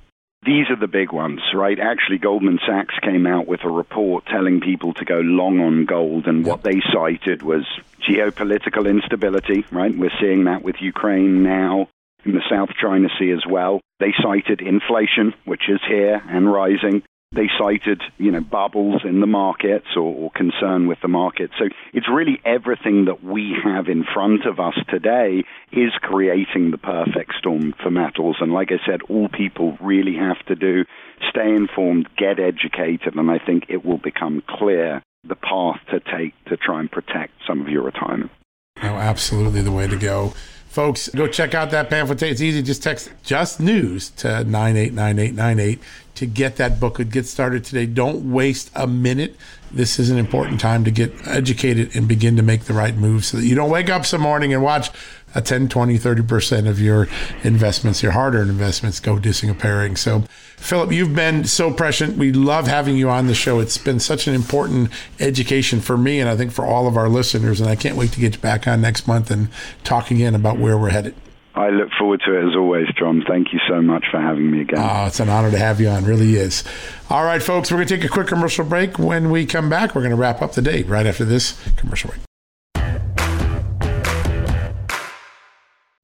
These 0.45 0.71
are 0.71 0.77
the 0.77 0.87
big 0.87 1.13
ones, 1.13 1.41
right? 1.55 1.79
Actually, 1.79 2.19
Goldman 2.19 2.61
Sachs 2.65 2.95
came 3.01 3.27
out 3.27 3.49
with 3.49 3.65
a 3.65 3.71
report 3.71 4.27
telling 4.27 4.61
people 4.61 4.93
to 4.95 5.05
go 5.05 5.19
long 5.19 5.59
on 5.59 5.85
gold, 5.85 6.27
and 6.27 6.45
what 6.45 6.63
they 6.63 6.81
cited 6.93 7.43
was 7.43 7.65
geopolitical 8.09 8.89
instability, 8.89 9.65
right? 9.71 9.97
We're 9.97 10.11
seeing 10.21 10.45
that 10.45 10.63
with 10.63 10.77
Ukraine 10.81 11.43
now, 11.43 11.89
in 12.25 12.33
the 12.33 12.43
South 12.51 12.71
China 12.81 13.09
Sea 13.19 13.33
as 13.33 13.45
well. 13.49 13.81
They 13.99 14.15
cited 14.23 14.61
inflation, 14.61 15.35
which 15.45 15.69
is 15.69 15.81
here 15.89 16.23
and 16.29 16.53
rising, 16.53 17.03
they 17.35 17.49
cited, 17.59 18.03
you 18.19 18.31
know, 18.31 18.43
bubbles 18.43 19.03
in 19.05 19.21
the 19.21 19.27
markets 19.27 19.87
or, 19.97 20.15
or, 20.15 20.31
concern 20.31 20.87
with 20.87 20.99
the 21.01 21.09
market. 21.09 21.51
So 21.59 21.65
it's 21.95 22.09
really 22.09 22.39
everything 22.45 23.07
that 23.07 23.25
we 23.25 23.55
have 23.65 23.89
in 23.89 24.05
front 24.05 24.45
of 24.45 24.61
us 24.61 24.75
today 24.91 25.45
is 25.73 25.93
creating 26.03 26.71
the 26.71 26.79
perfect 26.79 27.33
storm 27.39 27.75
for 27.83 27.91
metals. 27.91 28.37
And 28.41 28.53
like 28.53 28.71
I 28.71 28.85
said, 28.87 29.01
all 29.09 29.29
people 29.29 29.79
really 29.81 30.17
have 30.17 30.45
to 30.47 30.55
do, 30.55 30.85
stay 31.31 31.55
informed, 31.55 32.09
get 32.19 32.39
educated, 32.39 33.15
and 33.17 33.31
I 33.31 33.39
think 33.39 33.65
it 33.69 33.85
will 33.85 33.99
become 33.99 34.43
clear 34.47 35.03
the 35.25 35.37
path 35.37 35.81
to 35.91 36.01
take 36.01 36.35
to 36.47 36.57
try 36.57 36.81
and 36.81 36.91
protect 36.91 37.33
some 37.47 37.61
of 37.61 37.69
your 37.69 37.83
retirement. 37.83 38.31
Oh, 38.83 38.89
absolutely 38.89 39.63
the 39.63 39.73
way 39.73 39.87
to 39.87 39.97
go. 39.97 40.33
Folks, 40.69 41.09
go 41.11 41.27
check 41.27 41.55
out 41.55 41.71
that 41.71 41.91
pamphlet. 41.91 42.23
It's 42.23 42.41
easy. 42.41 42.63
Just 42.63 42.83
text 42.83 43.13
just 43.23 43.61
news 43.61 44.09
to 44.11 44.43
989898 44.45 45.79
to 46.15 46.27
get 46.27 46.57
that 46.57 46.81
book. 46.81 46.97
Get 47.11 47.27
started 47.27 47.63
today. 47.63 47.85
Don't 47.85 48.33
waste 48.33 48.71
a 48.75 48.87
minute. 48.87 49.37
This 49.71 49.99
is 49.99 50.09
an 50.09 50.17
important 50.17 50.61
time 50.61 50.83
to 50.85 50.91
get 50.91 51.13
educated 51.27 51.95
and 51.95 52.09
begin 52.09 52.37
to 52.37 52.43
make 52.43 52.63
the 52.63 52.73
right 52.73 52.97
moves 52.97 53.27
so 53.27 53.37
that 53.37 53.45
you 53.45 53.55
don't 53.55 53.71
wake 53.71 53.91
up 53.91 54.07
some 54.07 54.23
morning 54.23 54.55
and 54.55 54.63
watch 54.63 54.91
a 55.35 55.41
10, 55.41 55.69
20, 55.69 55.99
30% 55.99 56.69
of 56.69 56.81
your 56.81 57.09
investments, 57.43 58.03
your 58.03 58.13
hard 58.13 58.35
earned 58.35 58.51
investments, 58.51 59.01
go 59.01 59.19
disappearing. 59.19 59.97
So, 59.97 60.25
Philip, 60.57 60.93
you've 60.93 61.15
been 61.15 61.45
so 61.45 61.73
prescient. 61.73 62.17
We 62.17 62.33
love 62.33 62.67
having 62.67 62.97
you 62.97 63.09
on 63.11 63.27
the 63.27 63.35
show. 63.35 63.59
It's 63.61 63.79
been 63.79 64.01
such 64.01 64.27
an 64.27 64.35
important 64.35 64.91
education 65.19 65.81
for 65.81 65.97
me 65.97 66.21
and 66.21 66.29
I 66.29 66.37
think 66.37 66.53
for 66.53 66.65
all 66.65 66.87
of 66.87 66.97
our 66.97 67.09
listeners. 67.09 67.61
And 67.61 67.69
I 67.69 67.77
can't 67.77 67.97
wait 67.97 68.13
to 68.13 68.21
get 68.21 68.35
you 68.35 68.41
back 68.41 68.67
on 68.67 68.81
next 68.81 69.07
month 69.07 69.31
and 69.31 69.49
talk 69.85 70.11
again 70.11 70.35
about 70.35 70.59
where 70.59 70.79
we're 70.79 70.91
headed. 70.91 71.15
I 71.55 71.69
look 71.69 71.91
forward 71.99 72.23
to 72.25 72.35
it 72.35 72.49
as 72.49 72.57
always, 72.57 72.87
John. 72.99 73.23
Thank 73.29 73.53
you 73.53 73.61
so 73.69 73.83
much 73.83 74.07
for 74.11 74.19
having 74.19 74.51
me 74.51 74.63
again. 74.63 74.79
Oh, 74.81 75.07
it's 75.07 75.21
an 75.21 75.29
honor 75.29 75.51
to 75.51 75.59
have 75.59 75.81
you 75.81 75.89
on. 75.89 76.05
Really 76.05 76.37
is. 76.37 76.65
All 77.11 77.25
right, 77.25 77.43
folks, 77.43 77.71
we're 77.71 77.77
going 77.79 77.89
to 77.89 77.97
take 77.99 78.05
a 78.05 78.09
quick 78.09 78.27
commercial 78.27 78.65
break. 78.65 78.99
When 78.99 79.31
we 79.31 79.45
come 79.45 79.69
back, 79.69 79.95
we're 79.95 80.01
going 80.01 80.13
to 80.13 80.17
wrap 80.17 80.41
up 80.41 80.53
the 80.53 80.63
day 80.63 80.83
right 80.85 81.05
after 81.05 81.27
this 81.27 81.61
commercial 81.77 82.11
break. 82.11 82.21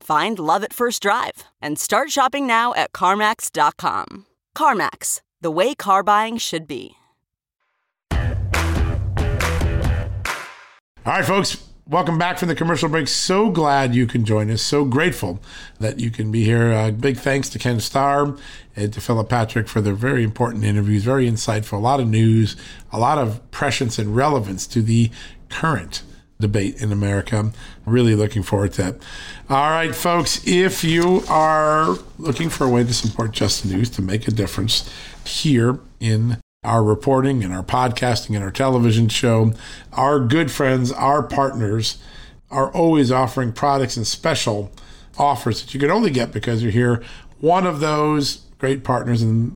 Find 0.00 0.38
love 0.38 0.64
at 0.64 0.72
first 0.72 1.02
drive 1.02 1.44
and 1.60 1.78
start 1.78 2.10
shopping 2.10 2.46
now 2.46 2.74
at 2.74 2.92
CarMax.com. 2.92 4.26
CarMax, 4.56 5.20
the 5.40 5.50
way 5.50 5.74
car 5.74 6.02
buying 6.02 6.38
should 6.38 6.66
be. 6.66 6.96
All 11.08 11.14
right, 11.14 11.24
folks, 11.24 11.64
welcome 11.86 12.18
back 12.18 12.36
from 12.36 12.48
the 12.48 12.54
commercial 12.54 12.88
break. 12.88 13.08
So 13.08 13.50
glad 13.50 13.94
you 13.94 14.06
can 14.06 14.26
join 14.26 14.50
us. 14.50 14.60
So 14.60 14.84
grateful 14.84 15.40
that 15.80 15.98
you 15.98 16.10
can 16.10 16.30
be 16.30 16.44
here. 16.44 16.70
Uh, 16.70 16.90
big 16.90 17.16
thanks 17.16 17.48
to 17.50 17.58
Ken 17.58 17.80
Starr 17.80 18.36
and 18.76 18.92
to 18.92 19.00
Philip 19.00 19.28
Patrick 19.28 19.68
for 19.68 19.80
their 19.80 19.94
very 19.94 20.22
important 20.22 20.64
interviews, 20.64 21.04
very 21.04 21.26
insightful, 21.26 21.74
a 21.74 21.76
lot 21.76 21.98
of 21.98 22.08
news, 22.08 22.56
a 22.92 22.98
lot 22.98 23.16
of 23.16 23.50
prescience 23.50 23.98
and 23.98 24.14
relevance 24.14 24.66
to 24.66 24.82
the 24.82 25.10
current 25.48 26.02
debate 26.40 26.80
in 26.80 26.92
America. 26.92 27.52
Really 27.84 28.14
looking 28.14 28.42
forward 28.42 28.72
to 28.74 28.88
it. 28.88 29.02
All 29.50 29.70
right, 29.70 29.94
folks, 29.94 30.46
if 30.46 30.84
you 30.84 31.22
are 31.28 31.96
looking 32.18 32.48
for 32.48 32.64
a 32.64 32.70
way 32.70 32.84
to 32.84 32.94
support 32.94 33.32
Just 33.32 33.64
News 33.64 33.90
to 33.90 34.02
make 34.02 34.28
a 34.28 34.30
difference 34.30 34.92
here 35.24 35.78
in 36.00 36.38
our 36.64 36.82
reporting 36.82 37.44
and 37.44 37.52
our 37.52 37.62
podcasting 37.62 38.34
and 38.34 38.44
our 38.44 38.50
television 38.50 39.08
show. 39.08 39.52
Our 39.92 40.20
good 40.20 40.50
friends, 40.50 40.90
our 40.90 41.22
partners 41.22 41.98
are 42.50 42.70
always 42.72 43.12
offering 43.12 43.52
products 43.52 43.96
and 43.96 44.06
special 44.06 44.72
offers 45.18 45.62
that 45.62 45.74
you 45.74 45.80
can 45.80 45.90
only 45.90 46.10
get 46.10 46.32
because 46.32 46.62
you're 46.62 46.72
here. 46.72 47.02
One 47.40 47.66
of 47.66 47.80
those 47.80 48.42
great 48.58 48.82
partners, 48.82 49.22
and 49.22 49.54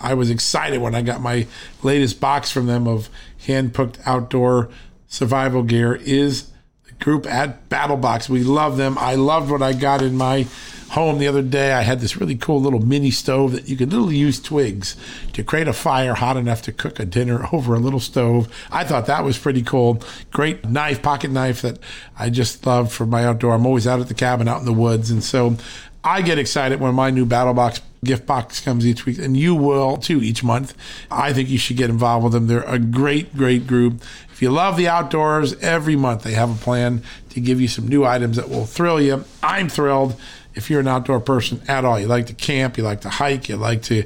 I 0.00 0.14
was 0.14 0.30
excited 0.30 0.80
when 0.80 0.94
I 0.94 1.02
got 1.02 1.20
my 1.20 1.46
latest 1.82 2.20
box 2.20 2.50
from 2.50 2.66
them 2.66 2.86
of 2.86 3.08
hand 3.46 3.74
picked 3.74 3.98
outdoor 4.06 4.68
survival 5.12 5.62
gear, 5.62 5.94
is 5.94 6.50
the 6.86 6.92
group 7.04 7.26
at 7.26 7.68
Battlebox. 7.68 8.28
We 8.28 8.42
love 8.42 8.76
them. 8.76 8.96
I 8.98 9.14
loved 9.14 9.50
what 9.50 9.62
I 9.62 9.72
got 9.74 10.02
in 10.02 10.16
my 10.16 10.46
home 10.92 11.18
the 11.18 11.26
other 11.26 11.40
day, 11.40 11.72
I 11.72 11.80
had 11.80 12.00
this 12.00 12.18
really 12.18 12.36
cool 12.36 12.60
little 12.60 12.78
mini 12.78 13.10
stove 13.10 13.52
that 13.52 13.66
you 13.66 13.76
could 13.78 13.90
literally 13.90 14.16
use 14.16 14.38
twigs 14.38 14.94
to 15.32 15.42
create 15.42 15.66
a 15.66 15.72
fire 15.72 16.12
hot 16.12 16.36
enough 16.36 16.60
to 16.62 16.72
cook 16.72 17.00
a 17.00 17.06
dinner 17.06 17.46
over 17.52 17.74
a 17.74 17.78
little 17.78 17.98
stove. 17.98 18.46
I 18.70 18.84
thought 18.84 19.06
that 19.06 19.24
was 19.24 19.38
pretty 19.38 19.62
cool. 19.62 20.02
Great 20.32 20.68
knife, 20.68 21.02
pocket 21.02 21.30
knife 21.30 21.62
that 21.62 21.78
I 22.18 22.28
just 22.28 22.66
love 22.66 22.92
for 22.92 23.06
my 23.06 23.24
outdoor. 23.24 23.54
I'm 23.54 23.64
always 23.64 23.86
out 23.86 24.00
at 24.00 24.08
the 24.08 24.14
cabin, 24.14 24.48
out 24.48 24.60
in 24.60 24.66
the 24.66 24.72
woods. 24.72 25.10
And 25.10 25.24
so 25.24 25.56
I 26.04 26.20
get 26.20 26.38
excited 26.38 26.78
when 26.78 26.94
my 26.94 27.10
new 27.10 27.24
battle 27.24 27.54
box 27.54 27.80
gift 28.04 28.26
box 28.26 28.60
comes 28.60 28.84
each 28.84 29.06
week, 29.06 29.18
and 29.18 29.36
you 29.36 29.54
will 29.54 29.96
too 29.96 30.20
each 30.22 30.42
month. 30.42 30.74
I 31.08 31.32
think 31.32 31.48
you 31.48 31.58
should 31.58 31.76
get 31.76 31.88
involved 31.88 32.24
with 32.24 32.32
them. 32.32 32.48
They're 32.48 32.62
a 32.62 32.78
great, 32.78 33.36
great 33.36 33.66
group. 33.66 34.02
If 34.32 34.42
you 34.42 34.50
love 34.50 34.76
the 34.76 34.88
outdoors, 34.88 35.54
every 35.60 35.94
month 35.94 36.24
they 36.24 36.32
have 36.32 36.50
a 36.50 36.64
plan 36.64 37.02
to 37.30 37.40
give 37.40 37.60
you 37.60 37.68
some 37.68 37.86
new 37.86 38.04
items 38.04 38.36
that 38.36 38.48
will 38.48 38.66
thrill 38.66 39.00
you. 39.00 39.24
I'm 39.40 39.68
thrilled 39.68 40.20
if 40.54 40.68
you're 40.68 40.80
an 40.80 40.88
outdoor 40.88 41.20
person 41.20 41.62
at 41.68 41.84
all. 41.84 41.98
You 42.00 42.08
like 42.08 42.26
to 42.26 42.34
camp, 42.34 42.76
you 42.76 42.82
like 42.82 43.02
to 43.02 43.08
hike, 43.08 43.48
you 43.48 43.56
like 43.56 43.82
to 43.82 44.04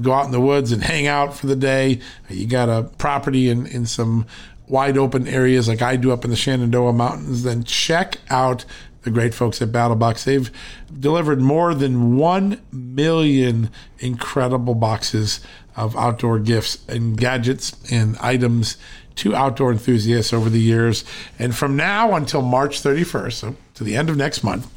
go 0.00 0.14
out 0.14 0.24
in 0.24 0.32
the 0.32 0.40
woods 0.40 0.72
and 0.72 0.82
hang 0.82 1.06
out 1.06 1.36
for 1.36 1.46
the 1.46 1.54
day. 1.54 2.00
You 2.30 2.46
got 2.46 2.70
a 2.70 2.84
property 2.96 3.50
in, 3.50 3.66
in 3.66 3.84
some 3.84 4.24
wide 4.68 4.96
open 4.96 5.28
areas 5.28 5.68
like 5.68 5.82
I 5.82 5.96
do 5.96 6.12
up 6.12 6.24
in 6.24 6.30
the 6.30 6.36
Shenandoah 6.36 6.94
Mountains, 6.94 7.42
then 7.42 7.62
check 7.64 8.16
out 8.30 8.64
the 9.04 9.10
great 9.10 9.34
folks 9.34 9.62
at 9.62 9.70
BattleBox. 9.70 10.24
They've 10.24 10.50
delivered 10.98 11.40
more 11.40 11.74
than 11.74 12.16
1 12.16 12.60
million 12.72 13.70
incredible 13.98 14.74
boxes 14.74 15.40
of 15.76 15.96
outdoor 15.96 16.38
gifts 16.38 16.86
and 16.88 17.16
gadgets 17.16 17.76
and 17.90 18.16
items 18.18 18.76
to 19.16 19.34
outdoor 19.34 19.72
enthusiasts 19.72 20.32
over 20.32 20.48
the 20.50 20.60
years. 20.60 21.04
And 21.38 21.54
from 21.54 21.76
now 21.76 22.14
until 22.14 22.42
March 22.42 22.82
31st, 22.82 23.32
so 23.32 23.56
to 23.74 23.84
the 23.84 23.96
end 23.96 24.10
of 24.10 24.16
next 24.16 24.42
month, 24.42 24.68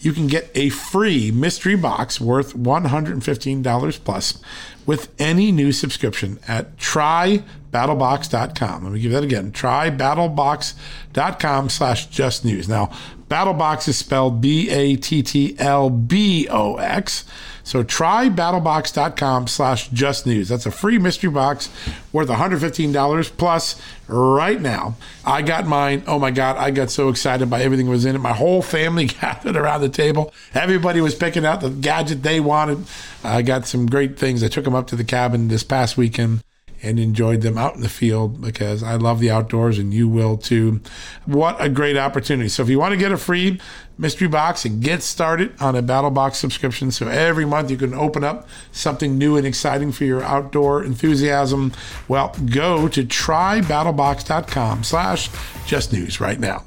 you 0.00 0.12
can 0.12 0.26
get 0.26 0.50
a 0.54 0.68
free 0.68 1.30
mystery 1.30 1.76
box 1.76 2.20
worth 2.20 2.54
$115 2.54 4.04
plus 4.04 4.42
with 4.84 5.08
any 5.18 5.50
new 5.50 5.72
subscription 5.72 6.38
at 6.46 6.76
trybattlebox.com. 6.76 8.84
Let 8.84 8.92
me 8.92 9.00
give 9.00 9.12
that 9.12 9.24
again. 9.24 9.50
Trybattlebox.com 9.50 11.70
slash 11.70 12.04
just 12.06 12.44
news. 12.44 12.68
Now, 12.68 12.90
Battlebox 13.34 13.88
is 13.88 13.96
spelled 13.98 14.40
B 14.40 14.70
A 14.70 14.94
T 14.94 15.20
T 15.20 15.56
L 15.58 15.90
B 15.90 16.46
O 16.48 16.76
X. 16.76 17.24
So 17.64 17.82
try 17.82 18.28
battlebox.com 18.28 19.48
slash 19.48 19.88
just 19.88 20.24
news. 20.24 20.48
That's 20.48 20.66
a 20.66 20.70
free 20.70 20.98
mystery 20.98 21.30
box 21.30 21.68
worth 22.12 22.28
$115 22.28 23.36
plus 23.36 23.82
right 24.06 24.60
now. 24.60 24.94
I 25.24 25.42
got 25.42 25.66
mine. 25.66 26.04
Oh 26.06 26.20
my 26.20 26.30
God, 26.30 26.58
I 26.58 26.70
got 26.70 26.92
so 26.92 27.08
excited 27.08 27.50
by 27.50 27.62
everything 27.62 27.86
that 27.86 27.90
was 27.92 28.04
in 28.04 28.14
it. 28.14 28.20
My 28.20 28.34
whole 28.34 28.62
family 28.62 29.06
gathered 29.20 29.56
around 29.56 29.80
the 29.80 29.88
table. 29.88 30.32
Everybody 30.52 31.00
was 31.00 31.16
picking 31.16 31.44
out 31.44 31.60
the 31.60 31.70
gadget 31.70 32.22
they 32.22 32.38
wanted. 32.38 32.84
I 33.24 33.42
got 33.42 33.66
some 33.66 33.86
great 33.86 34.16
things. 34.16 34.44
I 34.44 34.48
took 34.48 34.64
them 34.64 34.76
up 34.76 34.86
to 34.88 34.96
the 34.96 35.02
cabin 35.02 35.48
this 35.48 35.64
past 35.64 35.96
weekend 35.96 36.43
and 36.84 37.00
enjoyed 37.00 37.40
them 37.40 37.56
out 37.56 37.74
in 37.74 37.80
the 37.80 37.88
field 37.88 38.40
because 38.40 38.82
I 38.82 38.94
love 38.96 39.20
the 39.20 39.30
outdoors 39.30 39.78
and 39.78 39.92
you 39.92 40.08
will 40.08 40.36
too. 40.36 40.80
What 41.24 41.56
a 41.58 41.68
great 41.68 41.96
opportunity. 41.96 42.48
So 42.48 42.62
if 42.62 42.68
you 42.68 42.78
want 42.78 42.92
to 42.92 42.98
get 42.98 43.10
a 43.10 43.16
free 43.16 43.60
mystery 43.96 44.28
box 44.28 44.64
and 44.64 44.82
get 44.82 45.02
started 45.02 45.52
on 45.60 45.76
a 45.76 45.82
battle 45.82 46.10
box 46.10 46.38
subscription 46.38 46.90
so 46.90 47.06
every 47.06 47.44
month 47.44 47.70
you 47.70 47.76
can 47.76 47.94
open 47.94 48.24
up 48.24 48.48
something 48.72 49.16
new 49.16 49.36
and 49.36 49.46
exciting 49.46 49.92
for 49.92 50.04
your 50.04 50.22
outdoor 50.22 50.82
enthusiasm 50.82 51.72
well 52.08 52.34
go 52.52 52.88
to 52.88 53.04
trybattlebox.com 53.04 54.82
slash 54.82 55.30
just 55.66 55.92
news 55.92 56.20
right 56.20 56.40
now 56.40 56.64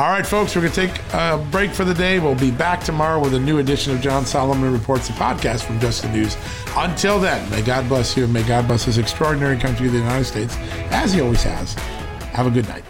all 0.00 0.08
right, 0.08 0.26
folks, 0.26 0.56
we're 0.56 0.62
going 0.62 0.72
to 0.72 0.86
take 0.86 1.12
a 1.12 1.46
break 1.50 1.72
for 1.72 1.84
the 1.84 1.92
day. 1.92 2.20
We'll 2.20 2.34
be 2.34 2.50
back 2.50 2.82
tomorrow 2.82 3.20
with 3.22 3.34
a 3.34 3.38
new 3.38 3.58
edition 3.58 3.94
of 3.94 4.00
John 4.00 4.24
Solomon 4.24 4.72
Reports, 4.72 5.08
the 5.08 5.12
podcast 5.12 5.64
from 5.64 5.78
Just 5.78 6.00
the 6.00 6.08
News. 6.08 6.38
Until 6.74 7.20
then, 7.20 7.50
may 7.50 7.60
God 7.60 7.86
bless 7.86 8.16
you 8.16 8.24
and 8.24 8.32
may 8.32 8.42
God 8.42 8.66
bless 8.66 8.86
this 8.86 8.96
extraordinary 8.96 9.58
country 9.58 9.88
the 9.88 9.98
United 9.98 10.24
States, 10.24 10.56
as 10.90 11.12
He 11.12 11.20
always 11.20 11.42
has. 11.42 11.74
Have 12.32 12.46
a 12.46 12.50
good 12.50 12.66
night. 12.66 12.82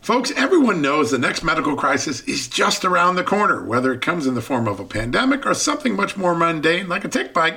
Folks, 0.00 0.30
everyone 0.36 0.80
knows 0.80 1.10
the 1.10 1.18
next 1.18 1.42
medical 1.42 1.74
crisis 1.74 2.20
is 2.20 2.46
just 2.46 2.84
around 2.84 3.16
the 3.16 3.24
corner, 3.24 3.64
whether 3.64 3.92
it 3.92 4.00
comes 4.00 4.24
in 4.24 4.34
the 4.34 4.40
form 4.40 4.68
of 4.68 4.78
a 4.78 4.84
pandemic 4.84 5.44
or 5.44 5.54
something 5.54 5.96
much 5.96 6.16
more 6.16 6.36
mundane 6.36 6.88
like 6.88 7.04
a 7.04 7.08
tick 7.08 7.34
bite 7.34 7.56